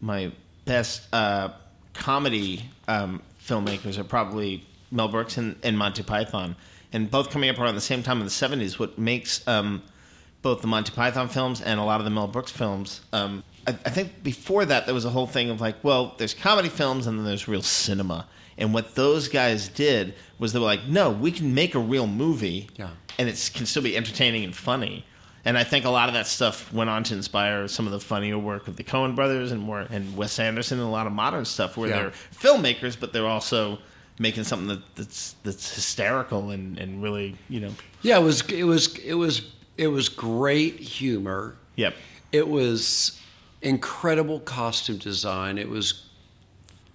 my 0.01 0.31
best 0.65 1.13
uh, 1.13 1.49
comedy 1.95 2.71
um, 2.87 3.21
filmmakers 3.45 3.99
are 3.99 4.05
probably 4.05 4.65
Mel 4.93 5.09
Brooks 5.09 5.37
and, 5.39 5.57
and 5.63 5.77
Monty 5.77 6.03
Python, 6.05 6.55
and 6.93 7.11
both 7.11 7.31
coming 7.31 7.51
up 7.51 7.59
around 7.59 7.75
the 7.75 7.81
same 7.81 8.03
time 8.05 8.19
in 8.19 8.25
the 8.25 8.31
'70s. 8.31 8.79
What 8.79 8.97
makes 8.99 9.47
um, 9.49 9.83
both 10.47 10.61
the 10.61 10.69
Monty 10.69 10.93
Python 10.93 11.29
films 11.29 11.61
and 11.61 11.81
a 11.81 11.83
lot 11.83 12.01
of 12.01 12.05
the 12.05 12.11
Mel 12.11 12.29
Brooks 12.29 12.53
films. 12.53 13.01
Um, 13.13 13.43
I, 13.67 13.71
I 13.85 13.91
think 13.91 14.23
before 14.23 14.65
that 14.65 14.87
there 14.87 14.95
was 14.95 15.05
a 15.05 15.11
whole 15.11 15.27
thing 15.27 15.51
of 15.51 15.61
like, 15.61 15.83
well, 15.83 16.15
there's 16.19 16.35
comedy 16.35 16.69
films 16.69 17.09
and 17.09 17.19
then 17.19 17.25
there's 17.27 17.49
real 17.49 17.63
cinema. 17.63 18.29
And 18.57 18.73
what 18.73 18.95
those 18.95 19.27
guys 19.27 19.69
did 19.69 20.15
was 20.39 20.53
they 20.53 20.61
were 20.61 20.65
like, 20.65 20.85
no, 20.87 21.11
we 21.11 21.33
can 21.33 21.53
make 21.53 21.75
a 21.75 21.81
real 21.81 22.07
movie, 22.07 22.69
Yeah. 22.77 22.91
and 23.19 23.29
it 23.29 23.51
can 23.55 23.67
still 23.67 23.83
be 23.83 23.97
entertaining 23.97 24.45
and 24.45 24.55
funny. 24.55 25.05
And 25.45 25.59
I 25.59 25.65
think 25.65 25.85
a 25.85 25.91
lot 25.91 26.09
of 26.09 26.15
that 26.15 26.29
stuff 26.29 26.73
went 26.73 26.89
on 26.91 27.03
to 27.05 27.15
inspire 27.15 27.67
some 27.67 27.87
of 27.87 27.93
the 27.93 27.99
funnier 28.01 28.39
work 28.39 28.69
of 28.69 28.77
the 28.77 28.85
Coen 28.85 29.17
brothers 29.17 29.51
and 29.51 29.61
more 29.61 29.81
and 29.91 30.17
Wes 30.17 30.39
Anderson 30.39 30.79
and 30.79 30.87
a 30.87 30.91
lot 30.91 31.09
of 31.09 31.13
modern 31.13 31.45
stuff 31.45 31.77
where 31.77 31.89
Yeah. 31.89 31.97
they're 32.03 32.13
filmmakers, 32.33 32.97
but 32.99 33.13
they're 33.13 33.27
also 33.27 33.79
making 34.21 34.45
something 34.45 34.69
that, 34.69 34.83
that's 34.95 35.35
that's 35.43 35.75
hysterical 35.75 36.51
and, 36.51 36.79
and 36.79 37.03
really 37.03 37.37
you 37.51 37.61
know 37.61 37.71
yeah 38.01 38.19
it 38.19 38.23
was 38.23 38.41
it 38.51 38.63
was 38.65 38.97
it 39.01 39.13
was 39.13 39.43
it 39.79 39.89
was 39.89 40.09
great 40.09 40.79
humor 40.81 41.57
yep 41.77 41.95
It 42.33 42.49
was 42.49 43.21
incredible 43.63 44.41
costume 44.41 44.99
design. 44.99 45.59
It 45.59 45.69
was, 45.69 46.05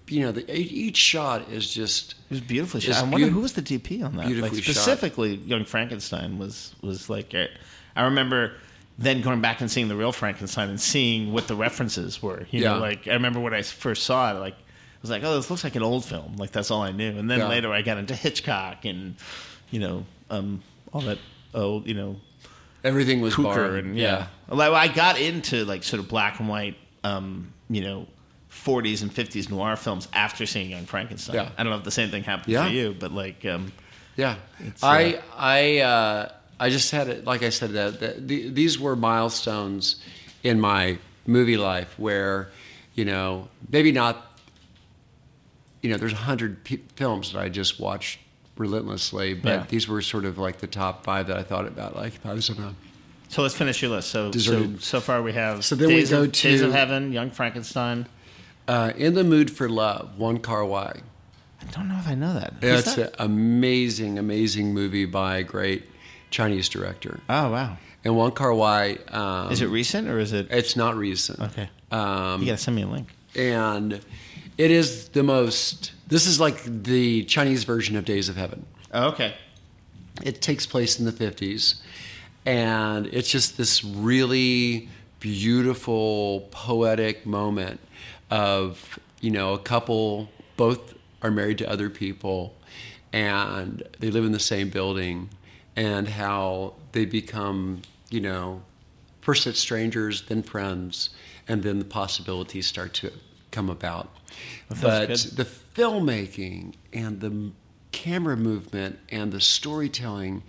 you 0.08 0.20
know, 0.20 0.32
the, 0.32 0.44
each 0.54 0.96
shot 0.96 1.50
is 1.50 1.68
just 1.72 2.12
It 2.30 2.34
was 2.34 2.40
beautifully 2.40 2.80
shot. 2.80 2.96
I 2.96 3.02
wonder 3.02 3.26
beau- 3.26 3.32
who 3.32 3.40
was 3.40 3.52
the 3.54 3.62
DP 3.62 4.04
on 4.04 4.16
that. 4.16 4.26
beautifully 4.26 4.56
like 4.58 4.64
shot. 4.64 4.74
specifically, 4.74 5.34
Young 5.36 5.64
Frankenstein 5.64 6.38
was 6.38 6.74
was 6.82 7.08
like. 7.10 7.34
uh, 7.34 7.46
I 7.94 8.04
remember 8.04 8.54
then 8.98 9.20
going 9.22 9.40
back 9.40 9.60
and 9.60 9.70
seeing 9.70 9.88
the 9.88 9.96
real 9.96 10.12
Frankenstein 10.12 10.68
and 10.70 10.80
seeing 10.80 11.32
what 11.32 11.46
the 11.48 11.54
references 11.54 12.22
were. 12.22 12.46
You 12.50 12.62
know, 12.64 12.78
like 12.78 13.06
I 13.08 13.12
remember 13.14 13.40
when 13.40 13.52
I 13.54 13.62
first 13.62 14.04
saw 14.04 14.34
it, 14.34 14.38
like 14.38 14.54
I 14.54 15.00
was 15.02 15.10
like, 15.10 15.22
"Oh, 15.24 15.34
this 15.36 15.50
looks 15.50 15.64
like 15.64 15.76
an 15.76 15.82
old 15.82 16.04
film." 16.04 16.36
Like 16.36 16.52
that's 16.52 16.70
all 16.70 16.82
I 16.82 16.92
knew. 16.92 17.18
And 17.18 17.30
then 17.30 17.40
Yeah. 17.40 17.48
later, 17.48 17.72
I 17.72 17.82
got 17.82 17.98
into 17.98 18.14
Hitchcock 18.14 18.84
and 18.84 19.16
you 19.70 19.80
know 19.80 20.06
um, 20.30 20.62
all 20.92 21.00
that 21.02 21.18
old, 21.54 21.86
you 21.86 21.94
know, 21.94 22.16
everything 22.84 23.20
was 23.20 23.34
Cukor 23.34 23.78
and 23.78 23.96
yeah. 23.96 24.26
Like 24.48 24.72
I 24.72 24.88
got 24.92 25.18
into 25.20 25.64
like 25.64 25.82
sort 25.82 26.00
of 26.00 26.08
black 26.08 26.40
and 26.40 26.48
white, 26.48 26.76
um, 27.04 27.52
you 27.70 27.80
know, 27.82 28.06
40s 28.50 29.02
and 29.02 29.12
50s 29.12 29.48
noir 29.50 29.76
films 29.76 30.08
after 30.12 30.44
seeing 30.46 30.70
Young 30.70 30.84
Frankenstein. 30.84 31.34
Yeah. 31.36 31.48
I 31.56 31.62
don't 31.62 31.70
know 31.72 31.78
if 31.78 31.84
the 31.84 31.90
same 31.90 32.10
thing 32.10 32.22
happened 32.22 32.52
Yeah. 32.52 32.66
for 32.66 32.72
you, 32.72 32.94
but 32.98 33.12
like, 33.12 33.44
um, 33.46 33.72
Yeah, 34.16 34.36
It's, 34.60 34.82
I 34.82 35.14
uh, 35.14 35.20
I 35.36 35.78
uh, 35.78 36.28
I 36.60 36.68
just 36.68 36.90
had 36.90 37.08
it. 37.08 37.24
Like 37.24 37.42
I 37.42 37.48
said, 37.48 37.70
that, 37.70 38.00
that 38.00 38.28
the, 38.28 38.50
these 38.50 38.78
were 38.78 38.94
milestones 38.94 39.96
in 40.42 40.60
my 40.60 40.98
movie 41.26 41.56
life 41.56 41.98
where, 41.98 42.50
you 42.94 43.04
know, 43.04 43.48
maybe 43.70 43.90
not. 43.90 44.28
You 45.80 45.90
know, 45.90 45.96
there's 45.96 46.12
a 46.12 46.16
hundred 46.16 46.62
p- 46.62 46.82
films 46.94 47.32
that 47.32 47.40
I 47.40 47.48
just 47.48 47.80
watched 47.80 48.20
relentlessly, 48.62 49.34
but 49.34 49.48
Yeah. 49.48 49.64
these 49.68 49.86
were 49.88 50.00
sort 50.00 50.24
of 50.24 50.38
like 50.38 50.58
the 50.60 50.66
top 50.66 51.04
five 51.04 51.26
that 51.26 51.36
I 51.36 51.42
thought 51.42 51.66
about. 51.66 51.94
Like 51.96 52.14
if 52.14 52.24
I 52.24 52.32
was 52.32 52.48
on 52.50 52.76
So 53.28 53.42
let's 53.42 53.54
finish 53.54 53.82
your 53.82 53.90
list. 53.90 54.08
So 54.10 54.30
so, 54.32 54.76
so 54.78 55.00
far 55.00 55.20
we 55.22 55.32
have 55.34 55.64
So 55.64 55.74
then 55.74 55.88
we 55.88 56.04
go 56.04 56.22
of, 56.22 56.32
Days 56.32 56.60
to- 56.60 56.66
of 56.66 56.72
Heaven, 56.72 57.12
Young 57.12 57.30
Frankenstein. 57.30 58.06
uh, 58.68 58.92
In 58.96 59.14
the 59.14 59.24
Mood 59.24 59.50
for 59.50 59.68
Love, 59.68 60.18
Wong 60.18 60.38
Kar 60.38 60.64
Wai. 60.64 61.00
I 61.60 61.64
don't 61.70 61.88
know 61.88 61.98
if 61.98 62.08
I 62.08 62.14
know 62.14 62.34
that. 62.34 62.54
Who's 62.60 62.80
It's 62.80 62.94
that? 62.96 63.14
an 63.20 63.26
amazing, 63.30 64.18
amazing 64.18 64.72
movie 64.74 65.04
by 65.04 65.36
a 65.38 65.42
great 65.42 65.84
Chinese 66.30 66.68
director. 66.68 67.20
oh 67.28 67.50
wow. 67.50 67.76
And 68.04 68.16
Wong 68.16 68.32
Kar 68.32 68.52
Wai. 68.54 68.98
Um, 69.10 69.52
Is 69.52 69.60
it 69.62 69.66
recent 69.68 70.08
or 70.08 70.18
is 70.18 70.32
it? 70.32 70.48
It's 70.50 70.74
not 70.76 70.96
recent. 70.96 71.38
Okay. 71.40 71.68
Um, 71.92 72.40
You 72.40 72.46
gotta 72.46 72.58
send 72.58 72.74
me 72.76 72.82
a 72.82 72.86
link. 72.88 73.08
and 73.36 74.00
it 74.58 74.70
is 74.70 75.08
the 75.08 75.22
most. 75.22 75.92
This 76.08 76.26
is 76.26 76.38
like 76.38 76.62
the 76.64 77.24
Chinese 77.24 77.64
version 77.64 77.96
of 77.96 78.04
Days 78.04 78.28
of 78.28 78.36
Heaven. 78.36 78.66
Oh, 78.92 79.08
okay. 79.08 79.34
It 80.22 80.42
takes 80.42 80.66
place 80.66 80.98
in 80.98 81.06
the 81.06 81.12
50s, 81.12 81.76
and 82.44 83.06
it's 83.06 83.30
just 83.30 83.56
this 83.56 83.82
really 83.82 84.88
beautiful, 85.20 86.48
poetic 86.50 87.24
moment 87.24 87.80
of, 88.30 88.98
you 89.20 89.30
know, 89.30 89.54
a 89.54 89.58
couple, 89.58 90.28
both 90.56 90.94
are 91.22 91.30
married 91.30 91.58
to 91.58 91.70
other 91.70 91.88
people, 91.88 92.54
and 93.12 93.82
they 94.00 94.10
live 94.10 94.24
in 94.24 94.32
the 94.32 94.38
same 94.40 94.68
building, 94.68 95.30
and 95.76 96.08
how 96.08 96.74
they 96.92 97.04
become, 97.04 97.80
you 98.10 98.20
know, 98.20 98.62
first 99.22 99.46
it's 99.46 99.58
strangers, 99.58 100.22
then 100.22 100.42
friends, 100.42 101.10
and 101.48 101.62
then 101.62 101.78
the 101.78 101.84
possibilities 101.84 102.66
start 102.66 102.92
to 102.92 103.10
come 103.50 103.70
about. 103.70 104.10
But 104.80 105.08
the 105.08 105.46
filmmaking 105.74 106.74
and 106.92 107.20
the 107.20 107.52
camera 107.92 108.36
movement 108.36 108.98
and 109.10 109.32
the 109.32 109.40
storytelling 109.40 110.42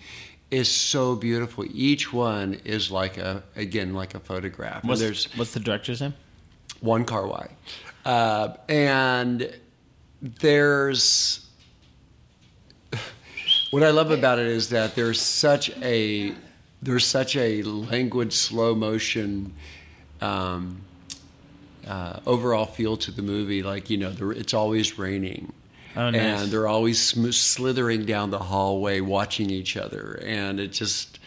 is 0.52 0.70
so 0.70 1.16
beautiful. 1.16 1.66
Each 1.74 2.14
one 2.14 2.60
is 2.64 2.92
like 2.92 3.18
a 3.18 3.44
again 3.56 3.94
like 3.94 4.16
a 4.16 4.20
photograph. 4.20 4.82
And 4.82 4.90
What's, 4.90 5.02
there's 5.02 5.38
what's 5.38 5.54
the 5.54 5.60
director's 5.60 6.02
name? 6.02 6.14
Wong 6.82 7.06
Kar 7.06 7.48
uh, 8.06 8.58
and 8.68 9.54
there's 10.22 11.48
what 13.72 13.84
I 13.84 13.90
love 13.90 14.12
about 14.12 14.40
it 14.40 14.48
is 14.48 14.70
that 14.70 14.94
there's 14.96 15.22
such 15.22 15.70
a 15.82 16.36
there's 16.82 17.06
such 17.06 17.36
a 17.36 17.64
languid 17.64 18.34
slow 18.34 18.76
motion 18.76 19.54
um, 20.22 20.82
uh, 21.88 22.20
overall 22.26 22.66
feel 22.66 22.98
to 22.98 23.12
the 23.12 23.22
movie. 23.22 23.64
Like 23.64 23.90
you 23.90 23.98
know, 23.98 24.14
it's 24.32 24.54
always 24.54 24.98
raining. 24.98 25.54
Oh, 25.96 26.10
nice. 26.10 26.42
And 26.42 26.52
they're 26.52 26.68
always 26.68 27.00
sm- 27.00 27.30
slithering 27.32 28.06
down 28.06 28.32
the 28.32 28.40
hallway, 28.40 29.00
watching 29.00 29.52
each 29.52 29.78
other, 29.78 30.20
and 30.26 30.60
it 30.60 30.72
just, 30.72 31.20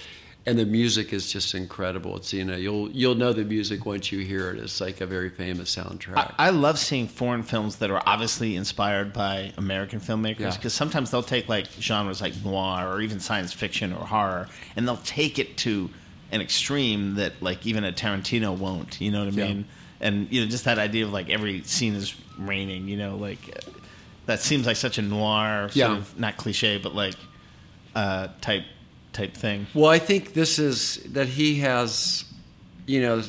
and 0.44 0.58
the 0.58 0.64
music 0.66 1.12
is 1.12 1.30
just 1.30 1.54
incredible. 1.54 2.16
It's 2.16 2.32
you 2.32 2.44
know 2.44 2.56
you'll 2.56 2.90
you'll 2.90 3.14
know 3.14 3.32
the 3.32 3.44
music 3.44 3.86
once 3.86 4.10
you 4.10 4.20
hear 4.24 4.50
it. 4.50 4.58
It's 4.58 4.80
like 4.80 5.00
a 5.00 5.06
very 5.06 5.30
famous 5.30 5.72
soundtrack. 5.76 6.16
I, 6.16 6.34
I 6.48 6.50
love 6.50 6.80
seeing 6.80 7.06
foreign 7.06 7.44
films 7.44 7.76
that 7.76 7.92
are 7.92 8.02
obviously 8.06 8.56
inspired 8.56 9.12
by 9.12 9.52
American 9.56 10.00
filmmakers 10.00 10.40
Yeah. 10.40 10.50
because 10.56 10.74
sometimes 10.74 11.12
they'll 11.12 11.22
take 11.22 11.48
like 11.48 11.66
genres 11.78 12.20
like 12.20 12.34
noir 12.44 12.88
or 12.92 13.00
even 13.00 13.20
science 13.20 13.52
fiction 13.52 13.92
or 13.92 14.04
horror 14.04 14.48
and 14.74 14.86
they'll 14.88 14.96
take 14.98 15.38
it 15.38 15.56
to 15.58 15.90
an 16.32 16.40
extreme 16.40 17.14
that 17.14 17.40
like 17.40 17.64
even 17.64 17.84
a 17.84 17.92
Tarantino 17.92 18.56
won't. 18.58 19.00
You 19.00 19.12
know 19.12 19.24
what 19.24 19.32
I 19.32 19.36
Yeah. 19.36 19.46
And 20.00 20.30
you 20.30 20.40
know 20.42 20.46
just 20.46 20.64
that 20.64 20.78
idea 20.78 21.04
of 21.06 21.12
like 21.12 21.30
every 21.30 21.62
scene 21.62 21.94
is 21.94 22.14
raining. 22.38 22.88
You 22.88 22.96
know, 22.96 23.16
like 23.16 23.38
that 24.26 24.40
seems 24.40 24.66
like 24.66 24.76
such 24.76 24.98
a 24.98 25.02
noir, 25.02 25.68
sort 25.68 25.76
Yeah. 25.76 25.96
of 25.96 26.18
not 26.18 26.36
cliche, 26.36 26.78
but 26.78 26.94
like 26.94 27.14
uh, 27.94 28.28
type 28.40 28.64
type 29.12 29.34
thing. 29.34 29.66
Well, 29.74 29.90
I 29.90 29.98
think 29.98 30.34
this 30.34 30.58
is 30.58 30.96
that 31.12 31.28
he 31.28 31.60
has, 31.60 32.24
you 32.86 33.00
know, 33.00 33.22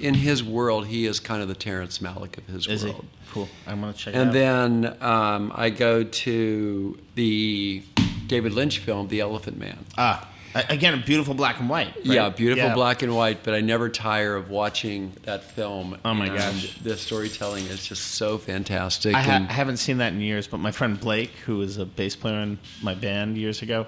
in 0.00 0.14
his 0.14 0.44
world, 0.44 0.86
he 0.86 1.06
is 1.06 1.18
kind 1.18 1.42
of 1.42 1.48
the 1.48 1.54
Terrence 1.56 1.98
Malick 1.98 2.38
of 2.38 2.46
his 2.46 2.68
Is 2.68 2.84
world. 2.84 3.00
it 3.00 3.04
cool? 3.32 3.48
I'm 3.66 3.80
gonna 3.80 3.92
check. 3.94 4.14
it 4.14 4.18
And 4.18 4.32
then 4.32 4.96
um, 5.02 5.50
I 5.56 5.70
go 5.70 6.04
to 6.04 6.98
the 7.16 7.82
David 8.28 8.52
Lynch 8.52 8.78
film, 8.78 9.08
The 9.08 9.20
Elephant 9.20 9.58
Man. 9.58 9.78
ah, 9.98 10.28
again, 10.54 10.94
a 10.94 10.96
beautiful 10.98 11.34
black 11.34 11.58
and 11.60 11.68
white. 11.68 11.94
right? 11.96 12.04
Yeah, 12.06 12.28
beautiful 12.30 12.64
Yeah. 12.68 12.74
black 12.74 13.02
and 13.02 13.14
white, 13.14 13.42
but 13.42 13.54
I 13.54 13.60
never 13.60 13.88
tire 13.88 14.36
of 14.36 14.50
watching 14.50 15.12
that 15.24 15.44
film. 15.52 15.96
Oh 16.04 16.14
my 16.14 16.26
And 16.26 16.36
gosh. 16.38 16.78
the 16.82 16.96
storytelling 16.96 17.64
is 17.66 17.86
just 17.86 18.02
so 18.12 18.38
fantastic. 18.38 19.14
I, 19.14 19.22
ha- 19.22 19.32
and- 19.32 19.48
I 19.48 19.52
haven't 19.52 19.78
seen 19.78 19.98
that 19.98 20.12
in 20.12 20.20
years, 20.20 20.46
but 20.46 20.58
my 20.58 20.70
friend 20.70 20.98
Blake, 20.98 21.30
who 21.46 21.58
was 21.58 21.78
a 21.78 21.84
bass 21.84 22.14
player 22.16 22.40
in 22.40 22.58
my 22.82 22.94
band 22.94 23.36
years 23.36 23.62
ago, 23.62 23.86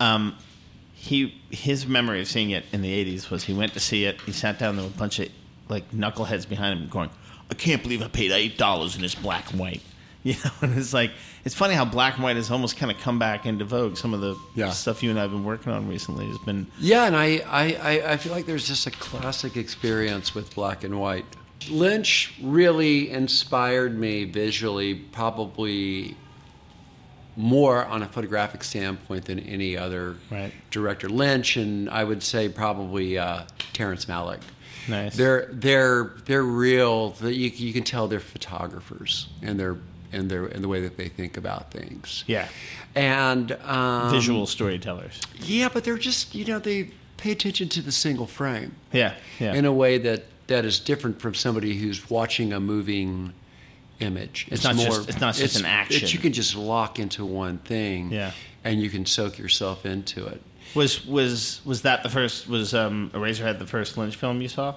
um, 0.00 0.36
he 0.94 1.34
his 1.50 1.86
memory 1.86 2.20
of 2.20 2.26
seeing 2.28 2.50
it 2.50 2.64
in 2.72 2.82
the 2.82 2.90
'80s 2.92 3.30
was 3.30 3.44
he 3.44 3.52
went 3.52 3.72
to 3.74 3.80
see 3.80 4.04
it. 4.06 4.20
He 4.22 4.32
sat 4.32 4.58
down 4.58 4.76
there 4.76 4.84
with 4.84 4.94
a 4.94 4.98
bunch 4.98 5.18
of 5.20 5.28
like 5.68 5.90
knuckleheads 5.92 6.48
behind 6.48 6.78
him, 6.80 6.88
going, 6.88 7.10
"I 7.50 7.54
can't 7.54 7.82
believe 7.82 8.02
I 8.02 8.08
paid 8.08 8.32
eight 8.32 8.58
dollars 8.58 8.96
in 8.96 9.02
this 9.02 9.14
black 9.14 9.50
and 9.50 9.60
white." 9.60 9.82
You 10.26 10.34
know, 10.44 10.50
and 10.62 10.76
it's 10.76 10.92
like 10.92 11.12
it's 11.44 11.54
funny 11.54 11.74
how 11.74 11.84
black 11.84 12.14
and 12.14 12.24
white 12.24 12.34
has 12.36 12.50
almost 12.50 12.76
kind 12.76 12.90
of 12.90 12.98
come 12.98 13.18
back 13.18 13.46
into 13.46 13.64
vogue. 13.64 13.96
Some 13.96 14.12
of 14.12 14.20
the 14.20 14.34
Yeah. 14.56 14.70
stuff 14.70 15.02
you 15.02 15.10
and 15.10 15.18
I 15.18 15.22
have 15.22 15.30
been 15.30 15.44
working 15.44 15.72
on 15.72 15.86
recently 15.88 16.26
has 16.26 16.38
been 16.38 16.66
Yeah, 16.80 17.04
and 17.06 17.14
I, 17.16 17.42
I, 17.46 17.64
I- 17.74 18.12
I 18.12 18.16
feel 18.16 18.32
like 18.32 18.46
there's 18.46 18.66
just 18.66 18.86
a 18.86 18.90
classic 18.90 19.56
experience 19.56 20.34
with 20.34 20.54
black 20.54 20.82
and 20.84 20.98
white. 21.00 21.24
Lynch 21.70 22.34
really 22.42 23.08
inspired 23.10 23.96
me 23.98 24.24
visually, 24.24 24.94
probably 24.94 26.16
more 27.36 27.84
on 27.84 28.02
a 28.02 28.08
photographic 28.08 28.64
standpoint 28.64 29.26
than 29.26 29.38
any 29.40 29.76
other 29.76 30.16
Right. 30.30 30.52
director. 30.70 31.08
Lynch 31.08 31.56
and 31.56 31.88
I 31.90 32.02
would 32.04 32.22
say 32.22 32.48
probably 32.48 33.18
uh, 33.18 33.42
Terrence 33.74 34.06
Malick. 34.06 34.40
nice. 34.88 35.14
They're 35.16 35.48
they're 35.52 36.14
they're 36.24 36.42
real. 36.42 37.10
that 37.10 37.34
You, 37.34 37.50
you 37.50 37.72
can 37.72 37.84
tell 37.84 38.08
they're 38.08 38.20
photographers 38.20 39.28
and 39.42 39.60
they're 39.60 39.76
in 40.16 40.62
the 40.62 40.68
way 40.68 40.80
that 40.80 40.96
they 40.96 41.08
think 41.08 41.36
about 41.36 41.70
things. 41.70 42.24
yeah, 42.26 42.48
And 42.94 43.52
um, 43.64 44.10
visual 44.10 44.46
storytellers. 44.46 45.20
yeah, 45.40 45.68
but 45.72 45.84
they're 45.84 45.98
just 45.98 46.34
you 46.34 46.44
know 46.44 46.58
they 46.58 46.90
pay 47.16 47.32
attention 47.32 47.68
to 47.70 47.80
the 47.82 47.92
single 47.92 48.26
frame 48.26 48.74
Yeah, 48.92 49.14
yeah. 49.38 49.54
in 49.54 49.64
a 49.64 49.72
way 49.72 49.98
that 49.98 50.24
that 50.48 50.64
is 50.64 50.78
different 50.78 51.20
from 51.20 51.34
somebody 51.34 51.76
who's 51.76 52.08
watching 52.10 52.52
a 52.52 52.60
moving 52.60 53.32
image. 54.00 54.46
It's, 54.50 54.62
not 54.64 54.76
more. 54.76 54.86
just- 54.86 55.08
it's 55.08 55.20
not 55.20 55.34
just 55.34 55.58
an 55.58 55.64
action. 55.66 56.02
It's, 56.02 56.12
you 56.12 56.20
can 56.20 56.32
just 56.32 56.54
lock 56.54 56.98
into 56.98 57.24
one 57.24 57.58
thing. 57.58 58.12
Yeah. 58.12 58.32
and 58.64 58.80
you 58.80 58.90
can 58.90 59.06
soak 59.06 59.38
yourself 59.38 59.86
into 59.86 60.26
it. 60.26 60.40
Was 60.74 61.06
was 61.06 61.60
was 61.64 61.82
that 61.82 62.02
the 62.02 62.08
first? 62.10 62.48
Was 62.48 62.74
um, 62.74 63.10
Eraserhead 63.14 63.58
the 63.58 63.66
first 63.66 63.96
Lynch 63.96 64.16
film 64.16 64.42
you 64.42 64.48
saw? 64.48 64.74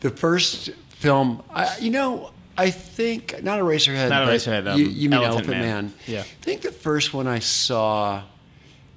The 0.00 0.10
first 0.10 0.70
film, 0.90 1.42
I, 1.50 1.76
you 1.78 1.90
know, 1.90 2.30
I 2.58 2.70
think 2.70 3.42
not 3.42 3.58
a 3.58 3.62
Eraserhead. 3.62 4.08
Not 4.08 4.28
Eraserhead, 4.28 4.66
um, 4.70 4.78
you, 4.78 4.86
you 4.86 5.08
mean 5.10 5.20
Elephant 5.20 5.48
Elephant, 5.48 5.48
Man. 5.58 5.84
Man. 5.86 5.94
Yeah. 6.06 6.20
I 6.20 6.24
think 6.42 6.62
the 6.62 6.72
first 6.72 7.12
one 7.14 7.26
I 7.26 7.38
saw 7.40 8.22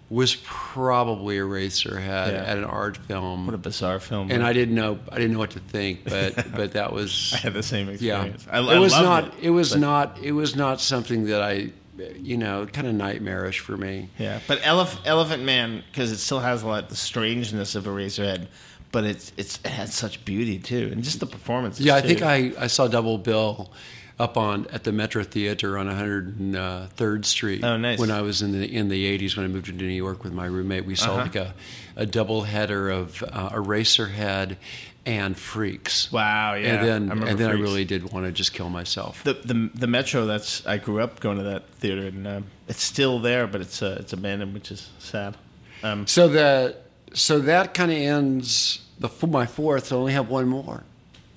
was 0.10 0.36
probably 0.44 1.38
a 1.38 1.42
Eraserhead 1.42 2.32
Yeah. 2.32 2.44
at 2.48 2.58
an 2.58 2.64
art 2.64 2.98
film. 2.98 3.46
What 3.46 3.54
a 3.54 3.60
bizarre 3.60 4.00
film! 4.00 4.32
and 4.32 4.42
I 4.44 4.54
didn't 4.54 4.76
know 4.76 5.00
I 5.12 5.16
didn't 5.18 5.34
know 5.34 5.40
what 5.40 5.52
to 5.52 5.60
think, 5.60 6.04
but 6.10 6.52
but 6.56 6.72
that 6.74 6.94
was 6.94 7.32
I 7.34 7.38
had 7.38 7.54
the 7.54 7.64
same 7.64 7.88
yeah. 8.00 8.24
experience. 8.24 8.48
I, 8.50 8.60
it 8.76 8.80
was 8.80 8.94
not 8.94 9.26
It, 9.40 9.44
it, 9.44 9.50
was 9.52 9.72
but- 9.74 9.80
not 9.80 10.20
it 10.24 10.32
was 10.32 10.56
not 10.56 10.82
something 10.82 11.26
that 11.26 11.42
I 11.42 11.72
you 12.16 12.38
know 12.38 12.66
kind 12.66 12.88
of 12.88 12.96
nightmarish 12.96 13.60
for 13.60 13.76
me. 13.78 14.10
Yeah, 14.18 14.40
but 14.48 14.60
Elef- 14.62 15.00
Elephant 15.06 15.44
Man 15.44 15.84
because 15.92 16.12
it 16.12 16.18
still 16.18 16.40
has 16.40 16.64
a 16.64 16.68
lot 16.68 16.84
of 16.86 16.90
the 16.90 16.96
strangeness 16.96 17.76
of 17.76 17.84
Eraserhead, 17.84 18.48
but 18.92 19.04
it's 19.04 19.32
it's 19.38 19.60
it 19.64 19.70
has 19.72 19.94
such 19.94 20.24
beauty 20.26 20.60
too, 20.60 20.90
and 20.92 21.04
just 21.04 21.20
the 21.20 21.26
performances. 21.26 21.86
Yeah, 21.86 21.96
I 21.96 22.02
too. 22.02 22.08
think 22.08 22.22
I, 22.22 22.52
I 22.58 22.68
saw 22.68 22.88
Double 22.88 23.18
Bill 23.18 23.72
up 24.20 24.36
on 24.38 24.68
at 24.74 24.84
the 24.84 24.92
Metro 24.92 25.24
Theater 25.24 25.78
on 25.78 25.88
103rd 25.88 27.26
Street. 27.26 27.64
Oh, 27.64 27.78
nice. 27.78 28.00
When 28.00 28.12
I 28.12 28.22
was 28.22 28.42
in 28.42 28.52
the 28.52 28.66
in 28.76 28.90
the 28.90 29.18
80s 29.18 29.36
when 29.38 29.46
I 29.46 29.48
moved 29.50 29.68
to 29.68 29.72
New 29.72 29.86
York 29.86 30.24
with 30.24 30.34
my 30.34 30.46
roommate, 30.46 30.86
we 30.86 30.96
saw 30.96 31.14
Uh-huh. 31.14 31.22
like 31.24 31.36
a 31.36 31.54
a 31.96 32.06
double 32.06 32.44
header 32.44 32.90
of 32.90 33.24
uh, 33.32 33.50
Eraserhead 33.50 34.58
and 35.06 35.38
Freaks. 35.38 36.12
Wow, 36.12 36.54
yeah, 36.56 36.76
And 36.76 36.88
then 36.88 37.02
remember 37.10 37.28
and 37.28 37.40
then 37.40 37.50
I 37.50 37.54
really 37.54 37.86
did 37.86 38.12
want 38.12 38.26
to 38.26 38.32
just 38.32 38.54
kill 38.54 38.70
myself. 38.70 39.24
the 39.24 39.34
the 39.34 39.70
the 39.74 39.88
Metro. 39.88 40.26
That's 40.26 40.66
I 40.68 40.78
grew 40.78 41.02
up 41.02 41.20
going 41.20 41.38
to 41.38 41.44
that 41.44 41.70
theater, 41.76 42.08
and 42.08 42.28
um, 42.28 42.46
it's 42.68 42.84
still 42.84 43.20
there, 43.20 43.48
but 43.48 43.62
it's 43.62 43.82
uh, 43.82 43.98
it's 44.00 44.14
abandoned, 44.14 44.54
which 44.54 44.72
is 44.72 44.90
sad. 45.00 45.36
Um, 45.84 46.06
So 46.08 46.28
the 46.28 46.76
so 47.14 47.40
that 47.40 47.74
kind 47.74 47.92
of 47.92 47.98
ends 47.98 48.80
the 49.00 49.10
my 49.28 49.46
fourth. 49.46 49.92
I 49.92 49.96
only 49.96 50.14
have 50.14 50.30
one 50.30 50.48
more. 50.48 50.84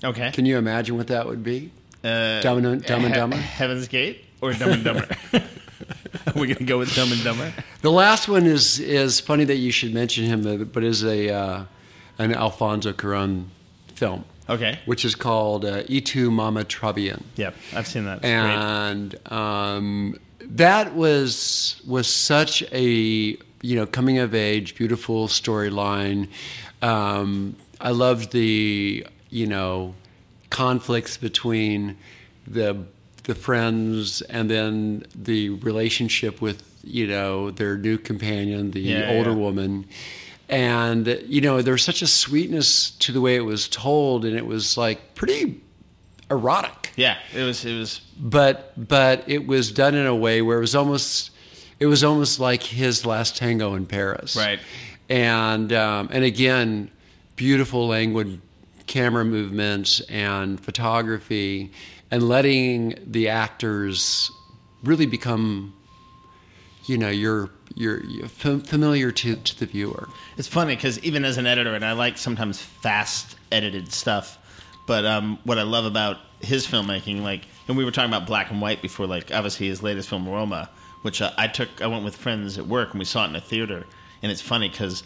okay, 0.05 0.31
Can 0.33 0.47
you 0.47 0.59
imagine 0.59 0.97
what 0.97 1.07
that 1.09 1.27
would 1.27 1.43
be? 1.45 1.71
uh, 2.05 2.41
Dumb 2.41 2.65
and- 2.65 2.85
Dumb 2.85 3.05
and 3.05 3.15
He- 3.15 3.21
Dumber? 3.21 3.37
Heaven's 3.37 3.87
Gate, 3.89 4.25
or 4.41 4.53
Dumb 4.53 4.71
and 4.73 4.85
Dumber. 4.85 5.07
We're 6.35 6.47
gonna 6.55 6.67
go 6.67 6.79
with 6.79 6.95
Dumb 6.95 7.11
and 7.13 7.23
Dumber. 7.25 7.53
The 7.81 7.91
last 7.91 8.29
one 8.29 8.47
is 8.47 8.79
is 8.79 9.21
funny 9.21 9.45
that 9.45 9.57
you 9.57 9.71
should 9.73 9.93
mention 9.95 10.25
him, 10.25 10.65
but 10.73 10.85
is 10.85 11.05
a 11.05 11.31
uh, 11.33 11.65
an 12.19 12.35
Alfonso 12.35 12.93
Cuarón 12.93 13.47
film, 13.95 14.25
Okay. 14.49 14.79
which 14.87 15.05
is 15.05 15.15
called 15.15 15.65
uh, 15.65 15.83
"Y 15.89 16.01
tu 16.01 16.31
Mamá 16.31 16.65
También," 16.65 17.23
Yep, 17.37 17.55
I've 17.75 17.87
seen 17.87 18.05
that. 18.05 18.19
It's 18.19 18.23
great. 18.23 18.33
and 18.33 19.33
um, 19.33 20.19
that 20.41 20.95
was 20.95 21.81
was 21.87 22.07
such 22.09 22.63
a 22.73 23.37
you 23.63 23.77
know 23.77 23.87
coming 23.87 24.19
of 24.19 24.35
age, 24.35 24.75
beautiful 24.75 25.29
storyline. 25.29 26.29
Um, 26.83 27.57
I 27.81 27.91
loved 27.91 28.33
the 28.33 29.07
you 29.31 29.47
know 29.47 29.95
conflicts 30.51 31.17
between 31.17 31.97
the 32.47 32.85
the 33.25 33.35
friends 33.35 34.21
and 34.23 34.51
then 34.51 35.05
the 35.15 35.51
relationship 35.51 36.41
with 36.43 36.63
you 36.85 37.07
know 37.07 37.51
their 37.51 37.77
new 37.79 37.97
companion, 37.99 38.73
the 38.73 38.81
Yeah, 38.81 39.09
older 39.11 39.31
yeah. 39.31 39.37
woman. 39.37 39.87
And 40.49 41.07
you 41.27 41.41
know 41.41 41.63
there 41.63 41.73
was 41.73 41.83
such 41.85 42.03
a 42.03 42.07
sweetness 42.07 42.91
to 42.99 43.13
the 43.13 43.21
way 43.21 43.37
it 43.37 43.45
was 43.47 43.69
told, 43.69 44.25
and 44.25 44.37
it 44.37 44.45
was 44.47 44.77
like 44.77 45.15
pretty 45.15 45.61
erotic 46.31 46.93
Yeah, 46.97 47.17
it 47.35 47.43
was. 47.43 47.65
It 47.65 47.79
was. 47.79 48.01
but 48.19 48.73
but 48.77 49.25
it 49.27 49.47
was 49.47 49.71
done 49.73 49.95
in 49.95 50.07
a 50.07 50.15
way 50.17 50.43
where 50.43 50.59
it 50.59 50.61
was 50.61 50.75
almost 50.75 51.31
it 51.83 51.87
was 51.87 52.05
almost 52.05 52.39
like 52.39 52.63
his 52.63 53.05
last 53.05 53.37
tango 53.37 53.75
in 53.75 53.87
Paris, 53.87 54.37
Right. 54.37 54.61
And 55.09 55.73
um, 55.73 56.09
and 56.13 56.23
again, 56.23 56.91
beautiful 57.35 57.89
languid 57.89 58.41
camera 58.87 59.25
movements 59.25 60.01
and 60.03 60.61
photography, 60.61 61.73
and 62.11 62.29
letting 62.29 62.95
the 63.05 63.29
actors 63.29 64.31
really 64.85 65.07
become, 65.07 65.75
you 66.87 66.97
know, 66.97 67.09
you're 67.09 67.51
you're, 67.75 68.05
you're 68.05 68.29
fam- 68.29 68.61
familiar 68.61 69.11
to 69.11 69.35
to 69.35 69.59
the 69.59 69.67
viewer. 69.67 70.09
It's 70.39 70.49
funny 70.49 70.77
because 70.77 71.01
even 71.01 71.25
as 71.25 71.37
an 71.37 71.47
editor, 71.47 71.75
and 71.75 71.85
I 71.85 71.93
like 71.93 72.17
sometimes 72.17 72.63
fast 72.63 73.37
edited 73.51 73.93
stuff, 73.93 74.39
but 74.87 75.05
um, 75.05 75.41
what 75.43 75.59
I 75.59 75.63
love 75.63 75.85
about 75.85 76.19
his 76.41 76.65
filmmaking, 76.65 77.23
like, 77.23 77.43
and 77.67 77.77
we 77.77 77.85
were 77.85 77.91
talking 77.91 78.11
about 78.11 78.27
black 78.27 78.51
and 78.53 78.61
white 78.61 78.83
before, 78.83 79.07
like, 79.07 79.33
obviously 79.35 79.67
his 79.67 79.83
latest 79.83 80.09
film, 80.09 80.29
Roma, 80.29 80.71
which 81.03 81.21
uh, 81.21 81.33
I 81.37 81.49
took, 81.49 81.69
I 81.81 81.87
went 81.87 82.05
with 82.05 82.17
friends 82.17 82.59
at 82.59 82.67
work 82.67 82.91
and 82.91 82.99
we 82.99 83.05
saw 83.05 83.25
it 83.25 83.29
in 83.29 83.37
a 83.37 83.41
theater, 83.41 83.87
and 84.23 84.33
it's 84.33 84.41
funny 84.41 84.69
because 84.69 85.03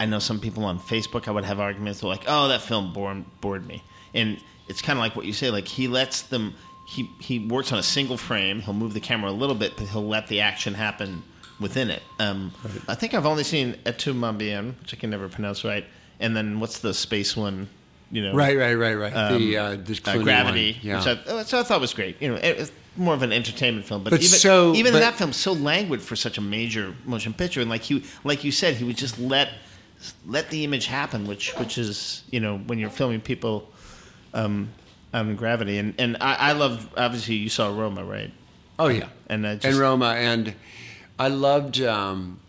I 0.00 0.06
know 0.06 0.18
some 0.18 0.40
people 0.40 0.64
on 0.64 0.78
Facebook, 0.78 1.28
I 1.28 1.30
would 1.30 1.44
have 1.44 1.60
arguments, 1.60 2.00
they're 2.00 2.10
like, 2.10 2.24
oh, 2.26 2.48
that 2.48 2.62
film 2.62 2.92
bored, 2.92 3.24
bored 3.40 3.66
me. 3.66 3.82
And 4.14 4.38
it's 4.68 4.82
kind 4.82 4.98
of 4.98 5.00
like 5.00 5.14
what 5.14 5.26
you 5.26 5.32
say, 5.32 5.50
like, 5.50 5.68
he 5.68 5.88
lets 5.88 6.22
them, 6.22 6.54
he, 6.88 7.10
he 7.20 7.38
works 7.38 7.72
on 7.72 7.78
a 7.78 7.82
single 7.82 8.16
frame, 8.16 8.60
he'll 8.60 8.74
move 8.74 8.94
the 8.94 9.00
camera 9.00 9.30
a 9.30 9.32
little 9.32 9.54
bit, 9.54 9.76
but 9.76 9.88
he'll 9.88 10.06
let 10.06 10.28
the 10.28 10.40
action 10.40 10.74
happen 10.74 11.22
within 11.60 11.90
it. 11.90 12.02
Um, 12.18 12.52
I 12.88 12.94
think 12.94 13.14
I've 13.14 13.26
only 13.26 13.44
seen 13.44 13.74
Etu 13.84 14.14
Mambien, 14.14 14.78
which 14.80 14.94
I 14.94 14.96
can 14.96 15.10
never 15.10 15.28
pronounce 15.28 15.64
right, 15.64 15.84
and 16.18 16.36
then 16.36 16.60
what's 16.60 16.80
the 16.80 16.94
space 16.94 17.36
one? 17.36 17.68
You 18.10 18.22
know, 18.22 18.34
Right, 18.34 18.58
right, 18.58 18.74
right, 18.74 18.94
right. 18.94 19.12
the 19.38 19.56
uh, 19.56 19.76
the 19.76 20.00
uh, 20.04 20.18
Gravity, 20.22 20.78
yeah. 20.82 20.98
which 20.98 21.26
I, 21.26 21.42
so 21.44 21.60
I 21.60 21.62
thought 21.62 21.80
was 21.80 21.94
great. 21.94 22.20
You 22.20 22.32
know, 22.32 22.34
it, 22.34 22.70
more 22.96 23.14
of 23.14 23.22
an 23.22 23.32
entertainment 23.32 23.86
film, 23.86 24.02
but, 24.04 24.10
But 24.10 24.20
even 24.22 24.38
so- 24.38 24.74
even 24.74 24.92
but- 24.92 25.00
that 25.00 25.14
film 25.14 25.32
so 25.32 25.52
languid 25.52 26.02
for 26.02 26.14
such 26.16 26.36
a 26.38 26.40
major 26.40 26.94
motion 27.04 27.32
picture, 27.32 27.60
and 27.60 27.70
like 27.70 27.88
you 27.90 28.02
like 28.24 28.44
you 28.44 28.52
said, 28.52 28.74
he 28.76 28.84
would 28.84 28.96
just 28.98 29.18
let 29.18 29.48
let 30.26 30.50
the 30.50 30.64
image 30.64 30.86
happen, 30.86 31.26
which 31.26 31.52
which 31.58 31.78
is 31.78 32.22
you 32.30 32.40
know 32.40 32.58
when 32.58 32.78
you're 32.78 32.90
filming 32.90 33.20
people 33.20 33.68
um, 34.34 34.68
on 35.14 35.36
Gravity, 35.36 35.78
and 35.78 35.94
and 35.98 36.16
I, 36.20 36.34
I 36.34 36.52
love 36.52 36.88
obviously 36.96 37.36
you 37.36 37.48
saw 37.48 37.68
Roma, 37.76 38.04
right? 38.04 38.32
Oh 38.78 38.88
yeah, 38.88 39.08
And, 39.28 39.44
just- 39.44 39.64
and 39.64 39.76
Roma, 39.76 40.14
and 40.16 40.54
I 41.18 41.28
loved 41.28 41.80
um, 41.82 42.40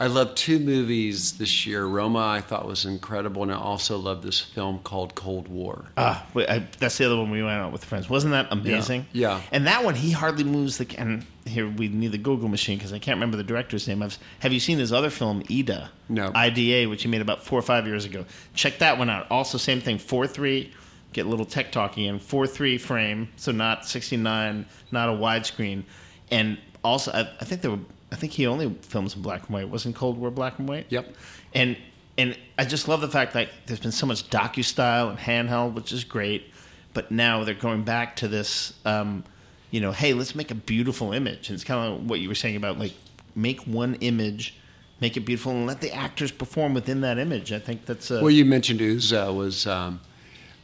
I 0.00 0.06
loved 0.06 0.38
two 0.38 0.58
movies 0.58 1.32
this 1.36 1.66
year. 1.66 1.84
Roma 1.84 2.20
I 2.20 2.40
thought 2.40 2.66
was 2.66 2.86
incredible, 2.86 3.42
and 3.42 3.52
I 3.52 3.56
also 3.56 3.98
loved 3.98 4.22
this 4.22 4.40
film 4.40 4.78
called 4.78 5.14
Cold 5.14 5.48
War. 5.48 5.84
Ah, 5.98 6.26
wait, 6.32 6.48
I, 6.48 6.66
that's 6.78 6.96
the 6.96 7.04
other 7.04 7.18
one 7.18 7.30
we 7.30 7.42
went 7.42 7.60
out 7.60 7.70
with 7.70 7.84
friends. 7.84 8.08
Wasn't 8.08 8.32
that 8.32 8.48
amazing? 8.50 9.04
Yeah. 9.12 9.42
And 9.52 9.66
that 9.66 9.84
one, 9.84 9.94
he 9.94 10.10
hardly 10.10 10.44
moves 10.44 10.78
the. 10.78 10.86
And 10.96 11.26
here 11.44 11.68
we 11.68 11.88
need 11.88 12.12
the 12.12 12.18
Google 12.18 12.48
machine 12.48 12.78
because 12.78 12.94
I 12.94 12.98
can't 12.98 13.16
remember 13.16 13.36
the 13.36 13.44
director's 13.44 13.86
name. 13.86 14.02
I've, 14.02 14.18
have 14.38 14.54
you 14.54 14.60
seen 14.60 14.78
his 14.78 14.90
other 14.90 15.10
film, 15.10 15.42
Ida? 15.50 15.90
No. 16.08 16.32
IDA, 16.34 16.88
which 16.88 17.02
he 17.02 17.08
made 17.10 17.20
about 17.20 17.44
four 17.44 17.58
or 17.58 17.62
five 17.62 17.86
years 17.86 18.06
ago. 18.06 18.24
Check 18.54 18.78
that 18.78 18.96
one 18.96 19.10
out. 19.10 19.26
Also, 19.30 19.58
same 19.58 19.82
thing. 19.82 19.98
Four 19.98 20.26
three. 20.26 20.72
Get 21.12 21.26
a 21.26 21.28
little 21.28 21.44
tech 21.44 21.72
talking 21.72 22.06
in 22.06 22.20
four 22.20 22.46
three 22.46 22.78
frame, 22.78 23.28
so 23.36 23.52
not 23.52 23.84
sixty 23.84 24.16
nine, 24.16 24.64
not 24.90 25.10
a 25.10 25.12
widescreen, 25.12 25.82
and 26.30 26.56
also 26.82 27.10
I, 27.12 27.28
I 27.38 27.44
think 27.44 27.60
there 27.60 27.72
were. 27.72 27.80
I 28.12 28.16
think 28.16 28.32
he 28.32 28.46
only 28.46 28.74
films 28.82 29.14
in 29.14 29.22
black 29.22 29.42
and 29.42 29.50
white. 29.50 29.68
Wasn't 29.68 29.94
Cold 29.94 30.18
War 30.18 30.30
black 30.30 30.58
and 30.58 30.68
white? 30.68 30.86
Yep. 30.88 31.14
and 31.54 31.76
and 32.18 32.36
I 32.58 32.64
just 32.64 32.86
love 32.86 33.00
the 33.00 33.08
fact 33.08 33.32
that 33.32 33.48
there's 33.66 33.80
been 33.80 33.92
so 33.92 34.04
much 34.04 34.28
docu 34.28 34.62
style 34.62 35.08
and 35.08 35.18
handheld, 35.18 35.72
which 35.74 35.90
is 35.90 36.04
great. 36.04 36.52
But 36.92 37.10
now 37.10 37.44
they're 37.44 37.54
going 37.54 37.84
back 37.84 38.16
to 38.16 38.28
this, 38.28 38.74
um, 38.84 39.24
you 39.70 39.80
know, 39.80 39.92
hey, 39.92 40.12
let's 40.12 40.34
make 40.34 40.50
a 40.50 40.54
beautiful 40.56 41.12
image. 41.12 41.48
And 41.48 41.54
it's 41.54 41.64
kind 41.64 41.94
of 41.94 42.10
what 42.10 42.20
you 42.20 42.28
were 42.28 42.34
saying 42.34 42.56
about 42.56 42.78
like 42.78 42.92
make 43.34 43.60
one 43.62 43.94
image, 43.96 44.56
make 45.00 45.16
it 45.16 45.20
beautiful, 45.20 45.52
and 45.52 45.66
let 45.66 45.80
the 45.80 45.92
actors 45.94 46.30
perform 46.30 46.74
within 46.74 47.00
that 47.02 47.16
image. 47.16 47.52
I 47.52 47.58
think 47.58 47.86
that's 47.86 48.10
a, 48.10 48.20
Well, 48.20 48.30
you 48.30 48.44
mentioned 48.44 48.80
Uzo 48.80 49.34
was 49.34 49.66
um, 49.66 50.00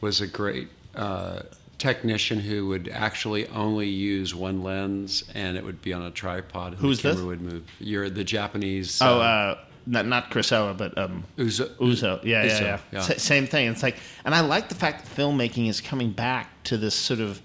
was 0.00 0.20
a 0.20 0.26
great 0.26 0.68
uh, 0.94 1.42
technician 1.78 2.40
who 2.40 2.66
would 2.68 2.88
actually 2.88 3.46
only 3.48 3.88
use 3.88 4.34
one 4.34 4.62
lens, 4.62 5.24
and 5.34 5.56
it 5.56 5.64
would 5.64 5.82
be 5.82 5.92
on 5.92 6.02
a 6.02 6.10
tripod. 6.10 6.72
And 6.72 6.80
Who's 6.80 7.02
the 7.02 7.08
this? 7.10 7.16
camera 7.16 7.28
Would 7.28 7.40
move. 7.42 7.64
You're 7.78 8.08
the 8.10 8.24
Japanese. 8.24 9.00
oh, 9.02 9.20
uh, 9.20 9.58
not 9.86 10.06
not 10.06 10.30
Kurosawa, 10.30 10.76
but 10.76 10.96
um, 10.98 11.24
Uzo. 11.38 11.68
Uzo. 11.76 12.22
Yeah, 12.24 12.44
yeah, 12.44 12.50
Uzo, 12.50 12.60
yeah. 12.62 12.78
yeah. 12.92 13.00
Sa- 13.02 13.14
same 13.18 13.46
thing. 13.46 13.68
It's 13.68 13.82
like, 13.82 13.96
and 14.24 14.34
I 14.34 14.40
like 14.40 14.68
the 14.68 14.74
fact 14.74 15.04
that 15.04 15.14
filmmaking 15.22 15.68
is 15.68 15.80
coming 15.80 16.10
back 16.12 16.50
to 16.64 16.76
this 16.76 16.94
sort 16.94 17.20
of, 17.20 17.40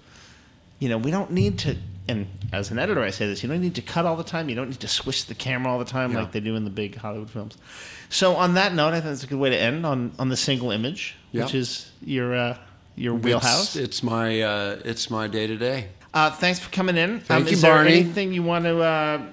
you 0.80 0.88
know, 0.88 0.98
we 0.98 1.10
don't 1.10 1.30
need 1.30 1.58
to. 1.60 1.76
And 2.08 2.26
as 2.52 2.72
an 2.72 2.80
editor, 2.80 3.00
I 3.00 3.10
say 3.10 3.26
this: 3.28 3.44
you 3.44 3.48
don't 3.48 3.60
need 3.60 3.76
to 3.76 3.82
cut 3.82 4.06
all 4.06 4.16
the 4.16 4.24
time. 4.24 4.48
You 4.48 4.56
don't 4.56 4.70
need 4.70 4.80
to 4.80 4.88
swish 4.88 5.22
the 5.22 5.36
camera 5.36 5.70
all 5.72 5.78
the 5.78 5.84
time 5.84 6.10
Yeah. 6.12 6.18
like 6.22 6.32
they 6.32 6.40
do 6.40 6.56
in 6.56 6.64
the 6.64 6.70
big 6.70 6.96
Hollywood 6.96 7.30
films. 7.30 7.56
So, 8.08 8.34
on 8.34 8.54
that 8.54 8.74
note, 8.74 8.88
I 8.92 9.00
think 9.00 9.12
it's 9.12 9.22
a 9.22 9.28
good 9.28 9.38
way 9.38 9.50
to 9.50 9.56
end 9.56 9.86
on 9.86 10.10
on 10.18 10.28
the 10.28 10.36
single 10.36 10.72
image, 10.72 11.14
Yeah. 11.30 11.44
which 11.44 11.54
is 11.54 11.92
your 12.04 12.34
uh, 12.34 12.58
your 12.96 13.14
wheelhouse. 13.14 13.76
It's, 13.76 14.02
my 14.02 14.40
uh, 14.40 14.80
it's 14.84 15.10
my 15.10 15.26
day 15.26 15.46
to 15.46 15.56
day. 15.56 15.88
Uh, 16.14 16.30
thanks 16.30 16.58
for 16.58 16.70
coming 16.70 16.96
in. 16.96 17.20
Thank 17.20 17.42
um, 17.42 17.46
you, 17.46 17.52
is 17.54 17.62
there 17.62 17.74
Barney. 17.74 17.92
anything 17.92 18.32
you 18.32 18.42
want 18.42 18.64
to? 18.64 18.80
Uh, 18.80 19.26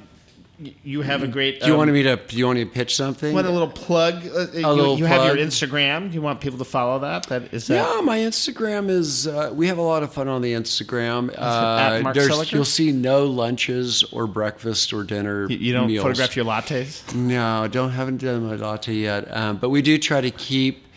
you 0.83 1.01
have 1.01 1.23
a 1.23 1.27
great. 1.27 1.61
Do 1.61 1.67
you 1.67 1.73
um, 1.73 1.77
want 1.77 1.91
me 1.91 2.03
to? 2.03 2.17
Do 2.17 2.37
you 2.37 2.45
want 2.45 2.59
me 2.59 2.65
to 2.65 2.69
pitch 2.69 2.95
something? 2.95 3.33
Want 3.33 3.47
a 3.47 3.51
little 3.51 3.69
plug? 3.69 4.25
Uh, 4.25 4.47
you 4.53 4.67
little 4.67 4.97
you 4.97 5.05
have 5.05 5.25
your. 5.25 5.45
Instagram. 5.45 6.09
Do 6.09 6.15
you 6.15 6.21
want 6.21 6.41
people 6.41 6.57
to 6.57 6.65
follow 6.65 6.99
that? 6.99 7.27
That 7.27 7.53
is 7.53 7.67
that. 7.67 7.75
Yeah, 7.75 8.01
my 8.01 8.17
Instagram 8.19 8.89
is. 8.89 9.25
Uh, 9.25 9.51
we 9.53 9.67
have 9.67 9.77
a 9.77 9.81
lot 9.81 10.03
of 10.03 10.11
fun 10.11 10.27
on 10.27 10.41
the 10.41 10.53
Instagram. 10.53 11.31
at 11.31 11.39
Uh, 11.39 12.01
Mark 12.03 12.15
there's- 12.15 12.51
you'll 12.51 12.65
see 12.65 12.91
no 12.91 13.25
lunches 13.25 14.03
or 14.11 14.27
breakfast 14.27 14.91
or 14.91 15.03
dinner. 15.03 15.47
You, 15.49 15.57
you 15.57 15.73
don't 15.73 15.87
meals. 15.87 16.03
photograph 16.03 16.35
your 16.35 16.45
lattes. 16.45 17.13
No, 17.15 17.67
don't 17.69 17.91
haven't 17.91 18.17
done 18.17 18.45
my 18.45 18.55
latte 18.55 18.93
yet. 18.93 19.33
Um, 19.35 19.57
but 19.57 19.69
we 19.69 19.81
do 19.81 19.97
try 19.97 20.19
to 20.19 20.31
keep 20.31 20.88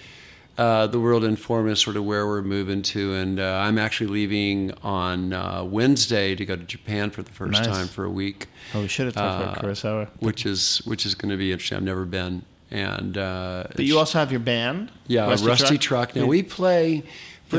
uh, 0.63 0.87
the 0.87 1.01
world 1.01 1.25
informed 1.25 1.69
as 1.71 1.81
sort 1.81 1.97
of 1.97 2.05
where 2.05 2.25
we're 2.27 2.43
moving 2.43 2.83
to. 2.83 3.15
And 3.15 3.41
uh, 3.41 3.65
I'm 3.67 3.79
actually 3.79 4.11
leaving 4.11 4.73
on 4.83 5.33
uh, 5.33 5.65
Wednesday 5.65 6.35
to 6.37 6.45
go 6.45 6.55
to 6.57 6.63
Japan 6.63 7.11
for 7.11 7.23
the 7.23 7.33
first 7.33 7.53
Nice. 7.53 7.67
time 7.67 7.89
for 7.89 8.05
a 8.05 8.11
week. 8.11 8.47
Oh, 8.75 8.83
we 8.83 8.89
should 8.89 9.07
have 9.07 9.15
talked 9.15 9.43
about 9.43 9.59
Uh, 9.59 9.61
Kurosawa. 9.63 10.09
which 10.21 10.47
is 10.47 10.79
which 10.85 11.05
is 11.05 11.15
going 11.15 11.31
to 11.31 11.37
be 11.37 11.51
interesting. 11.53 11.79
I've 11.79 11.85
never 11.95 12.05
been, 12.05 12.43
and 12.71 13.19
uh, 13.19 13.65
But 13.75 13.85
you 13.85 13.99
also 13.99 14.19
have 14.21 14.31
your 14.31 14.41
band. 14.41 14.91
yeah, 15.09 15.29
Rusty, 15.29 15.79
Truck. 15.79 16.15
Now 16.15 16.23
Yeah. 16.23 16.29
we 16.29 16.43
play 16.45 17.03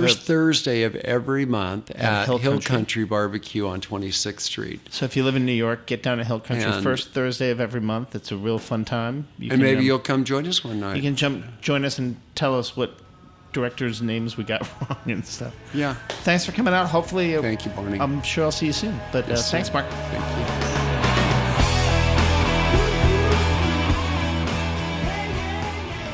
first 0.02 0.18
have- 0.20 0.26
Thursday 0.28 0.84
of 0.84 0.96
every 0.98 1.46
month 1.46 1.92
at, 1.92 2.26
Hill 2.26 2.38
Hill, 2.38 2.52
Country. 2.54 2.70
Country. 2.76 3.04
Barbecue 3.06 3.68
on 3.68 3.82
26th 3.82 4.42
Street. 4.42 4.82
So 4.90 5.06
if 5.06 5.16
you 5.16 5.24
live 5.24 5.36
in 5.36 5.46
New 5.46 5.52
York, 5.54 5.86
get 5.86 6.04
down 6.04 6.18
to 6.18 6.24
Hill 6.24 6.40
Country 6.40 6.66
And- 6.70 6.84
first 6.84 7.12
Thursday 7.12 7.50
of 7.52 7.60
every 7.62 7.82
month. 7.82 8.16
It's 8.16 8.32
a 8.32 8.38
real 8.38 8.60
fun 8.60 8.86
time. 8.86 9.28
You 9.40 9.52
And 9.52 9.62
maybe 9.62 9.80
um, 9.80 9.86
you'll 9.86 10.00
come 10.00 10.24
join 10.24 10.46
us 10.48 10.64
one 10.64 10.80
night. 10.80 10.96
you 10.98 11.02
can 11.02 11.16
jump 11.16 11.46
join 11.62 11.86
us 11.86 11.98
and 12.00 12.18
tell 12.36 12.58
us 12.58 12.76
what 12.76 12.96
directors' 13.54 14.02
names 14.02 14.36
we 14.36 14.44
got 14.44 14.62
wrong 14.90 14.98
and 15.12 15.26
stuff. 15.26 15.54
yeah. 15.74 15.94
Thanks 16.24 16.44
for 16.46 16.52
coming 16.54 16.74
out. 16.74 16.88
Hopefully, 16.88 17.36
uh, 17.36 17.42
Thank 17.42 17.66
you, 17.66 17.72
Barney. 17.72 18.00
I'm 18.00 18.22
sure 18.24 18.46
I'll 18.46 18.52
see 18.52 18.66
you 18.66 18.74
soon. 18.74 19.00
But 19.12 19.30
uh, 19.30 19.36
thanks. 19.36 19.72
Mark. 19.72 19.86
Thank 19.88 20.38
you. 20.38 20.54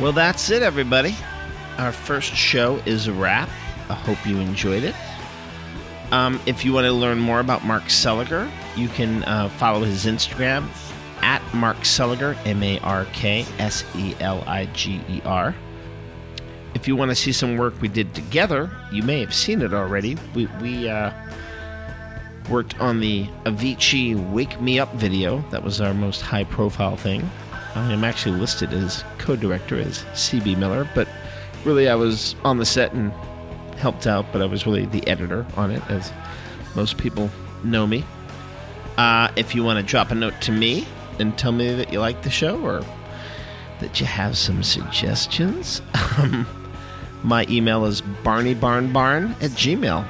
Well, 0.01 0.13
that's 0.13 0.49
it, 0.49 0.61
everybody. 0.63 1.13
Our 1.77 1.91
first 1.91 2.34
show 2.34 2.77
is 2.86 3.07
a 3.07 3.13
wrap. 3.13 3.49
I 3.89 3.95
hope 3.95 4.25
you 4.25 4.37
enjoyed 4.37 4.83
it. 4.83 4.95
Um, 6.11 6.39
if 6.45 6.65
you 6.65 6.73
want 6.73 6.85
to 6.85 6.91
learn 6.91 7.19
more 7.19 7.39
about 7.39 7.63
Mark 7.65 7.83
Seliger, 7.83 8.49
you 8.75 8.87
can 8.89 9.23
uh, 9.25 9.49
follow 9.49 9.83
his 9.83 10.05
Instagram 10.05 10.67
at 11.21 11.41
Mark 11.53 11.77
Seliger, 11.77 12.37
M 12.45 12.63
A 12.63 12.79
R 12.79 13.05
K 13.13 13.45
S 13.59 13.83
E 13.95 14.15
L 14.19 14.43
I 14.47 14.65
G 14.67 15.01
E 15.09 15.21
R. 15.25 15.55
If 16.73 16.87
you 16.87 16.95
want 16.95 17.09
to 17.09 17.15
see 17.15 17.31
some 17.31 17.57
work 17.57 17.79
we 17.81 17.87
did 17.87 18.13
together, 18.13 18.71
you 18.91 19.03
may 19.03 19.19
have 19.19 19.33
seen 19.33 19.61
it 19.61 19.73
already. 19.73 20.17
We, 20.33 20.45
we 20.61 20.87
uh, 20.87 21.11
worked 22.49 22.79
on 22.79 22.99
the 22.99 23.25
Avicii 23.45 24.31
Wake 24.31 24.59
Me 24.61 24.79
Up 24.79 24.93
video. 24.95 25.43
That 25.51 25.63
was 25.63 25.81
our 25.81 25.93
most 25.93 26.21
high 26.21 26.43
profile 26.43 26.95
thing. 26.95 27.29
I 27.75 27.91
am 27.91 28.03
actually 28.03 28.39
listed 28.39 28.73
as 28.73 29.03
co 29.17 29.35
director 29.35 29.77
as 29.77 30.03
CB 30.13 30.57
Miller, 30.57 30.89
but 30.95 31.07
really 31.65 31.89
I 31.89 31.95
was 31.95 32.35
on 32.43 32.57
the 32.57 32.65
set 32.65 32.93
and 32.93 33.11
helped 33.80 34.05
out, 34.05 34.25
but 34.32 34.41
I 34.41 34.45
was 34.45 34.65
really 34.65 34.86
the 34.86 35.05
editor 35.07 35.45
on 35.55 35.71
it, 35.71 35.82
as 35.89 36.11
most 36.75 36.97
people 36.97 37.30
know 37.63 37.88
me. 37.88 38.03
Uh, 38.97 39.32
if 39.36 39.55
you 39.55 39.63
want 39.63 39.80
to 39.80 39.84
drop 39.84 40.11
a 40.11 40.15
note 40.15 40.39
to 40.41 40.51
me 40.51 40.88
and 41.19 41.38
tell 41.38 41.51
me 41.51 41.73
that 41.73 41.91
you 41.91 41.99
like 41.99 42.21
the 42.21 42.30
show 42.30 42.59
or 42.61 42.84
that 43.80 43.99
you 43.99 44.05
have 44.05 44.38
some 44.38 44.61
suggestions, 44.61 45.82
um, 46.17 46.45
my 47.23 47.45
email 47.49 47.86
is 47.86 48.01
barneybarnbarn 48.01 49.32
at 49.41 49.51
gmail. 49.51 50.05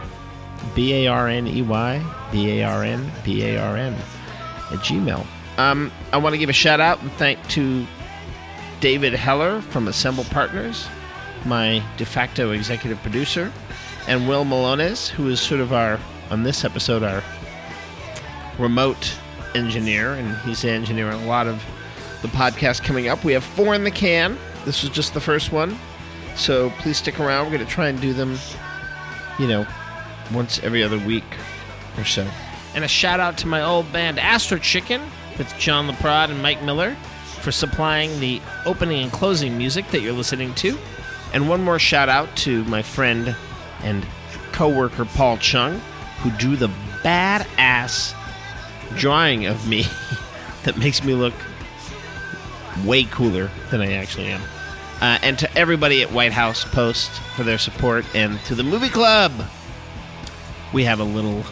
B 0.76 0.94
A 0.94 1.08
R 1.08 1.28
N 1.28 1.48
E 1.48 1.62
Y 1.62 2.04
B 2.32 2.60
A 2.60 2.64
R 2.64 2.84
N 2.84 3.12
B 3.24 3.44
A 3.44 3.58
R 3.58 3.78
N 3.78 3.94
at 3.94 4.80
gmail. 4.80 5.26
Um, 5.58 5.92
I 6.12 6.18
want 6.18 6.34
to 6.34 6.38
give 6.38 6.50
a 6.50 6.54
shout 6.54 6.80
out 6.80 7.02
and 7.02 7.12
thank 7.14 7.46
to 7.50 7.86
David 8.80 9.14
Heller 9.14 9.62
from 9.62 9.88
Assemble 9.88 10.24
Partners, 10.26 10.88
my 11.46 11.84
de 11.98 12.06
facto 12.06 12.52
executive 12.52 13.02
producer, 13.02 13.52
and 14.08 14.28
Will 14.28 14.46
Malones, 14.46 15.10
who 15.10 15.28
is 15.30 15.40
sort 15.40 15.62
of 15.62 15.74
our, 15.74 16.00
on 16.30 16.44
this 16.44 16.64
episode, 16.66 17.04
our 17.04 17.24
remote 18.58 19.16
engineer, 19.56 20.14
and 20.14 20.38
he's 20.40 20.64
engineering 20.66 21.22
a 21.22 21.26
lot 21.26 21.48
of 21.48 21.64
the 22.22 22.28
podcast 22.30 22.84
coming 22.84 23.08
up. 23.08 23.24
We 23.24 23.34
have 23.34 23.44
four 23.44 23.74
in 23.74 23.84
the 23.84 23.92
can. 23.92 24.38
This 24.66 24.84
was 24.84 24.92
just 24.92 25.14
the 25.14 25.22
first 25.22 25.52
one. 25.52 25.78
So 26.36 26.70
please 26.80 26.98
stick 26.98 27.20
around. 27.20 27.46
We're 27.46 27.58
going 27.58 27.68
to 27.68 27.72
try 27.72 27.88
and 27.88 28.00
do 28.00 28.14
them, 28.14 28.38
you 29.38 29.48
know, 29.48 29.66
once 30.34 30.60
every 30.64 30.84
other 30.84 30.98
week 31.00 31.24
or 31.98 32.06
so. 32.06 32.28
And 32.76 32.84
a 32.84 32.88
shout 32.88 33.20
out 33.20 33.38
to 33.40 33.48
my 33.48 33.64
old 33.64 33.92
band 33.92 34.20
Astro 34.20 34.58
Chicken 34.58 35.02
with 35.38 35.52
John 35.58 35.88
LaPrade 35.88 36.30
and 36.30 36.42
Mike 36.42 36.62
Miller 36.64 36.96
for 37.42 37.52
supplying 37.52 38.20
the 38.20 38.42
opening 38.66 39.04
and 39.04 39.12
closing 39.12 39.58
music 39.58 39.88
that 39.90 40.02
you're 40.02 40.14
listening 40.14 40.54
to. 40.56 40.78
And 41.34 41.48
one 41.48 41.64
more 41.64 41.80
shout 41.80 42.10
out 42.10 42.36
to 42.38 42.64
my 42.66 42.82
friend 42.82 43.36
and 43.84 44.06
coworker 44.52 45.06
Paul 45.06 45.38
Chung, 45.38 45.80
who 46.22 46.32
drew 46.32 46.56
the 46.56 46.70
badass 47.04 48.16
drawing 48.96 49.46
of 49.46 49.68
me 49.68 49.86
that 50.64 50.78
makes 50.78 51.04
me 51.04 51.14
look 51.14 51.34
way 52.86 53.04
cooler 53.06 53.50
than 53.72 53.82
I 53.82 53.94
actually 53.94 54.28
am. 54.28 54.42
Uh, 55.02 55.18
and 55.22 55.40
to 55.40 55.58
everybody 55.58 56.02
at 56.02 56.12
White 56.12 56.34
House 56.34 56.66
Post 56.66 57.12
for 57.36 57.44
their 57.44 57.58
support, 57.58 58.06
and 58.14 58.40
to 58.42 58.56
the 58.56 58.64
movie 58.64 58.90
club. 58.90 59.32
We 60.74 60.84
have 60.84 61.00
a 61.00 61.04
little 61.04 61.44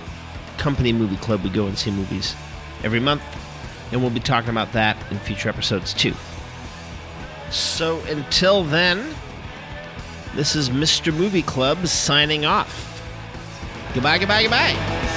company 0.58 0.92
movie 0.92 1.16
club. 1.18 1.44
We 1.44 1.50
go 1.50 1.66
and 1.68 1.78
see 1.78 1.90
movies 1.92 2.36
every 2.84 3.00
month, 3.00 3.24
and 3.92 4.02
we'll 4.02 4.12
be 4.12 4.20
talking 4.20 4.50
about 4.50 4.74
that 4.74 4.98
in 5.12 5.18
future 5.20 5.50
episodes 5.50 5.94
too. 5.94 6.14
So 7.50 8.02
until 8.02 8.64
then, 8.64 9.16
this 10.38 10.56
is 10.56 10.70
Mr. 10.70 11.12
Movie 11.12 11.42
Club 11.42 11.88
signing 11.88 12.46
off. 12.46 13.02
Goodbye, 13.96 14.20
goodbye, 14.20 14.44
goodbye. 14.44 15.17